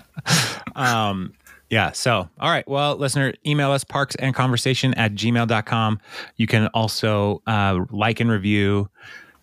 um, 0.77 1.33
yeah. 1.71 1.93
So, 1.93 2.29
all 2.39 2.51
right. 2.51 2.67
Well, 2.69 2.97
listener, 2.97 3.33
email 3.47 3.73
us 3.73 3.85
parks 3.85 4.15
and 4.17 4.35
conversation 4.35 4.95
at 4.95 5.15
gmail.com. 5.15 6.01
You 6.37 6.47
can 6.47 6.67
also 6.69 7.43
uh, 7.47 7.81
like 7.91 8.21
and 8.21 8.31
review, 8.31 8.89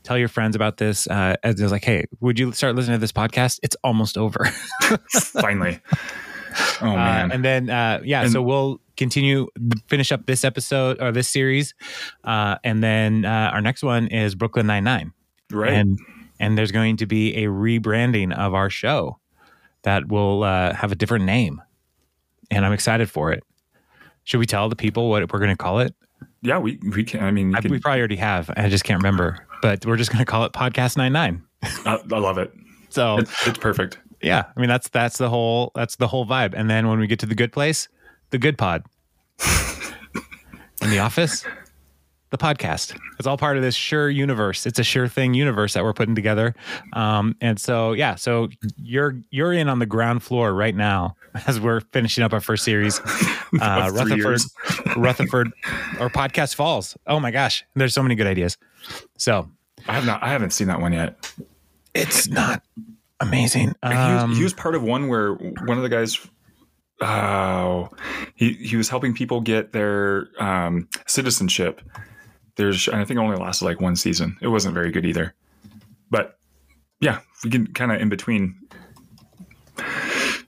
tell 0.03 0.17
your 0.17 0.27
friends 0.29 0.55
about 0.55 0.77
this. 0.77 1.07
Uh, 1.07 1.35
as 1.43 1.59
it's 1.59 1.71
like, 1.71 1.83
hey, 1.83 2.05
would 2.21 2.39
you 2.39 2.51
start 2.53 2.75
listening 2.75 2.95
to 2.95 3.01
this 3.01 3.11
podcast? 3.11 3.59
It's 3.63 3.75
almost 3.83 4.17
over. 4.17 4.45
Finally. 5.41 5.79
Oh, 6.81 6.87
Uh, 6.91 6.95
man. 6.95 7.31
and 7.31 7.45
then, 7.45 7.69
uh, 7.69 8.01
yeah, 8.03 8.23
And- 8.23 8.31
so 8.31 8.41
we'll 8.41 8.79
continue, 8.97 9.47
finish 9.87 10.11
up 10.11 10.25
this 10.25 10.43
episode 10.43 11.01
or 11.01 11.11
this 11.11 11.27
series. 11.29 11.73
Uh, 12.23 12.57
and 12.63 12.83
then 12.83 13.25
uh, 13.25 13.49
our 13.53 13.61
next 13.61 13.83
one 13.83 14.07
is 14.07 14.35
Brooklyn 14.35 14.67
Nine-Nine. 14.67 15.11
right. 15.51 15.73
and 15.73 15.97
and 16.39 16.57
there's 16.57 16.71
going 16.71 16.97
to 16.97 17.05
be 17.05 17.35
a 17.43 17.47
rebranding 17.47 18.35
of 18.35 18.53
our 18.55 18.69
show 18.69 19.19
that 19.83 20.07
will 20.07 20.43
uh, 20.43 20.73
have 20.73 20.91
a 20.91 20.95
different 20.95 21.25
name, 21.25 21.61
and 22.49 22.65
I'm 22.65 22.73
excited 22.73 23.09
for 23.09 23.31
it. 23.31 23.43
Should 24.23 24.39
we 24.39 24.45
tell 24.45 24.69
the 24.69 24.75
people 24.75 25.09
what 25.09 25.31
we're 25.33 25.39
going 25.39 25.51
to 25.51 25.57
call 25.57 25.79
it? 25.79 25.95
yeah, 26.43 26.57
we, 26.57 26.79
we 26.95 27.03
can. 27.03 27.23
I 27.23 27.31
mean, 27.31 27.51
you 27.51 27.57
I, 27.57 27.61
can, 27.61 27.71
we 27.71 27.79
probably 27.79 27.99
already 27.99 28.15
have. 28.17 28.49
I 28.55 28.69
just 28.69 28.83
can't 28.83 28.99
remember, 28.99 29.45
but 29.61 29.85
we're 29.85 29.97
just 29.97 30.11
going 30.11 30.23
to 30.23 30.29
call 30.29 30.43
it 30.45 30.53
Podcast 30.53 30.97
Nine 30.97 31.13
Nine. 31.13 31.43
I, 31.63 31.99
I 32.11 32.17
love 32.19 32.37
it. 32.37 32.51
So 32.89 33.17
It's, 33.19 33.47
it's 33.47 33.57
perfect. 33.57 33.99
yeah, 34.21 34.43
I 34.55 34.59
mean 34.59 34.69
that's 34.69 34.89
that's 34.89 35.17
the 35.17 35.29
whole 35.29 35.71
that's 35.75 35.95
the 35.95 36.07
whole 36.07 36.25
vibe. 36.25 36.53
And 36.55 36.69
then 36.69 36.87
when 36.87 36.99
we 36.99 37.07
get 37.07 37.19
to 37.19 37.25
the 37.25 37.35
good 37.35 37.51
place, 37.51 37.87
the 38.31 38.37
good 38.37 38.57
pod. 38.57 38.83
In 40.81 40.89
the 40.89 40.97
office, 40.99 41.45
the 42.31 42.37
podcast. 42.37 42.97
It's 43.19 43.27
all 43.27 43.37
part 43.37 43.57
of 43.57 43.63
this 43.63 43.75
sure 43.75 44.09
universe. 44.09 44.65
It's 44.65 44.79
a 44.79 44.83
sure 44.83 45.07
thing 45.07 45.33
universe 45.33 45.73
that 45.73 45.83
we're 45.83 45.93
putting 45.93 46.15
together. 46.15 46.55
Um, 46.93 47.35
and 47.41 47.59
so 47.59 47.91
yeah, 47.93 48.15
so 48.15 48.49
you're 48.77 49.15
you're 49.29 49.53
in 49.53 49.69
on 49.69 49.79
the 49.79 49.85
ground 49.85 50.23
floor 50.23 50.53
right 50.53 50.75
now 50.75 51.15
as 51.47 51.59
we're 51.59 51.81
finishing 51.91 52.23
up 52.23 52.33
our 52.33 52.41
first 52.41 52.63
series. 52.63 52.99
Uh, 53.59 53.91
Rutherford. 53.93 54.39
Rutherford, 54.95 55.51
or 55.99 56.09
podcast 56.09 56.55
falls. 56.55 56.97
Oh 57.05 57.19
my 57.19 57.31
gosh, 57.31 57.65
there's 57.75 57.93
so 57.93 58.01
many 58.01 58.15
good 58.15 58.25
ideas. 58.25 58.57
So 59.17 59.49
I 59.89 59.93
have 59.93 60.05
not. 60.05 60.23
I 60.23 60.29
haven't 60.29 60.51
seen 60.51 60.67
that 60.67 60.79
one 60.79 60.93
yet. 60.93 61.29
it's 61.93 62.29
not 62.29 62.63
amazing. 63.19 63.73
he, 63.85 63.89
Um, 63.91 64.29
was, 64.29 64.37
he 64.37 64.43
was 64.45 64.53
part 64.53 64.73
of 64.75 64.83
one 64.83 65.09
where 65.09 65.33
one 65.33 65.75
of 65.75 65.83
the 65.83 65.89
guys. 65.89 66.17
Oh, 67.01 67.89
he 68.35 68.53
he 68.53 68.77
was 68.77 68.87
helping 68.87 69.13
people 69.13 69.41
get 69.41 69.73
their 69.73 70.27
um, 70.39 70.87
citizenship. 71.07 71.81
There's, 72.55 72.87
and 72.87 72.97
I 72.97 73.05
think 73.05 73.17
it 73.17 73.23
only 73.23 73.37
lasted 73.37 73.65
like 73.65 73.79
one 73.81 73.95
season. 73.95 74.37
It 74.41 74.47
wasn't 74.49 74.73
very 74.73 74.91
good 74.91 75.05
either. 75.05 75.33
But 76.09 76.37
yeah, 76.99 77.19
we 77.43 77.49
can 77.49 77.67
kind 77.67 77.91
of 77.91 78.01
in 78.01 78.09
between 78.09 78.55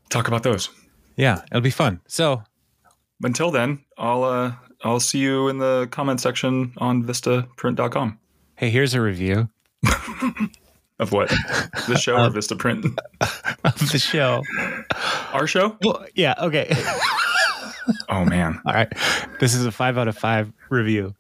talk 0.10 0.28
about 0.28 0.44
those. 0.44 0.70
yeah, 1.16 1.42
it'll 1.52 1.62
be 1.62 1.70
fun. 1.72 2.02
So 2.08 2.44
Until 3.24 3.52
then, 3.52 3.84
I'll 3.98 4.24
uh, 4.24 4.54
I'll 4.84 5.00
see 5.00 5.20
you 5.20 5.48
in 5.48 5.58
the 5.60 5.88
comment 5.92 6.20
section 6.22 6.74
on 6.78 7.04
vistaprint.com. 7.04 8.20
hey, 8.56 8.70
here's 8.70 8.94
a 8.94 9.02
review. 9.02 9.50
Of 11.00 11.12
what? 11.12 11.30
The 11.88 11.98
show 11.98 12.14
or 12.16 12.30
Vistaprint? 12.30 12.86
of 13.64 13.92
the 13.92 13.98
show. 13.98 14.44
Our 15.34 15.48
show? 15.48 15.76
Well, 15.84 16.06
yeah, 16.14 16.36
okay. 16.38 16.72
Oh 18.10 18.24
man. 18.24 18.62
All 18.66 18.74
right. 18.74 18.88
This 19.40 19.56
is 19.56 19.66
a 19.66 19.72
five 19.72 19.98
out 19.98 20.08
of 20.08 20.16
five 20.18 20.54
review. 20.70 21.16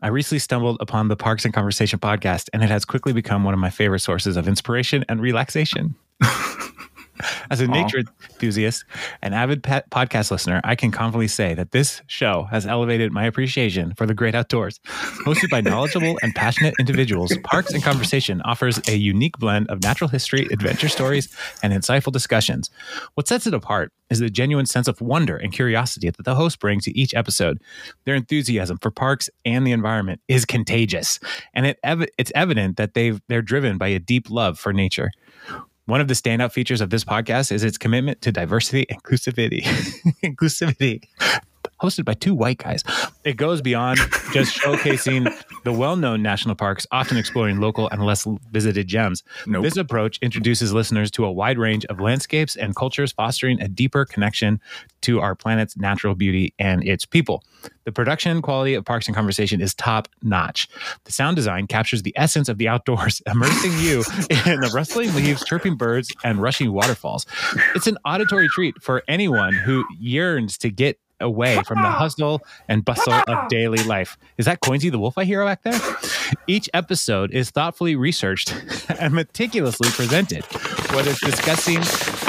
I 0.00 0.08
recently 0.08 0.38
stumbled 0.38 0.76
upon 0.80 1.08
the 1.08 1.16
Parks 1.16 1.44
and 1.44 1.52
Conversation 1.52 1.98
podcast, 1.98 2.48
and 2.52 2.62
it 2.62 2.70
has 2.70 2.84
quickly 2.84 3.12
become 3.12 3.42
one 3.42 3.52
of 3.52 3.58
my 3.58 3.70
favorite 3.70 3.98
sources 3.98 4.36
of 4.36 4.46
inspiration 4.46 5.04
and 5.08 5.20
relaxation. 5.20 5.96
As 7.50 7.60
a 7.60 7.66
nature 7.66 7.98
enthusiast 7.98 8.84
and 9.22 9.34
avid 9.34 9.62
podcast 9.62 10.30
listener, 10.30 10.60
I 10.64 10.74
can 10.74 10.90
confidently 10.90 11.28
say 11.28 11.54
that 11.54 11.72
this 11.72 12.02
show 12.06 12.44
has 12.50 12.66
elevated 12.66 13.12
my 13.12 13.24
appreciation 13.24 13.94
for 13.94 14.06
the 14.06 14.14
great 14.14 14.34
outdoors. 14.34 14.80
Hosted 15.24 15.50
by 15.50 15.60
knowledgeable 15.60 16.18
and 16.22 16.34
passionate 16.34 16.74
individuals, 16.78 17.36
Parks 17.44 17.72
and 17.72 17.82
Conversation 17.82 18.42
offers 18.42 18.80
a 18.88 18.96
unique 18.96 19.38
blend 19.38 19.68
of 19.68 19.82
natural 19.82 20.08
history, 20.08 20.46
adventure 20.52 20.88
stories, 20.88 21.28
and 21.62 21.72
insightful 21.72 22.12
discussions. 22.12 22.70
What 23.14 23.28
sets 23.28 23.46
it 23.46 23.54
apart 23.54 23.92
is 24.10 24.20
the 24.20 24.30
genuine 24.30 24.66
sense 24.66 24.88
of 24.88 25.00
wonder 25.00 25.36
and 25.36 25.52
curiosity 25.52 26.10
that 26.10 26.24
the 26.24 26.34
hosts 26.34 26.56
bring 26.56 26.80
to 26.80 26.96
each 26.98 27.14
episode. 27.14 27.60
Their 28.04 28.14
enthusiasm 28.14 28.78
for 28.78 28.90
parks 28.90 29.28
and 29.44 29.66
the 29.66 29.72
environment 29.72 30.20
is 30.28 30.44
contagious, 30.44 31.20
and 31.54 31.66
it 31.66 31.78
ev- 31.82 32.08
it's 32.16 32.32
evident 32.34 32.76
that 32.76 32.94
they've 32.94 33.20
they're 33.28 33.42
driven 33.42 33.78
by 33.78 33.88
a 33.88 33.98
deep 33.98 34.30
love 34.30 34.58
for 34.58 34.72
nature. 34.72 35.10
One 35.88 36.02
of 36.02 36.08
the 36.08 36.12
standout 36.12 36.52
features 36.52 36.82
of 36.82 36.90
this 36.90 37.02
podcast 37.02 37.50
is 37.50 37.64
its 37.64 37.78
commitment 37.78 38.20
to 38.20 38.30
diversity 38.30 38.84
and 38.90 39.02
inclusivity. 39.02 39.62
inclusivity. 40.22 41.00
Hosted 41.80 42.04
by 42.04 42.12
two 42.12 42.34
white 42.34 42.58
guys. 42.58 42.84
It 43.24 43.38
goes 43.38 43.62
beyond 43.62 43.98
just 44.30 44.54
showcasing 44.54 45.32
the 45.64 45.72
well 45.72 45.96
known 45.96 46.22
national 46.22 46.54
parks, 46.54 46.86
often 46.90 47.16
exploring 47.16 47.60
local 47.60 47.88
and 47.90 48.04
less 48.04 48.26
visited 48.50 48.86
gems. 48.86 49.22
Nope. 49.46 49.64
This 49.64 49.76
approach 49.76 50.18
introduces 50.22 50.72
listeners 50.72 51.10
to 51.12 51.24
a 51.24 51.32
wide 51.32 51.58
range 51.58 51.84
of 51.86 52.00
landscapes 52.00 52.56
and 52.56 52.74
cultures, 52.74 53.12
fostering 53.12 53.60
a 53.60 53.68
deeper 53.68 54.04
connection 54.04 54.60
to 55.02 55.20
our 55.20 55.34
planet's 55.34 55.76
natural 55.76 56.14
beauty 56.14 56.54
and 56.58 56.86
its 56.86 57.04
people. 57.04 57.44
The 57.84 57.92
production 57.92 58.42
quality 58.42 58.74
of 58.74 58.84
Parks 58.84 59.06
and 59.06 59.14
Conversation 59.14 59.60
is 59.60 59.74
top 59.74 60.08
notch. 60.22 60.68
The 61.04 61.12
sound 61.12 61.36
design 61.36 61.66
captures 61.66 62.02
the 62.02 62.12
essence 62.16 62.48
of 62.48 62.58
the 62.58 62.68
outdoors, 62.68 63.22
immersing 63.26 63.72
you 63.78 64.04
in 64.46 64.60
the 64.60 64.70
rustling 64.74 65.14
leaves, 65.14 65.44
chirping 65.44 65.76
birds, 65.76 66.12
and 66.24 66.40
rushing 66.40 66.72
waterfalls. 66.72 67.26
It's 67.74 67.86
an 67.86 67.98
auditory 68.04 68.48
treat 68.48 68.80
for 68.82 69.02
anyone 69.08 69.54
who 69.54 69.84
yearns 69.98 70.58
to 70.58 70.70
get 70.70 70.98
away 71.20 71.62
from 71.66 71.82
the 71.82 71.90
hustle 71.90 72.42
and 72.68 72.84
bustle 72.84 73.12
of 73.12 73.48
daily 73.48 73.82
life. 73.84 74.18
Is 74.36 74.46
that 74.46 74.60
Coinsy 74.60 74.90
the 74.90 74.98
wolf 74.98 75.18
I 75.18 75.24
hear 75.24 75.44
back 75.44 75.62
there? 75.62 75.80
Each 76.46 76.68
episode 76.74 77.32
is 77.32 77.50
thoughtfully 77.50 77.96
researched 77.96 78.54
and 78.98 79.14
meticulously 79.14 79.90
presented, 79.90 80.44
whether 80.94 81.10
it's 81.10 81.20
discussing 81.20 81.80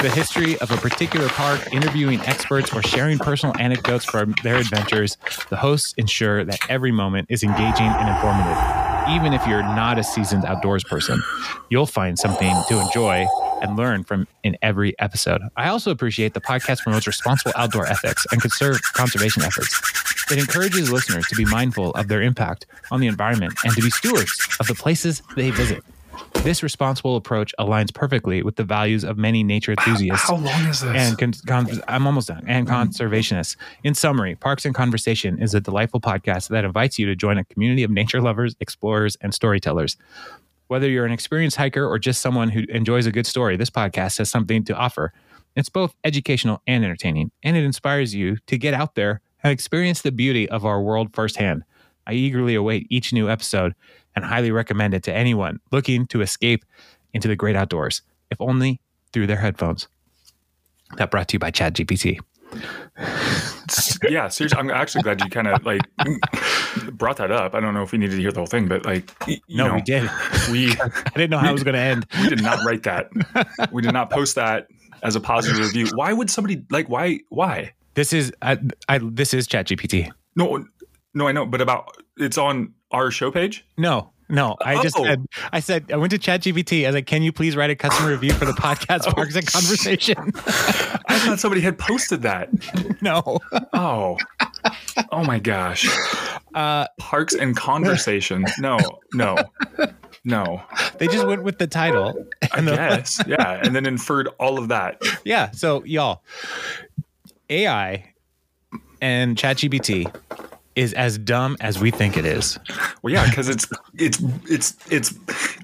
the 0.02 0.10
history 0.14 0.58
of 0.58 0.70
a 0.70 0.76
particular 0.76 1.28
park, 1.28 1.72
interviewing 1.72 2.20
experts, 2.20 2.72
or 2.74 2.82
sharing 2.82 3.18
personal 3.18 3.54
anecdotes 3.58 4.04
from 4.04 4.34
their 4.42 4.56
adventures. 4.56 5.16
The 5.48 5.56
hosts 5.56 5.94
ensure 5.96 6.44
that 6.44 6.58
every 6.68 6.92
moment 6.92 7.26
is 7.30 7.42
engaging 7.42 7.86
and 7.86 8.08
informative. 8.08 8.79
Even 9.08 9.32
if 9.32 9.46
you're 9.46 9.62
not 9.74 9.98
a 9.98 10.04
seasoned 10.04 10.44
outdoors 10.44 10.84
person, 10.84 11.22
you'll 11.70 11.86
find 11.86 12.18
something 12.18 12.54
to 12.68 12.78
enjoy 12.78 13.26
and 13.62 13.76
learn 13.76 14.04
from 14.04 14.26
in 14.42 14.56
every 14.62 14.98
episode. 14.98 15.42
I 15.56 15.68
also 15.68 15.90
appreciate 15.90 16.34
the 16.34 16.40
podcast 16.40 16.82
promotes 16.82 17.06
responsible 17.06 17.52
outdoor 17.56 17.86
ethics 17.86 18.26
and 18.30 18.40
conserve 18.40 18.80
conservation 18.94 19.42
efforts. 19.42 19.80
It 20.30 20.38
encourages 20.38 20.92
listeners 20.92 21.26
to 21.26 21.36
be 21.36 21.44
mindful 21.44 21.90
of 21.92 22.08
their 22.08 22.22
impact 22.22 22.66
on 22.90 23.00
the 23.00 23.06
environment 23.06 23.54
and 23.64 23.74
to 23.74 23.82
be 23.82 23.90
stewards 23.90 24.32
of 24.60 24.66
the 24.66 24.74
places 24.74 25.22
they 25.36 25.50
visit. 25.50 25.82
This 26.42 26.62
responsible 26.62 27.16
approach 27.16 27.54
aligns 27.58 27.92
perfectly 27.92 28.42
with 28.42 28.56
the 28.56 28.64
values 28.64 29.04
of 29.04 29.18
many 29.18 29.42
nature 29.42 29.72
enthusiasts 29.72 30.26
How 30.26 30.36
long 30.36 30.66
is 30.66 30.80
this? 30.80 30.96
and 30.96 31.18
con- 31.18 31.34
con- 31.46 31.82
I'm 31.86 32.06
almost 32.06 32.28
done. 32.28 32.44
And 32.46 32.66
mm-hmm. 32.66 32.88
conservationists. 32.88 33.56
In 33.84 33.94
summary, 33.94 34.36
Parks 34.36 34.64
and 34.64 34.74
Conversation 34.74 35.40
is 35.42 35.54
a 35.54 35.60
delightful 35.60 36.00
podcast 36.00 36.48
that 36.48 36.64
invites 36.64 36.98
you 36.98 37.06
to 37.06 37.14
join 37.14 37.36
a 37.36 37.44
community 37.44 37.82
of 37.82 37.90
nature 37.90 38.22
lovers, 38.22 38.56
explorers, 38.60 39.16
and 39.20 39.34
storytellers. 39.34 39.96
Whether 40.68 40.88
you're 40.88 41.04
an 41.04 41.12
experienced 41.12 41.56
hiker 41.56 41.84
or 41.84 41.98
just 41.98 42.22
someone 42.22 42.48
who 42.48 42.62
enjoys 42.68 43.04
a 43.04 43.12
good 43.12 43.26
story, 43.26 43.56
this 43.56 43.70
podcast 43.70 44.18
has 44.18 44.30
something 44.30 44.64
to 44.64 44.74
offer. 44.74 45.12
It's 45.56 45.68
both 45.68 45.94
educational 46.04 46.62
and 46.66 46.84
entertaining, 46.84 47.32
and 47.42 47.56
it 47.56 47.64
inspires 47.64 48.14
you 48.14 48.38
to 48.46 48.56
get 48.56 48.72
out 48.72 48.94
there 48.94 49.20
and 49.42 49.52
experience 49.52 50.02
the 50.02 50.12
beauty 50.12 50.48
of 50.48 50.64
our 50.64 50.80
world 50.80 51.12
firsthand. 51.12 51.64
I 52.06 52.14
eagerly 52.14 52.54
await 52.54 52.86
each 52.88 53.12
new 53.12 53.28
episode 53.28 53.74
and 54.22 54.30
highly 54.30 54.50
recommend 54.50 54.94
it 54.94 55.02
to 55.04 55.12
anyone 55.14 55.60
looking 55.72 56.06
to 56.08 56.20
escape 56.20 56.64
into 57.14 57.28
the 57.28 57.36
great 57.36 57.56
outdoors, 57.56 58.02
if 58.30 58.40
only 58.40 58.80
through 59.12 59.26
their 59.26 59.38
headphones. 59.38 59.88
That 60.96 61.10
brought 61.10 61.28
to 61.28 61.34
you 61.34 61.38
by 61.38 61.50
ChatGPT. 61.50 62.18
yeah, 64.08 64.28
seriously, 64.28 64.58
I'm 64.58 64.70
actually 64.70 65.02
glad 65.02 65.20
you 65.22 65.30
kind 65.30 65.46
of 65.48 65.64
like 65.64 65.80
brought 66.92 67.16
that 67.18 67.30
up. 67.30 67.54
I 67.54 67.60
don't 67.60 67.74
know 67.74 67.82
if 67.82 67.92
we 67.92 67.98
needed 67.98 68.16
to 68.16 68.20
hear 68.20 68.32
the 68.32 68.40
whole 68.40 68.46
thing, 68.46 68.68
but 68.68 68.84
like, 68.84 69.10
No, 69.48 69.68
know, 69.68 69.74
we 69.74 69.82
did. 69.82 70.10
we 70.50 70.72
I 70.80 71.10
didn't 71.14 71.30
know 71.30 71.38
how 71.38 71.50
it 71.50 71.52
was 71.52 71.62
going 71.64 71.74
to 71.74 71.80
end. 71.80 72.06
we 72.20 72.28
did 72.28 72.42
not 72.42 72.64
write 72.64 72.82
that. 72.84 73.08
We 73.72 73.82
did 73.82 73.92
not 73.92 74.10
post 74.10 74.34
that 74.34 74.66
as 75.02 75.16
a 75.16 75.20
positive 75.20 75.58
review. 75.58 75.86
Why 75.94 76.12
would 76.12 76.28
somebody 76.30 76.62
like? 76.70 76.88
Why? 76.88 77.20
Why? 77.28 77.72
This 77.94 78.12
is 78.12 78.32
I, 78.42 78.58
I 78.88 78.98
this 79.02 79.32
is 79.32 79.46
ChatGPT. 79.46 80.10
No, 80.36 80.64
no, 81.14 81.26
I 81.28 81.32
know, 81.32 81.46
but 81.46 81.60
about 81.60 81.96
it's 82.16 82.38
on 82.38 82.74
our 82.90 83.10
show 83.10 83.30
page. 83.30 83.64
No, 83.76 84.10
no. 84.28 84.56
I 84.60 84.82
just 84.82 84.96
Oh. 84.98 85.04
said 85.04 85.24
I 85.52 85.60
said 85.60 85.90
I 85.92 85.96
went 85.96 86.10
to 86.12 86.18
ChatGPT. 86.18 86.84
I 86.84 86.88
was 86.88 86.94
like, 86.94 87.06
"Can 87.06 87.22
you 87.22 87.32
please 87.32 87.56
write 87.56 87.70
a 87.70 87.76
customer 87.76 88.10
review 88.10 88.32
for 88.32 88.44
the 88.44 88.52
podcast 88.52 89.04
Oh, 89.06 89.12
Parks 89.12 89.34
and 89.36 89.46
Conversation?" 89.46 90.16
I 91.08 91.18
thought 91.18 91.38
somebody 91.40 91.60
had 91.60 91.78
posted 91.78 92.22
that. 92.22 92.48
no. 93.02 93.38
Oh, 93.72 94.16
oh 95.10 95.24
my 95.24 95.38
gosh. 95.38 95.88
Uh, 96.54 96.86
Parks 96.98 97.34
and 97.34 97.56
conversation. 97.56 98.44
No, 98.58 98.78
no, 99.14 99.36
no. 100.24 100.62
they 100.98 101.06
just 101.06 101.26
went 101.26 101.42
with 101.44 101.58
the 101.58 101.66
title. 101.66 102.26
I 102.52 102.60
the- 102.60 102.74
guess, 102.76 103.22
yeah, 103.26 103.60
and 103.62 103.74
then 103.74 103.86
inferred 103.86 104.28
all 104.38 104.58
of 104.58 104.68
that. 104.68 105.00
yeah. 105.24 105.50
So 105.52 105.84
y'all, 105.84 106.22
AI 107.48 108.12
and 109.00 109.36
ChatGPT 109.36 110.12
is 110.80 110.92
as 110.94 111.18
dumb 111.18 111.56
as 111.60 111.78
we 111.78 111.90
think 111.90 112.16
it 112.16 112.24
is. 112.24 112.58
Well, 113.02 113.12
yeah, 113.12 113.28
because 113.28 113.48
it's 113.48 113.66
it's 113.98 114.20
it's 114.48 114.74
it's 114.90 115.12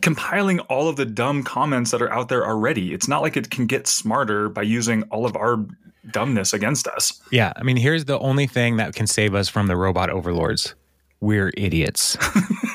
compiling 0.00 0.60
all 0.60 0.88
of 0.88 0.96
the 0.96 1.06
dumb 1.06 1.42
comments 1.42 1.90
that 1.90 2.02
are 2.02 2.12
out 2.12 2.28
there 2.28 2.46
already. 2.46 2.92
It's 2.92 3.08
not 3.08 3.22
like 3.22 3.36
it 3.36 3.50
can 3.50 3.66
get 3.66 3.86
smarter 3.86 4.48
by 4.48 4.62
using 4.62 5.02
all 5.04 5.24
of 5.26 5.34
our 5.36 5.64
dumbness 6.10 6.52
against 6.52 6.86
us. 6.86 7.20
Yeah. 7.32 7.52
I 7.56 7.62
mean, 7.62 7.76
here's 7.76 8.04
the 8.04 8.18
only 8.20 8.46
thing 8.46 8.76
that 8.76 8.94
can 8.94 9.06
save 9.06 9.34
us 9.34 9.48
from 9.48 9.66
the 9.66 9.76
robot 9.76 10.10
overlords. 10.10 10.74
We're 11.20 11.52
idiots. 11.56 12.16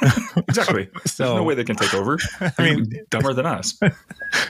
Exactly. 0.47 0.89
There's 0.93 1.13
So- 1.13 1.35
no 1.35 1.43
way 1.43 1.55
they 1.55 1.63
can 1.63 1.75
take 1.75 1.93
over. 1.93 2.17
I 2.57 2.63
mean, 2.63 3.05
dumber 3.09 3.33
than 3.33 3.45
us. 3.45 3.77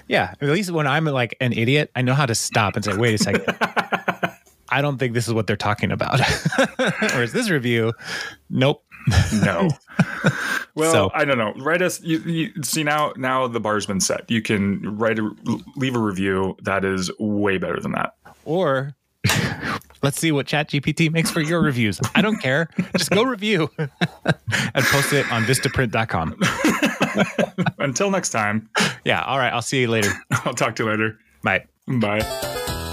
Yeah. 0.08 0.34
At 0.40 0.48
least 0.50 0.72
when 0.72 0.88
I'm 0.88 1.06
like 1.06 1.36
an 1.42 1.54
idiot, 1.54 1.92
I 1.96 2.02
know 2.02 2.14
how 2.14 2.26
to 2.26 2.36
stop 2.36 2.76
and 2.76 2.86
say, 2.86 2.96
wait 2.96 3.16
a 3.16 3.18
second. 3.18 3.44
I 4.72 4.82
don't 4.82 4.98
think 4.98 5.14
this 5.14 5.28
is 5.28 5.34
what 5.34 5.48
they're 5.48 5.56
talking 5.58 5.92
about. 5.92 6.20
or 7.14 7.22
is 7.24 7.34
this 7.34 7.50
review, 7.50 7.94
nope. 8.50 8.84
No. 9.44 9.70
Well, 10.76 10.92
So- 10.92 11.12
I 11.14 11.26
don't 11.26 11.38
know. 11.38 11.54
Write 11.64 11.82
us. 11.82 12.02
You, 12.02 12.20
you 12.20 12.64
see 12.64 12.84
now. 12.84 13.14
Now 13.18 13.48
the 13.48 13.60
bar's 13.60 13.86
been 13.86 14.00
set. 14.00 14.30
You 14.30 14.42
can 14.42 14.98
write 14.98 15.18
a 15.20 15.30
leave 15.76 15.96
a 15.96 16.00
review 16.00 16.56
that 16.64 16.86
is 16.86 17.12
way 17.20 17.58
better 17.58 17.80
than 17.80 17.92
that. 17.94 18.14
Or 18.46 18.96
let's 20.04 20.20
see 20.20 20.32
what 20.32 20.46
ChatGPT 20.46 21.12
makes 21.12 21.30
for 21.32 21.42
your 21.42 21.62
reviews. 21.62 22.00
I 22.16 22.22
don't 22.22 22.38
care. 22.42 22.70
Just 22.96 23.10
go 23.10 23.24
review 23.24 23.70
and 23.78 24.86
post 24.86 25.14
it 25.14 25.30
on 25.32 25.44
vistaprint.com. 25.46 26.40
Until 27.80 28.12
next 28.12 28.30
time, 28.30 28.70
Yeah. 29.04 29.24
All 29.24 29.38
right. 29.40 29.52
I'll 29.52 29.62
see 29.64 29.82
you 29.82 29.88
later. 29.90 30.12
I'll 30.46 30.54
talk 30.54 30.76
to 30.78 30.84
you 30.84 30.90
later. 30.90 31.18
Bye. 31.44 31.66
Bye. 31.88 32.88